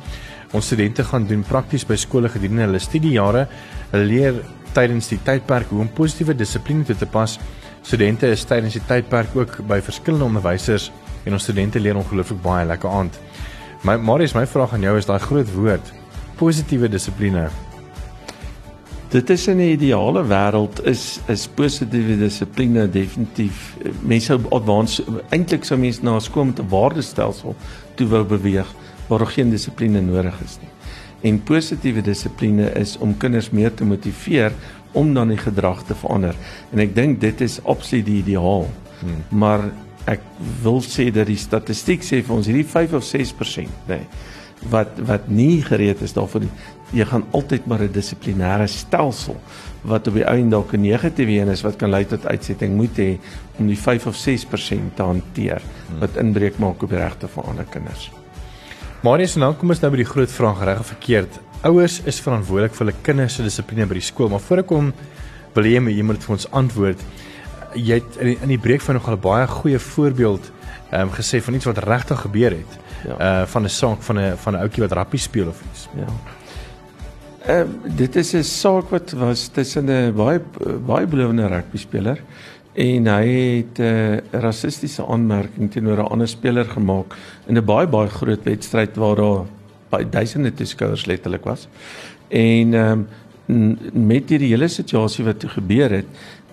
Ons 0.53 0.65
studente 0.65 1.03
gaan 1.03 1.25
doen 1.27 1.43
prakties 1.43 1.85
by 1.85 1.95
skole 1.95 2.29
gedurende 2.29 2.61
hulle 2.61 2.79
studiejare. 2.79 3.47
Hulle 3.91 4.05
leer 4.05 4.43
tydens 4.77 5.09
die 5.09 5.19
tydperk 5.25 5.73
hoe 5.73 5.81
om 5.81 5.91
positiewe 5.99 6.37
dissipline 6.37 6.85
toe 6.85 6.95
te 6.95 7.09
pas. 7.09 7.37
Studente 7.81 8.29
is 8.29 8.45
tydens 8.45 8.77
die 8.77 8.85
tydperk 8.87 9.35
ook 9.35 9.59
by 9.67 9.81
verskillende 9.81 10.29
onderwysers 10.29 10.91
en 11.25 11.33
ons 11.33 11.43
studente 11.43 11.81
leer 11.81 11.97
ongelooflik 11.97 12.41
baie 12.43 12.65
lekker 12.69 12.89
aand. 12.89 13.17
My 13.83 13.97
Marius, 13.97 14.35
my 14.37 14.45
vraag 14.49 14.73
aan 14.73 14.85
jou 14.85 14.97
is 14.97 15.09
daai 15.09 15.19
groot 15.19 15.49
woord 15.53 15.93
positiewe 16.37 16.89
dissipline 16.89 17.47
Dit 19.09 19.29
is 19.29 19.47
in 19.47 19.57
'n 19.57 19.71
ideale 19.71 20.23
wêreld 20.27 20.83
is 20.83 21.19
is 21.27 21.47
positiewe 21.47 22.17
dissipline 22.17 22.89
definitief 22.89 23.77
mense 24.01 24.25
sou 24.25 24.39
advance 24.51 25.03
eintlik 25.29 25.63
sou 25.63 25.79
mense 25.79 26.03
na 26.03 26.19
skool 26.19 26.45
met 26.45 26.59
'n 26.59 26.69
waardestelsel 26.69 27.55
toe 27.95 28.07
wou 28.07 28.23
beweeg 28.23 28.67
waar 29.07 29.25
geen 29.25 29.49
dissipline 29.49 30.01
nodig 30.01 30.35
is 30.43 30.57
nie. 30.61 30.76
En 31.21 31.43
positiewe 31.43 32.01
dissipline 32.01 32.71
is 32.75 32.97
om 32.97 33.17
kinders 33.17 33.49
meer 33.49 33.73
te 33.73 33.85
motiveer 33.85 34.53
om 34.91 35.13
dan 35.13 35.27
die 35.33 35.37
gedrag 35.37 35.83
te 35.83 35.95
verander. 35.95 36.35
En 36.71 36.79
ek 36.79 36.95
dink 36.95 37.21
dit 37.21 37.41
is 37.41 37.59
absoluut 37.65 38.05
die 38.05 38.21
ideaal. 38.21 38.67
Hmm. 38.99 39.21
Maar 39.29 39.69
ek 40.05 40.23
wil 40.63 40.81
sê 40.81 41.09
dat 41.11 41.27
die 41.27 41.37
statistiek 41.37 42.03
sê 42.05 42.21
vir 42.23 42.35
ons 42.35 42.47
hierdie 42.47 42.65
5 42.65 42.93
of 42.93 43.05
6%, 43.05 43.67
nê, 43.89 43.97
nee, 43.97 44.35
wat 44.71 44.99
wat 45.05 45.27
nie 45.29 45.61
gereed 45.61 46.01
is 46.01 46.15
daarvoor 46.15 46.41
nie 46.47 46.53
jy 46.95 47.05
gaan 47.05 47.25
altyd 47.35 47.65
maar 47.67 47.83
'n 47.83 47.91
dissiplinêre 47.91 48.67
stelsel 48.67 49.35
wat 49.83 50.07
op 50.07 50.13
die 50.13 50.23
einde 50.23 50.55
dalk 50.55 50.73
'n 50.73 50.81
negatiewe 50.81 51.31
een 51.31 51.49
is 51.49 51.61
wat 51.61 51.75
kan 51.75 51.89
lei 51.89 52.05
tot 52.05 52.25
uitsetting 52.25 52.75
moet 52.75 52.97
hê 52.97 53.17
om 53.59 53.67
die 53.67 53.77
5 53.77 54.07
of 54.07 54.15
6% 54.15 54.95
te 54.95 55.03
hanteer 55.03 55.61
wat 55.99 56.15
inbreuk 56.15 56.57
maak 56.57 56.83
op 56.83 56.89
die 56.89 56.97
regte 56.97 57.27
van 57.27 57.43
ander 57.43 57.65
kinders. 57.65 58.11
Marius, 59.05 59.35
nou 59.37 59.51
kom 59.53 59.69
ons 59.69 59.81
nou 59.83 59.91
by 59.93 59.99
die 59.99 60.09
groot 60.09 60.31
vraag 60.33 60.63
reg 60.65 60.79
of 60.81 60.87
verkeerd. 60.89 61.35
Ouers 61.69 61.99
is 62.09 62.17
verantwoordelik 62.25 62.73
vir 62.73 62.87
hulle 62.87 62.95
kinders 63.05 63.35
se 63.37 63.43
dissipline 63.45 63.85
by 63.85 63.99
die 63.99 64.05
skool, 64.07 64.31
maar 64.31 64.41
voor 64.41 64.63
ek 64.63 64.69
kom 64.71 64.87
wil 65.53 65.67
jy 65.69 65.81
my 65.85 65.93
iemand 65.93 66.25
vir 66.25 66.33
ons 66.33 66.47
antwoord. 66.57 67.03
Jy 67.77 67.99
het 67.99 68.17
in 68.17 68.31
die, 68.31 68.37
in 68.47 68.53
die 68.55 68.59
breek 68.61 68.81
van 68.81 68.97
nog 68.97 69.09
'n 69.09 69.19
baie 69.21 69.45
goeie 69.47 69.79
voorbeeld 69.79 70.49
ehm 70.89 71.01
um, 71.01 71.11
gesê 71.13 71.41
van 71.41 71.53
iets 71.53 71.69
wat 71.69 71.77
regtig 71.77 72.21
gebeur 72.25 72.51
het. 72.51 72.73
Ja. 73.05 73.15
Uh 73.17 73.45
van 73.45 73.63
'n 73.63 73.69
saak 73.69 74.01
van 74.01 74.19
'n 74.19 74.37
van 74.37 74.53
'n 74.53 74.61
ouetjie 74.61 74.83
wat 74.83 74.91
rappie 74.91 75.19
speel 75.19 75.47
of 75.47 75.61
iets. 75.71 75.89
Ja. 75.93 76.09
Ehm 77.45 77.69
uh, 77.85 77.95
dit 77.95 78.15
is 78.15 78.33
'n 78.33 78.43
saak 78.43 78.89
wat 78.89 79.11
was 79.11 79.47
tussen 79.47 79.85
'n 79.85 80.13
baie 80.13 80.41
baie 80.85 81.05
belovende 81.05 81.47
rugby 81.47 81.77
speler 81.77 82.17
en 82.77 83.07
hy 83.09 83.27
het 83.57 83.79
'n 83.79 83.83
uh, 83.83 84.41
rassistiese 84.41 85.05
aanmerking 85.05 85.71
teenoor 85.71 85.97
'n 85.97 86.11
ander 86.13 86.27
speler 86.27 86.65
gemaak 86.65 87.15
in 87.47 87.57
'n 87.57 87.65
baie 87.65 87.87
baie 87.87 88.09
groot 88.09 88.43
wedstryd 88.43 88.95
waar 88.95 89.15
daar 89.15 89.45
baie 89.89 90.09
duisende 90.09 90.53
toeskouers 90.53 91.05
letterlik 91.05 91.43
was. 91.43 91.67
En 92.29 92.73
ehm 92.73 93.05
um, 93.47 93.77
met 93.93 94.29
hierdie 94.29 94.49
hele 94.51 94.67
situasie 94.67 95.23
wat 95.25 95.39
toe 95.39 95.49
gebeur 95.49 95.89
het, 95.89 96.05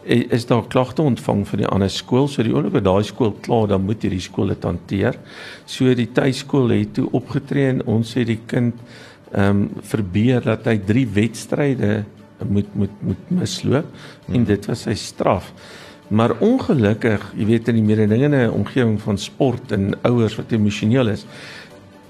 is 0.05 0.47
daar 0.47 0.67
klagte 0.67 1.03
ontvang 1.03 1.49
van 1.49 1.59
die 1.59 1.67
ander 1.67 1.91
skool. 1.91 2.29
So 2.29 2.43
die 2.43 2.55
oomblik 2.55 2.73
wat 2.73 2.85
daai 2.85 3.03
skool 3.03 3.33
klaar, 3.41 3.67
dan 3.67 3.85
moet 3.85 4.03
hierdie 4.03 4.21
skool 4.21 4.47
dit 4.47 4.63
hanteer. 4.63 5.19
So 5.65 5.95
die 5.95 6.13
tuiskool 6.13 6.69
het 6.69 6.95
toe 6.95 7.09
opgetree 7.11 7.69
en 7.69 7.85
ons 7.87 8.17
sê 8.17 8.25
die 8.25 8.41
kind 8.47 8.75
ehm 9.33 9.49
um, 9.51 9.71
verbeer 9.83 10.43
dat 10.43 10.65
hy 10.65 10.79
3 10.79 11.07
wedstryde 11.15 12.05
moet 12.49 12.75
moet 12.75 13.03
moet 13.03 13.31
misloop 13.31 13.87
en 14.33 14.45
dit 14.45 14.67
was 14.67 14.83
sy 14.87 14.95
straf. 14.95 15.53
Maar 16.09 16.39
ongelukkig, 16.39 17.33
jy 17.37 17.47
weet 17.47 17.69
in 17.69 17.75
die 17.75 17.87
mededingende 17.87 18.51
omgewing 18.53 19.01
van 19.01 19.19
sport 19.19 19.73
en 19.73 19.95
ouers 20.03 20.37
wat 20.37 20.53
emosioneel 20.53 21.09
is, 21.09 21.27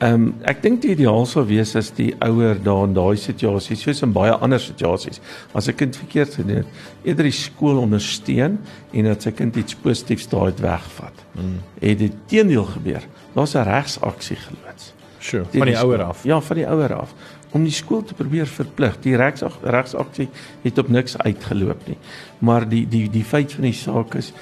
Ehm 0.03 0.15
um, 0.15 0.25
ek 0.43 0.59
dink 0.61 0.81
die 0.83 0.91
ideaal 0.91 1.23
sou 1.31 1.45
wees 1.47 1.71
as 1.79 1.93
die 1.95 2.11
ouer 2.27 2.59
daar 2.61 2.89
in 2.89 2.97
daai 2.97 3.15
situasie, 3.21 3.77
soos 3.79 4.03
in 4.03 4.11
baie 4.13 4.33
ander 4.43 4.59
situasies, 4.59 5.21
as 5.55 5.69
'n 5.69 5.77
kind 5.79 5.97
verkeerd 5.97 6.35
gedoen 6.35 6.57
het, 6.57 6.67
eerder 7.05 7.25
die 7.25 7.39
skool 7.39 7.79
ondersteun 7.79 8.59
en 8.93 9.05
dat 9.05 9.23
sy 9.23 9.31
kind 9.31 9.57
iets 9.57 9.75
positiefs 9.75 10.29
daaruit 10.29 10.61
wegvat. 10.61 11.25
Mm. 11.33 11.63
Het 11.79 11.99
dit 11.99 12.13
teendeel 12.27 12.65
gebeur, 12.65 13.07
daar's 13.35 13.55
'n 13.55 13.63
regsaksie 13.63 14.37
geloods. 14.37 14.93
Sure, 15.19 15.45
van 15.45 15.67
die 15.67 15.79
ouer 15.79 16.03
af. 16.03 16.25
Ja, 16.25 16.41
van 16.41 16.57
die 16.57 16.69
ouer 16.69 16.95
af 16.95 17.15
om 17.55 17.63
die 17.63 17.75
skool 17.75 18.03
te 18.03 18.17
probeer 18.19 18.51
verplig. 18.51 18.99
Die 19.05 19.15
regsaksie 19.17 20.29
het 20.65 20.79
op 20.83 20.91
niks 20.91 21.17
uitgeloop 21.19 21.87
nie. 21.89 21.99
Maar 22.39 22.67
die 22.69 22.85
die 22.91 23.07
die 23.11 23.25
feit 23.25 23.55
van 23.55 23.69
die 23.69 23.77
saak 23.79 24.19
is 24.19 24.33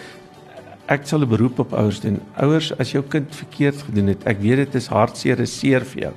ek 0.93 1.07
sal 1.07 1.21
'n 1.21 1.29
beroep 1.29 1.59
op 1.59 1.73
ouers 1.73 2.01
doen. 2.01 2.21
Ouers, 2.37 2.73
as 2.79 2.93
jou 2.93 3.05
kind 3.09 3.35
verkeerd 3.35 3.83
gedoen 3.83 4.07
het, 4.07 4.27
ek 4.27 4.41
weet 4.41 4.57
dit 4.57 4.75
is 4.75 4.87
hartseer, 4.87 5.41
is 5.41 5.59
seer 5.59 5.85
vir 5.85 6.03
jou. 6.03 6.13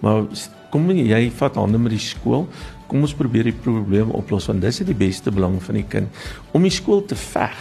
Maar 0.00 0.26
kom 0.70 0.90
jy 0.90 1.30
vat 1.30 1.54
hande 1.54 1.78
met 1.78 1.92
die 1.92 1.98
skool. 1.98 2.48
Kom 2.86 3.00
ons 3.00 3.14
probeer 3.14 3.44
die 3.44 3.52
probleem 3.62 4.10
oplos 4.10 4.46
want 4.46 4.60
dis 4.60 4.78
die 4.78 4.94
beste 4.94 5.30
belang 5.30 5.62
van 5.62 5.74
die 5.74 5.86
kind 5.88 6.08
om 6.52 6.62
die 6.62 6.70
skool 6.74 7.04
te 7.04 7.14
veg 7.14 7.54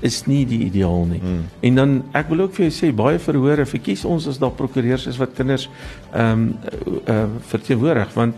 is 0.00 0.26
nie 0.26 0.44
die 0.48 0.64
ideaal 0.66 1.06
nie. 1.06 1.20
Hmm. 1.22 1.46
En 1.60 1.80
dan 1.80 1.96
ek 2.12 2.28
wil 2.28 2.46
ook 2.46 2.54
vir 2.58 2.66
jou 2.68 2.74
sê 2.74 2.92
baie 2.96 3.18
verhore 3.22 3.66
verkies 3.66 4.04
ons 4.04 4.26
as 4.26 4.38
daar 4.42 4.54
prokureurs 4.56 5.06
is 5.06 5.18
wat 5.22 5.34
kinders 5.38 5.68
ehm 6.12 6.32
um, 6.32 6.46
uh, 6.52 7.00
uh, 7.14 7.24
verteenwoordig 7.48 8.14
want 8.14 8.34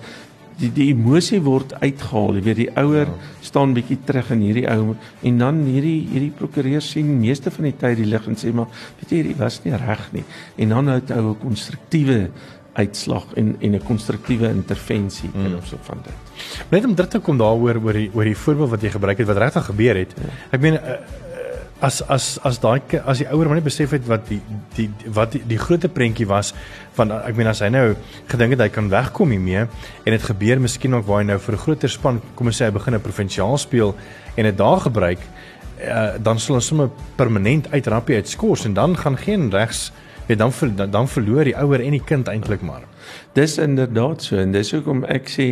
die 0.59 0.71
die 0.75 0.89
emosie 0.91 1.39
word 1.45 1.75
uitgehaal. 1.79 2.39
Jy 2.39 2.45
weet 2.49 2.61
die 2.63 2.71
ouer 2.83 3.07
ja. 3.07 3.17
staan 3.47 3.75
bietjie 3.77 3.99
terug 4.07 4.33
in 4.35 4.43
hierdie 4.43 4.67
ou 4.73 4.95
en 5.31 5.41
dan 5.43 5.61
hierdie 5.69 6.01
hierdie 6.11 6.33
prokureur 6.35 6.83
sien 6.85 7.13
meeste 7.21 7.53
van 7.55 7.69
die 7.71 7.77
tyd 7.79 8.01
die 8.01 8.09
lig 8.11 8.27
en 8.31 8.39
sê 8.39 8.53
maar 8.55 8.71
weet 8.99 9.13
jy 9.13 9.21
hierdie 9.23 9.39
was 9.39 9.61
nie 9.65 9.77
reg 9.79 10.07
nie. 10.17 10.25
En 10.59 10.75
dan 10.75 10.95
het 10.95 11.13
hy 11.15 11.21
'n 11.23 11.37
konstruktiewe 11.43 12.31
uitslag 12.79 13.27
en 13.35 13.57
en 13.61 13.75
'n 13.75 13.83
konstruktiewe 13.83 14.49
intervensie 14.49 15.31
mm. 15.35 15.47
in 15.47 15.57
opsig 15.57 15.79
van 15.83 15.99
dit. 16.03 16.15
Net 16.71 16.85
om 16.85 16.95
dit 16.95 17.11
te 17.11 17.19
kom 17.19 17.39
daaroor 17.39 17.81
oor 17.85 17.93
die 17.93 18.11
oor 18.15 18.25
die 18.25 18.37
voorbeeld 18.37 18.71
wat 18.71 18.83
jy 18.83 18.91
gebruik 18.91 19.19
het 19.19 19.27
wat 19.27 19.37
regtig 19.37 19.65
gebeur 19.65 19.97
het. 19.97 20.15
Ja. 20.17 20.31
Ek 20.51 20.61
meen 20.61 20.75
uh, 20.75 20.99
as 21.81 22.01
as 22.11 22.39
as 22.43 22.59
daai 22.59 22.81
as 23.05 23.21
die 23.23 23.29
ouer 23.31 23.47
maar 23.47 23.61
net 23.61 23.69
besef 23.69 23.93
het 23.95 24.07
wat 24.11 24.27
die 24.29 24.41
die 24.75 24.89
wat 25.15 25.33
die, 25.37 25.43
die 25.47 25.59
groot 25.59 25.87
prentjie 25.95 26.27
was 26.27 26.53
van 26.97 27.13
ek 27.15 27.37
meen 27.39 27.51
as 27.51 27.63
hy 27.63 27.71
nou 27.71 27.85
gedink 28.31 28.57
het 28.57 28.65
hy 28.67 28.69
kan 28.75 28.91
wegkom 28.91 29.31
hiermee 29.35 29.63
en 29.67 30.17
dit 30.17 30.27
gebeur 30.27 30.61
miskien 30.61 30.99
ook 30.99 31.07
waar 31.07 31.23
hy 31.23 31.29
nou 31.31 31.39
vir 31.39 31.55
'n 31.55 31.65
groter 31.67 31.89
span 31.91 32.21
kom 32.35 32.51
ons 32.51 32.61
sê 32.61 32.67
hy 32.67 32.75
begin 32.75 32.95
'n 32.95 33.01
provinsiaal 33.01 33.59
speel 33.59 33.95
en 34.37 34.45
dit 34.45 34.57
daar 34.59 34.81
gebruik 34.81 35.19
uh, 35.83 36.19
dan 36.19 36.39
sal 36.39 36.57
ons 36.57 36.67
sommer 36.67 36.91
permanent 37.17 37.71
uit 37.71 37.87
rappie 37.87 38.17
uit 38.17 38.29
skors 38.29 38.65
en 38.65 38.75
dan 38.75 38.97
gaan 38.97 39.17
geen 39.17 39.51
regs 39.51 39.93
weet 40.29 40.39
dan 40.39 40.53
dan, 40.77 40.91
dan 40.91 41.09
verloor 41.09 41.45
die 41.45 41.57
ouer 41.57 41.81
en 41.81 41.95
die 41.97 42.05
kind 42.05 42.29
eintlik 42.29 42.61
maar. 42.61 42.85
Dis 43.33 43.59
inderdaad 43.59 44.23
so 44.23 44.37
en 44.37 44.53
dis 44.53 44.73
hoekom 44.73 45.05
ek 45.09 45.31
sê 45.33 45.47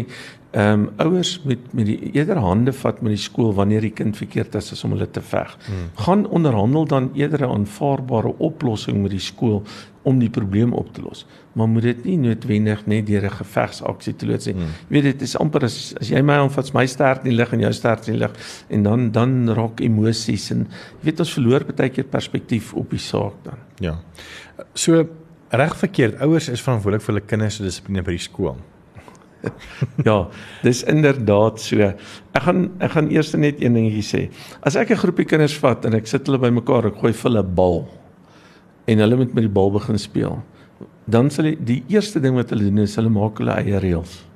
Ehm 0.56 0.72
um, 0.72 0.90
ouers 0.96 1.42
moet 1.44 1.72
met 1.76 1.84
die 1.84 2.12
eerder 2.16 2.38
hande 2.40 2.72
vat 2.72 3.00
met 3.04 3.12
die 3.12 3.20
skool 3.20 3.50
wanneer 3.54 3.84
die 3.84 3.92
kind 3.92 4.16
verkeerd 4.16 4.54
is 4.56 4.70
as 4.72 4.84
om 4.86 4.94
hulle 4.94 5.08
te 5.12 5.20
veg. 5.20 5.50
Hmm. 5.66 5.88
Gaan 6.04 6.22
onderhandel 6.32 6.86
dan 6.88 7.10
eerder 7.14 7.42
'n 7.44 7.50
aanvaarbare 7.50 8.32
oplossing 8.38 9.02
met 9.02 9.10
die 9.10 9.20
skool 9.20 9.62
om 10.02 10.18
die 10.18 10.30
probleem 10.30 10.72
op 10.72 10.94
te 10.94 11.02
los. 11.02 11.26
Maar 11.52 11.68
moet 11.68 11.82
dit 11.82 12.04
nie 12.04 12.16
noodwendig 12.16 12.86
net 12.86 13.06
deur 13.06 13.24
'n 13.24 13.30
gevegsaksie 13.30 14.16
te 14.16 14.26
loods 14.26 14.46
nie. 14.46 14.54
Hmm. 14.54 14.64
Jy 14.88 14.88
weet 14.88 15.02
dit 15.02 15.22
is 15.22 15.36
amper 15.36 15.64
as 15.64 15.94
as 16.00 16.08
jy 16.08 16.22
my 16.22 16.34
aanvat, 16.34 16.72
my 16.72 16.86
sterk 16.86 17.24
in 17.24 17.30
die 17.30 17.36
lig 17.36 17.52
en 17.52 17.60
jou 17.60 17.72
sterk 17.72 18.06
in 18.06 18.12
die 18.12 18.20
lig 18.20 18.32
en 18.68 18.82
dan 18.82 19.10
dan 19.10 19.50
raak 19.50 19.80
emosies 19.80 20.50
en 20.50 20.58
jy 20.58 21.04
weet 21.04 21.20
ons 21.20 21.32
verloor 21.32 21.64
baie 21.64 21.90
keer 21.90 22.04
perspektief 22.04 22.74
op 22.74 22.90
die 22.90 22.98
saak 22.98 23.34
dan. 23.42 23.58
Ja. 23.78 23.98
So 24.74 25.04
reg 25.48 25.76
verkeerd 25.76 26.20
ouers 26.20 26.48
is 26.48 26.62
verantwoordelik 26.62 27.02
vir 27.02 27.14
hulle 27.14 27.26
kinders 27.26 27.56
se 27.56 27.62
dissipline 27.62 28.02
by 28.02 28.10
die 28.10 28.18
skool 28.24 28.56
ja, 30.08 30.16
dis 30.62 30.82
inderdaad 30.90 31.60
so. 31.60 31.92
Ek 32.36 32.42
gaan 32.46 32.66
ek 32.82 32.94
gaan 32.96 33.10
eers 33.10 33.34
net 33.34 33.62
een 33.62 33.76
dingetjie 33.78 34.06
sê. 34.06 34.22
As 34.62 34.76
ek 34.76 34.90
'n 34.90 35.02
groepie 35.02 35.28
kinders 35.28 35.56
vat 35.62 35.84
en 35.84 35.94
ek 35.94 36.06
sit 36.06 36.26
hulle 36.26 36.38
bymekaar, 36.38 36.86
ek 36.92 37.00
gooi 37.00 37.12
vir 37.12 37.30
hulle 37.30 37.42
'n 37.42 37.54
bal 37.54 37.86
en 38.86 38.98
hulle 38.98 39.16
moet 39.16 39.34
met 39.34 39.44
die 39.44 39.52
bal 39.52 39.70
begin 39.70 39.98
speel. 39.98 40.42
Dan 41.06 41.30
sal 41.30 41.44
die, 41.44 41.56
die 41.58 41.82
eerste 41.88 42.20
ding 42.20 42.34
wat 42.34 42.50
hulle 42.50 42.64
doen 42.68 42.78
is 42.84 42.96
hulle 42.96 43.10
maak 43.10 43.38
hulle 43.38 43.54
eie 43.54 43.80
reëls. 43.82 44.26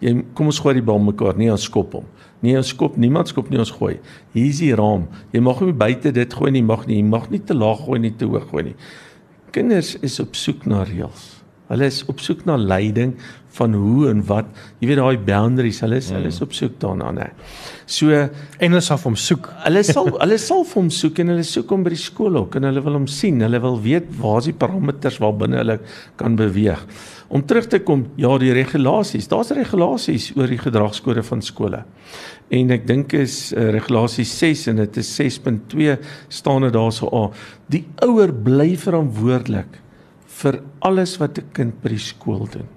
Jy 0.00 0.14
kom 0.34 0.48
ons 0.48 0.58
gooi 0.58 0.74
die 0.78 0.84
bal 0.84 0.98
mekaar, 0.98 1.36
nie 1.36 1.50
ons 1.52 1.66
skop 1.68 1.92
hom. 1.92 2.06
Nie 2.40 2.56
ons 2.56 2.70
skop, 2.72 2.96
niemand 2.96 3.28
skop 3.28 3.50
nie 3.52 3.58
ons 3.60 3.72
gooi. 3.76 3.98
Hier 4.32 4.46
is 4.48 4.62
die 4.62 4.72
raam. 4.74 5.04
Jy 5.34 5.42
mag 5.44 5.60
nie 5.60 5.76
buite 5.76 6.12
dit 6.16 6.32
gooi 6.32 6.50
nie, 6.54 6.62
mag 6.64 6.86
nie. 6.88 6.96
Jy 6.96 7.04
mag 7.04 7.28
nie 7.30 7.42
te 7.44 7.54
laag 7.54 7.84
gooi 7.84 8.00
nie, 8.00 8.14
te 8.16 8.24
hoog 8.24 8.48
gooi 8.48 8.70
nie. 8.70 8.76
Kinders 9.52 9.96
is 10.00 10.16
op 10.22 10.38
soek 10.38 10.64
na 10.70 10.86
reëls. 10.88 11.39
Hulle 11.70 11.86
is 11.86 12.02
op 12.10 12.18
soek 12.18 12.42
na 12.48 12.56
leiding 12.58 13.14
van 13.54 13.74
hoe 13.74 14.08
en 14.10 14.22
wat. 14.26 14.48
Jy 14.78 14.88
weet 14.90 14.98
daai 15.00 15.22
boundaries, 15.26 15.80
hulle 15.84 15.98
is 16.02 16.08
mm. 16.10 16.18
hulle 16.18 16.30
is 16.30 16.40
op 16.42 16.54
soek 16.54 16.76
daarna, 16.82 17.10
nê. 17.14 17.28
So 17.90 18.14
en 18.14 18.66
hulle 18.66 18.82
sal 18.84 18.98
hom 19.02 19.16
soek. 19.18 19.48
Hulle 19.64 19.82
sal 19.86 20.10
hulle 20.14 20.38
sal 20.42 20.64
hom 20.72 20.90
soek 20.94 21.20
en 21.22 21.32
hulle 21.32 21.46
soek 21.46 21.70
hom 21.74 21.82
by 21.86 21.92
die 21.94 22.00
skool 22.00 22.38
ook 22.40 22.58
en 22.58 22.68
hulle 22.68 22.82
wil 22.86 22.98
hom 22.98 23.08
sien. 23.10 23.40
Hulle 23.42 23.60
wil 23.62 23.78
weet 23.82 24.08
waar 24.20 24.38
is 24.42 24.50
die 24.50 24.56
parameters 24.58 25.18
waar 25.22 25.34
binne 25.38 25.58
hulle 25.62 25.78
kan 26.20 26.38
beweeg. 26.38 26.82
Om 27.30 27.44
terug 27.46 27.68
te 27.70 27.78
kom, 27.86 28.08
ja, 28.18 28.30
die 28.42 28.54
regulasies. 28.54 29.28
Daar's 29.30 29.52
regulasies 29.54 30.32
oor 30.38 30.50
die 30.50 30.58
gedragskode 30.58 31.22
van 31.26 31.42
skole. 31.46 31.84
En 32.50 32.74
ek 32.74 32.88
dink 32.88 33.14
is 33.18 33.36
uh, 33.54 33.68
regulasie 33.76 34.26
6 34.26 34.66
en 34.72 34.82
dit 34.82 34.98
is 35.02 35.12
6.2 35.20 35.94
staan 36.40 36.66
dit 36.66 36.74
daarso 36.74 37.10
a. 37.14 37.28
Die 37.70 37.84
ouer 38.06 38.34
bly 38.34 38.72
verantwoordelik 38.78 39.78
vir 40.40 40.60
alles 40.80 41.16
wat 41.20 41.38
'n 41.38 41.48
kind 41.52 41.82
by 41.82 41.88
die 41.88 41.98
skool 41.98 42.46
doen. 42.50 42.68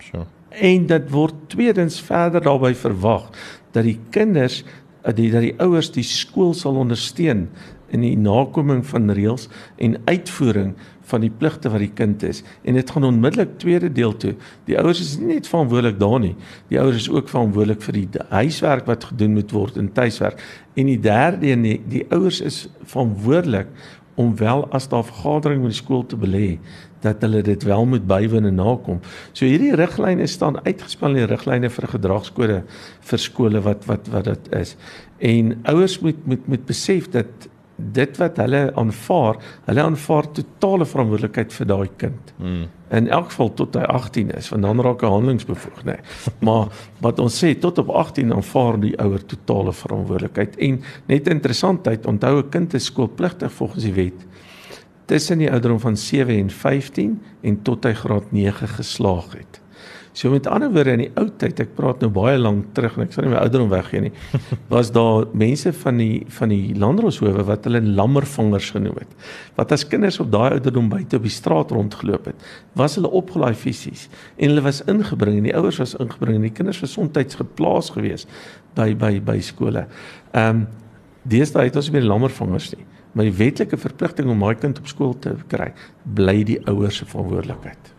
So. 0.00 0.26
En 0.50 0.86
dit 0.86 1.10
word 1.10 1.34
tweedens 1.48 2.00
verder 2.00 2.40
daarbey 2.40 2.74
verwag 2.74 3.30
dat 3.72 3.84
die 3.84 3.98
kinders 4.10 4.64
dat 5.02 5.16
die 5.16 5.30
dat 5.30 5.44
die 5.44 5.56
ouers 5.62 5.90
die 5.94 6.04
skool 6.04 6.54
sal 6.54 6.76
ondersteun 6.76 7.48
in 7.94 8.04
die 8.04 8.16
nakoming 8.20 8.82
van 8.86 9.10
reëls 9.16 9.48
en 9.80 9.96
uitvoering 10.04 10.74
van 11.08 11.22
die 11.24 11.32
pligte 11.32 11.70
wat 11.72 11.80
die 11.80 11.92
kind 11.96 12.24
is 12.26 12.42
en 12.68 12.76
dit 12.76 12.90
gaan 12.92 13.06
onmiddellik 13.08 13.54
tweede 13.62 13.88
deel 13.92 14.12
toe 14.20 14.34
die 14.68 14.76
ouers 14.80 15.00
is 15.00 15.14
nie 15.20 15.38
net 15.38 15.48
verantwoordelik 15.48 15.96
daar 16.00 16.18
nie 16.20 16.34
die 16.68 16.80
ouers 16.80 17.00
is 17.00 17.08
ook 17.12 17.30
verantwoordelik 17.32 17.80
vir 17.86 18.00
die 18.02 18.24
huiswerk 18.34 18.90
wat 18.90 19.08
gedoen 19.12 19.38
moet 19.38 19.54
word 19.56 19.80
in 19.80 19.88
tuiswerk 19.96 20.42
en 20.76 20.90
die 20.92 21.00
derde 21.00 21.54
een 21.54 21.64
die, 21.64 21.78
die 21.88 22.04
ouers 22.12 22.42
is 22.44 22.66
verantwoordelik 22.84 23.72
om 24.18 24.34
wel 24.36 24.66
as 24.74 24.90
daar 24.90 25.06
vergadering 25.06 25.62
met 25.62 25.72
die 25.72 25.80
skool 25.80 26.04
te 26.06 26.18
belê 26.18 26.58
dat 27.00 27.20
hulle 27.20 27.42
dit 27.42 27.62
wel 27.62 27.86
moet 27.86 28.06
bywoon 28.06 28.48
en 28.50 28.58
nakom. 28.58 29.02
So 29.32 29.46
hierdie 29.46 29.74
riglyne 29.78 30.26
staan 30.26 30.58
uitgespel 30.64 31.14
in 31.14 31.22
die 31.22 31.28
riglyne 31.30 31.70
vir 31.70 31.90
gedragskode 31.94 32.62
vir 33.10 33.22
skole 33.22 33.62
wat 33.66 33.86
wat 33.90 34.10
wat 34.14 34.24
dit 34.32 34.50
is. 34.60 34.74
En 35.18 35.54
ouers 35.74 35.98
moet 36.00 36.26
moet 36.26 36.48
moet 36.48 36.66
besef 36.66 37.10
dat 37.14 37.48
dit 37.78 38.16
wat 38.18 38.40
hulle 38.42 38.60
aanvaar, 38.74 39.36
hulle 39.68 39.82
aanvaar 39.86 40.26
totale 40.34 40.86
verantwoordelikheid 40.88 41.52
vir 41.54 41.68
daai 41.70 41.90
kind. 41.96 42.32
Hmm. 42.38 42.64
In 42.90 43.10
elk 43.14 43.28
geval 43.30 43.52
tot 43.54 43.76
hy 43.78 43.84
18 43.94 44.32
is, 44.34 44.48
want 44.50 44.66
dan 44.66 44.82
raak 44.82 45.04
hy 45.04 45.10
handelingsbevoegd, 45.12 45.84
nê. 45.86 45.94
Nee. 46.00 46.16
Maar 46.48 46.72
wat 47.04 47.22
ons 47.22 47.36
sê 47.38 47.52
tot 47.60 47.78
op 47.78 47.92
18 47.94 48.34
aanvaar 48.34 48.80
die 48.82 48.96
ouer 48.98 49.22
totale 49.30 49.72
verantwoordelikheid. 49.72 50.58
En 50.66 50.80
net 51.06 51.30
interessantheid, 51.30 52.06
onthou 52.06 52.38
'n 52.42 52.50
kind 52.50 52.74
is 52.74 52.90
skoolpligtig 52.90 53.52
volgens 53.52 53.84
die 53.84 53.94
wet 53.94 54.26
tussen 55.08 55.40
die 55.40 55.48
ouderdom 55.50 55.80
van 55.80 55.96
7 55.96 56.36
en 56.36 56.50
15 56.52 57.16
en 57.48 57.62
tot 57.64 57.86
hy 57.88 57.94
graad 57.96 58.28
9 58.34 58.68
geslaag 58.76 59.32
het. 59.38 59.62
So 60.18 60.32
met 60.32 60.48
ander 60.50 60.72
woorde 60.74 60.96
in 60.96 61.02
die 61.04 61.10
ou 61.20 61.28
tyd, 61.38 61.60
ek 61.62 61.76
praat 61.76 62.00
nou 62.02 62.08
baie 62.10 62.38
lank 62.40 62.72
terug 62.74 62.96
en 62.96 63.04
ek 63.04 63.12
sal 63.14 63.22
nie 63.24 63.30
my 63.30 63.38
ouderdom 63.38 63.68
weggee 63.70 64.02
nie, 64.08 64.10
was 64.72 64.90
daar 64.94 65.28
mense 65.38 65.70
van 65.84 66.00
die 66.00 66.24
van 66.34 66.50
die 66.50 66.74
landdroshowe 66.74 67.44
wat 67.46 67.68
hulle 67.68 67.80
lammervangers 67.86 68.72
genoem 68.74 68.98
het. 68.98 69.14
Wat 69.60 69.76
as 69.76 69.86
kinders 69.86 70.18
op 70.24 70.32
daai 70.34 70.56
ouderdom 70.56 70.90
buite 70.90 71.20
op 71.20 71.28
die 71.28 71.34
straat 71.34 71.70
rondgeloop 71.76 72.32
het, 72.32 72.48
was 72.78 72.98
hulle 72.98 73.12
opgelaai 73.20 73.54
fisies 73.54 74.08
en 74.34 74.50
hulle 74.50 74.66
was 74.66 74.82
ingebring 74.90 75.38
en 75.38 75.48
die 75.52 75.56
ouers 75.56 75.78
was 75.84 75.94
ingebring 76.02 76.40
en 76.40 76.48
die 76.48 76.56
kinders 76.56 76.82
was 76.82 76.98
soms 76.98 77.38
geplaas 77.38 77.92
gewees 77.94 78.26
by 78.74 78.90
by 78.98 79.14
by 79.22 79.38
skole. 79.44 79.86
Ehm 80.34 80.64
um, 80.64 80.68
deesdae 81.28 81.66
het 81.68 81.76
ons 81.76 81.90
nie 81.90 81.98
meer 81.98 82.06
lammervangers 82.08 82.72
nie 82.72 82.87
maar 83.12 83.28
die 83.28 83.36
wetlike 83.38 83.78
verpligting 83.80 84.30
om 84.30 84.42
my 84.42 84.54
kind 84.54 84.78
op 84.78 84.90
skool 84.90 85.14
te 85.18 85.36
kry 85.48 85.72
bly 86.18 86.42
die 86.44 86.58
ouers 86.66 87.00
se 87.00 87.08
verantwoordelikheid. 87.08 87.94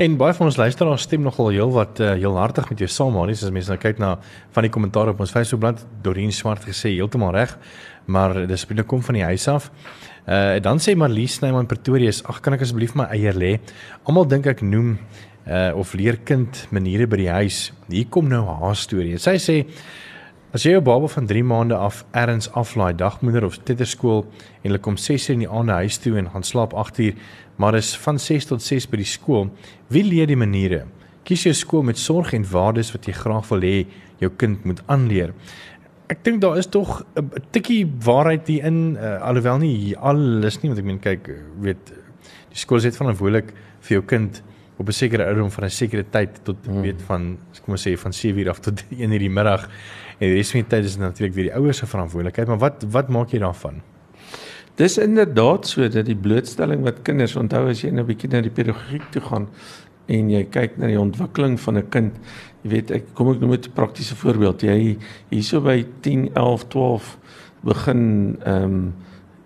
En 0.00 0.14
baie 0.16 0.32
van 0.32 0.48
ons 0.48 0.56
luisteraars 0.56 1.04
stem 1.04 1.20
nogal 1.20 1.50
heel 1.52 1.72
wat 1.72 2.00
uh, 2.00 2.14
heel 2.16 2.36
hartig 2.40 2.68
met 2.70 2.80
jou 2.80 2.88
saam, 2.88 3.12
maar 3.12 3.28
as 3.28 3.42
mense 3.52 3.68
nou 3.68 3.80
kyk 3.80 3.98
na 4.00 4.14
van 4.54 4.64
die 4.64 4.72
kommentaar 4.72 5.10
op 5.12 5.20
ons 5.20 5.34
Facebookblad, 5.34 5.82
Dorien 6.02 6.32
Swart 6.32 6.64
gesê 6.64 6.94
heeltemal 6.94 7.34
reg, 7.36 7.52
maar 8.06 8.46
dis 8.48 8.64
binne 8.66 8.86
kom 8.88 9.02
van 9.04 9.20
die 9.20 9.26
huis 9.28 9.48
af. 9.52 9.68
Uh 10.22 10.60
dan 10.62 10.78
sê 10.78 10.94
Marlies 10.94 11.34
Snyman 11.40 11.66
Pretoria, 11.66 12.12
ag 12.30 12.40
kan 12.40 12.54
ek 12.54 12.62
asseblief 12.62 12.94
my 12.94 13.08
eier 13.10 13.34
lê? 13.34 13.56
Almal 14.06 14.28
dink 14.30 14.46
ek 14.46 14.62
noem 14.62 14.94
uh 15.50 15.72
of 15.74 15.96
leer 15.98 16.20
kind 16.24 16.66
maniere 16.70 17.08
by 17.10 17.18
die 17.18 17.32
huis. 17.32 17.72
Hier 17.90 18.06
kom 18.06 18.30
nou 18.30 18.44
haar 18.46 18.78
storie. 18.78 19.18
Sy 19.18 19.36
sê 19.42 19.56
As 20.52 20.66
jy 20.66 20.74
jou 20.74 20.82
baba 20.84 21.08
van 21.08 21.24
3 21.24 21.40
maande 21.48 21.76
af 21.80 22.02
erns 22.12 22.50
aflaai 22.52 22.92
dagmoeder 23.00 23.46
of 23.46 23.54
titterskool 23.64 24.26
en 24.26 24.66
hulle 24.66 24.80
kom 24.84 24.98
6:00 25.00 25.32
in 25.32 25.44
die 25.46 25.48
aand 25.48 25.72
huis 25.72 25.96
toe 25.98 26.18
en 26.20 26.28
gaan 26.28 26.44
slaap 26.44 26.74
8:00, 26.76 27.16
maar 27.56 27.74
is 27.74 27.96
van 27.96 28.18
6 28.18 28.46
tot 28.50 28.62
6 28.62 28.86
by 28.90 28.96
die 29.00 29.08
skool, 29.08 29.48
wie 29.88 30.04
leer 30.04 30.26
die 30.26 30.36
maniere? 30.36 30.84
Kies 31.24 31.44
jou 31.44 31.54
skool 31.54 31.82
met 31.82 31.98
sorg 31.98 32.34
en 32.34 32.44
waardes 32.44 32.92
wat 32.92 33.06
jy 33.06 33.12
graag 33.12 33.48
wil 33.48 33.60
hê 33.60 33.86
jou 34.20 34.30
kind 34.36 34.64
moet 34.64 34.82
aanleer. 34.86 35.32
Ek 36.08 36.24
dink 36.24 36.40
daar 36.40 36.58
is 36.58 36.66
tog 36.66 37.02
'n 37.16 37.30
tikkie 37.50 37.86
waarheid 38.04 38.46
hier 38.46 38.64
in 38.64 38.96
uh, 38.96 39.22
alhoewel 39.22 39.58
nie 39.58 39.96
alles 39.96 40.62
nie 40.62 40.68
want 40.68 40.78
ek 40.78 40.84
meen 40.84 41.00
kyk 41.00 41.30
weet 41.60 41.92
die 42.50 42.58
skool 42.58 42.76
is 42.76 42.84
net 42.84 42.96
verantwoordelik 42.96 43.54
vir 43.80 43.90
jou 43.96 44.02
kind 44.02 44.42
op 44.76 44.88
'n 44.88 44.92
sekere 44.92 45.24
ouderdom 45.24 45.50
van 45.50 45.64
'n 45.64 45.70
sekere 45.70 46.04
tyd 46.10 46.44
tot 46.44 46.56
hmm. 46.66 46.82
weet 46.82 47.02
van 47.02 47.38
kom 47.64 47.74
ons 47.74 47.86
sê 47.88 47.96
van 47.96 48.12
7 48.12 48.38
uur 48.38 48.50
af 48.50 48.60
tot 48.60 48.84
1 48.98 49.12
uur 49.12 49.18
die 49.18 49.30
middag 49.30 49.68
En 50.22 50.30
die 50.30 50.38
res 50.38 50.52
van 50.54 50.62
die 50.62 50.70
tyd 50.70 50.86
is 50.86 51.00
natuurlik 51.02 51.34
weer 51.34 51.48
die 51.48 51.56
ouers 51.58 51.80
se 51.82 51.88
verantwoordelikheid, 51.90 52.50
maar 52.52 52.60
wat 52.62 52.84
wat 52.94 53.08
maak 53.10 53.32
jy 53.34 53.40
daarvan? 53.42 53.80
Dis 54.78 54.94
inderdaad 55.02 55.66
so 55.66 55.88
dat 55.90 56.06
die 56.06 56.16
blootstelling 56.16 56.84
wat 56.86 57.02
kinders 57.06 57.34
onthou 57.36 57.66
as 57.72 57.82
jy 57.82 57.90
nou 57.90 58.04
'n 58.04 58.10
bietjie 58.12 58.30
na 58.30 58.40
die 58.40 58.54
pedagogiek 58.54 59.10
toe 59.10 59.22
gaan 59.22 59.48
en 60.08 60.30
jy 60.30 60.44
kyk 60.44 60.78
na 60.78 60.86
die 60.86 61.00
ontwikkeling 61.00 61.58
van 61.60 61.78
'n 61.78 61.88
kind, 61.90 62.12
jy 62.62 62.70
weet 62.70 62.90
ek 62.90 63.14
kom 63.14 63.30
ek 63.30 63.40
noem 63.40 63.52
'n 63.52 63.74
praktiese 63.74 64.14
voorbeeld. 64.14 64.62
Jy 64.62 64.98
hierso 65.30 65.60
by 65.60 65.84
10, 66.00 66.30
11, 66.34 66.68
12 66.68 67.18
begin 67.64 68.38
ehm 68.44 68.64
um, 68.64 68.94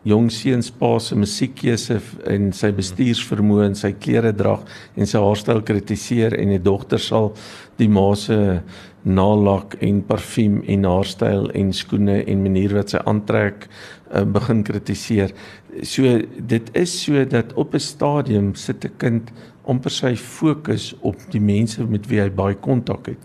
jong 0.06 0.30
seuns 0.30 0.70
pa 0.70 0.98
se 1.02 1.16
musiekkeuse 1.18 1.98
en 2.30 2.52
sy 2.54 2.70
bestuursvermoë 2.70 3.64
en 3.66 3.74
sy 3.74 3.90
klere 3.98 4.32
drag 4.32 4.62
en 4.94 5.06
sy 5.06 5.18
haarstyl 5.18 5.64
kritiseer 5.66 6.36
en 6.38 6.48
die 6.48 6.62
dogter 6.62 7.02
sal 7.02 7.32
die 7.80 7.88
ma 7.88 8.14
se 8.14 8.62
nalak 9.06 9.76
en 9.86 10.00
parfuum 10.06 10.62
en 10.66 10.84
haarstyl 10.84 11.50
en 11.54 11.72
skoene 11.72 12.24
en 12.26 12.42
manier 12.42 12.74
wat 12.74 12.90
sy 12.90 13.02
aantrek 13.06 13.68
uh, 13.68 14.24
begin 14.26 14.64
kritiseer. 14.66 15.34
So 15.86 16.18
dit 16.52 16.70
is 16.74 16.94
so 17.04 17.24
dat 17.24 17.54
op 17.54 17.74
'n 17.74 17.80
stadium 17.80 18.54
sit 18.54 18.84
'n 18.84 18.96
kind 18.98 19.30
amper 19.66 19.90
sy 19.90 20.16
fokus 20.16 20.94
op 21.00 21.16
die 21.30 21.40
mense 21.40 21.84
met 21.84 22.06
wie 22.06 22.20
hy 22.20 22.30
baie 22.30 22.54
kontak 22.54 23.06
het 23.06 23.18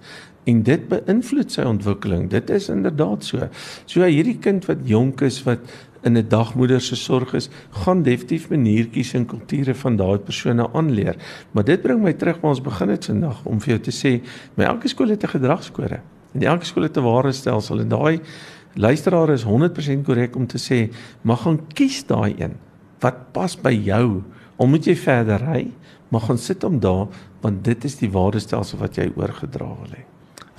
en 0.49 0.63
dit 0.65 0.87
beïnvloed 0.89 1.53
sy 1.53 1.65
ontwikkeling. 1.67 2.29
Dit 2.29 2.49
is 2.49 2.69
inderdaad 2.69 3.25
so. 3.25 3.47
So 3.85 4.05
hierdie 4.07 4.39
kind 4.41 4.65
wat 4.69 4.85
jonk 4.89 5.21
is 5.21 5.41
wat 5.45 5.59
in 6.03 6.17
'n 6.17 6.27
dagmoeder 6.27 6.81
se 6.81 6.95
sorg 6.95 7.33
is, 7.33 7.49
gaan 7.69 8.01
definitief 8.03 8.49
maniertjies 8.49 9.13
en 9.13 9.25
kulture 9.25 9.75
van 9.75 9.95
daai 9.95 10.17
persone 10.17 10.73
aanleer. 10.73 11.15
Maar 11.51 11.63
dit 11.63 11.81
bring 11.81 12.01
my 12.01 12.13
terug 12.13 12.39
waar 12.41 12.51
ons 12.51 12.61
begin 12.61 12.89
het 12.89 13.05
vandag 13.05 13.45
om 13.45 13.61
vir 13.61 13.69
jou 13.69 13.79
te 13.79 13.91
sê, 13.91 14.21
my 14.55 14.63
elke 14.63 14.87
skool 14.87 15.09
het 15.09 15.23
'n 15.23 15.27
gedragskode 15.27 15.99
en 16.33 16.43
elke 16.43 16.65
skool 16.65 16.83
het 16.83 16.97
'n 16.97 17.03
waarestelsel 17.03 17.79
en 17.79 17.89
daai 17.89 18.19
luisteraar 18.75 19.29
is 19.29 19.43
100% 19.43 20.05
korrek 20.05 20.35
om 20.35 20.47
te 20.47 20.57
sê, 20.57 20.93
mag 21.21 21.41
gaan 21.41 21.59
kies 21.73 22.05
daai 22.05 22.35
een 22.37 22.55
wat 22.99 23.31
pas 23.33 23.55
by 23.61 23.73
jou. 23.73 24.23
Al 24.57 24.67
moet 24.67 24.85
jy 24.85 24.95
verder 24.95 25.41
ry, 25.41 25.71
maar 26.09 26.21
gaan 26.21 26.37
sit 26.37 26.63
om 26.63 26.79
daar 26.79 27.07
want 27.41 27.63
dit 27.63 27.83
is 27.83 27.95
die 27.97 28.11
waarestelsel 28.11 28.77
wat 28.77 28.95
jy 28.95 29.11
oorgedra 29.15 29.65
wil 29.65 29.93
hê. 29.95 30.10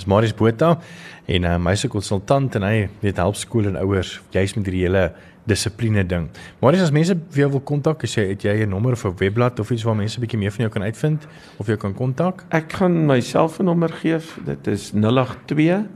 Dis 0.03 0.11
Marius 0.11 0.35
Botha 0.35 0.81
en 1.27 1.43
'n 1.43 1.45
uh, 1.45 1.59
meise 1.63 1.89
konsultant 1.89 2.55
en 2.59 2.63
hy 2.63 2.89
weet 3.01 3.17
help 3.17 3.37
skole 3.37 3.69
en 3.69 3.77
ouers 3.77 4.21
juis 4.35 4.55
met 4.55 4.65
hierdie 4.67 4.83
hele 4.83 5.13
dissipline 5.47 6.03
ding. 6.07 6.27
Marius 6.59 6.83
as 6.83 6.91
mense 6.91 7.15
weer 7.31 7.49
wil 7.51 7.61
kontak, 7.61 8.03
as 8.03 8.17
jy 8.17 8.25
het 8.33 8.43
jy 8.43 8.67
'n 8.67 8.69
nommer 8.69 8.93
of 8.93 9.05
'n 9.05 9.15
webblad 9.17 9.61
of 9.61 9.71
iets 9.71 9.85
waar 9.85 9.95
mense 9.95 10.19
'n 10.19 10.21
bietjie 10.21 10.39
meer 10.39 10.51
van 10.51 10.65
jou 10.67 10.71
kan 10.71 10.83
uitvind 10.83 11.27
of 11.59 11.67
jy 11.69 11.77
kan 11.77 11.95
kontak? 11.95 12.45
Ek 12.51 12.73
gaan 12.73 13.07
my 13.07 13.21
selfoonnommer 13.21 13.93
gee. 13.93 14.19
Dit 14.45 14.67
is 14.67 14.93
082 14.93 15.87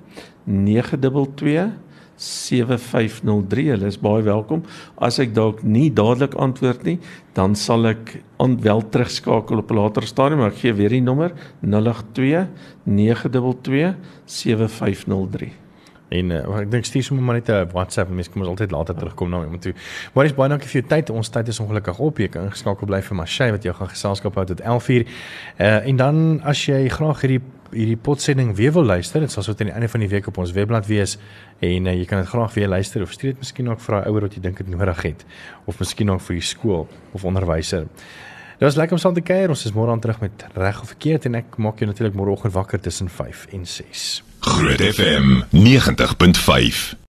922 0.44 1.72
7503. 2.16 3.68
Hulle 3.74 3.86
is 3.86 3.98
baie 4.00 4.22
welkom. 4.22 4.64
As 4.96 5.18
ek 5.22 5.34
dalk 5.36 5.62
nie 5.62 5.90
dadelik 5.92 6.34
antwoord 6.34 6.86
nie, 6.88 6.98
dan 7.36 7.54
sal 7.56 7.86
ek 7.92 8.16
wel 8.38 8.82
terugskakel 8.88 9.58
op 9.58 9.70
'n 9.70 9.76
later 9.76 10.06
stadium, 10.06 10.38
maar 10.40 10.52
ek 10.52 10.64
gee 10.64 10.72
weer 10.72 10.90
die 10.90 11.02
nommer 11.02 11.32
082 11.60 12.48
922 12.84 13.94
7503. 14.24 15.52
En 16.08 16.30
uh, 16.30 16.60
ek 16.60 16.70
dink 16.70 16.86
stuur 16.86 17.02
sommer 17.02 17.24
maar 17.24 17.34
net 17.34 17.48
'n 17.50 17.68
WhatsApp, 17.72 18.10
mense 18.10 18.30
kom 18.30 18.40
ons 18.40 18.50
altyd 18.50 18.70
later 18.70 18.94
terugkom 18.94 19.30
na 19.30 19.42
iemand 19.42 19.62
toe. 19.62 19.74
Maar 20.14 20.24
dis 20.24 20.34
baie 20.34 20.48
dankie 20.48 20.68
vir 20.68 20.80
jou 20.80 20.88
tyd. 20.88 21.10
Ons 21.10 21.28
tyd 21.28 21.48
is 21.48 21.60
ongelukkig 21.60 21.98
op. 21.98 22.18
Jy 22.18 22.28
kan 22.28 22.44
ingeskakel 22.44 22.86
bly 22.86 23.02
vir 23.02 23.16
Mashay 23.16 23.50
wat 23.50 23.62
jou 23.62 23.74
gaan 23.74 23.88
geselskap 23.88 24.34
hou 24.34 24.44
tot 24.46 24.60
11:00. 24.60 25.06
Uh 25.58 25.88
en 25.88 25.96
dan 25.96 26.40
as 26.44 26.66
jy 26.66 26.88
graag 26.88 27.20
hierdie 27.20 27.42
hierdie 27.76 27.98
potsending 28.00 28.54
weer 28.56 28.72
wil 28.72 28.84
luister, 28.88 29.20
dit 29.20 29.32
sal 29.32 29.44
so 29.44 29.54
teen 29.54 29.70
die 29.70 29.74
einde 29.76 29.88
van 29.92 30.02
die 30.02 30.08
week 30.08 30.26
op 30.30 30.38
ons 30.42 30.54
webblad 30.56 30.88
wees 30.88 31.16
en 31.64 31.86
uh, 31.86 31.94
jy 31.94 32.06
kan 32.08 32.22
dit 32.22 32.30
graag 32.30 32.54
weer 32.56 32.70
luister 32.72 33.04
of 33.04 33.12
stuur 33.12 33.34
dit 33.34 33.42
miskien 33.44 33.68
ook 33.68 33.80
vir 33.80 33.96
'n 33.96 34.08
ouer 34.08 34.26
wat 34.26 34.34
jy 34.34 34.40
dink 34.40 34.56
dit 34.56 34.68
nodig 34.68 35.02
het 35.02 35.24
of 35.66 35.78
miskien 35.78 36.10
ook 36.10 36.20
vir 36.20 36.36
die 36.40 36.46
skool 36.46 36.88
of 37.12 37.24
onderwyser. 37.24 37.86
Dit 38.56 38.64
was 38.64 38.76
lekker 38.76 38.96
om 38.96 39.00
saam 39.00 39.14
te 39.14 39.20
kuier. 39.20 39.48
Ons 39.48 39.66
is 39.66 39.72
môre 39.72 39.90
aan 39.92 40.00
terug 40.00 40.20
met 40.20 40.46
reg 40.54 40.80
of 40.80 40.88
verkeerd 40.88 41.26
en 41.28 41.34
ek 41.34 41.58
maak 41.60 41.78
jou 41.78 41.86
natuurlik 41.86 42.16
môreoggend 42.16 42.52
wakker 42.52 42.80
tussen 42.80 43.08
5 43.08 43.46
en 43.52 43.66
6. 43.66 44.22
Groot 44.40 44.80
FM 44.80 45.42
90.5 45.52 46.96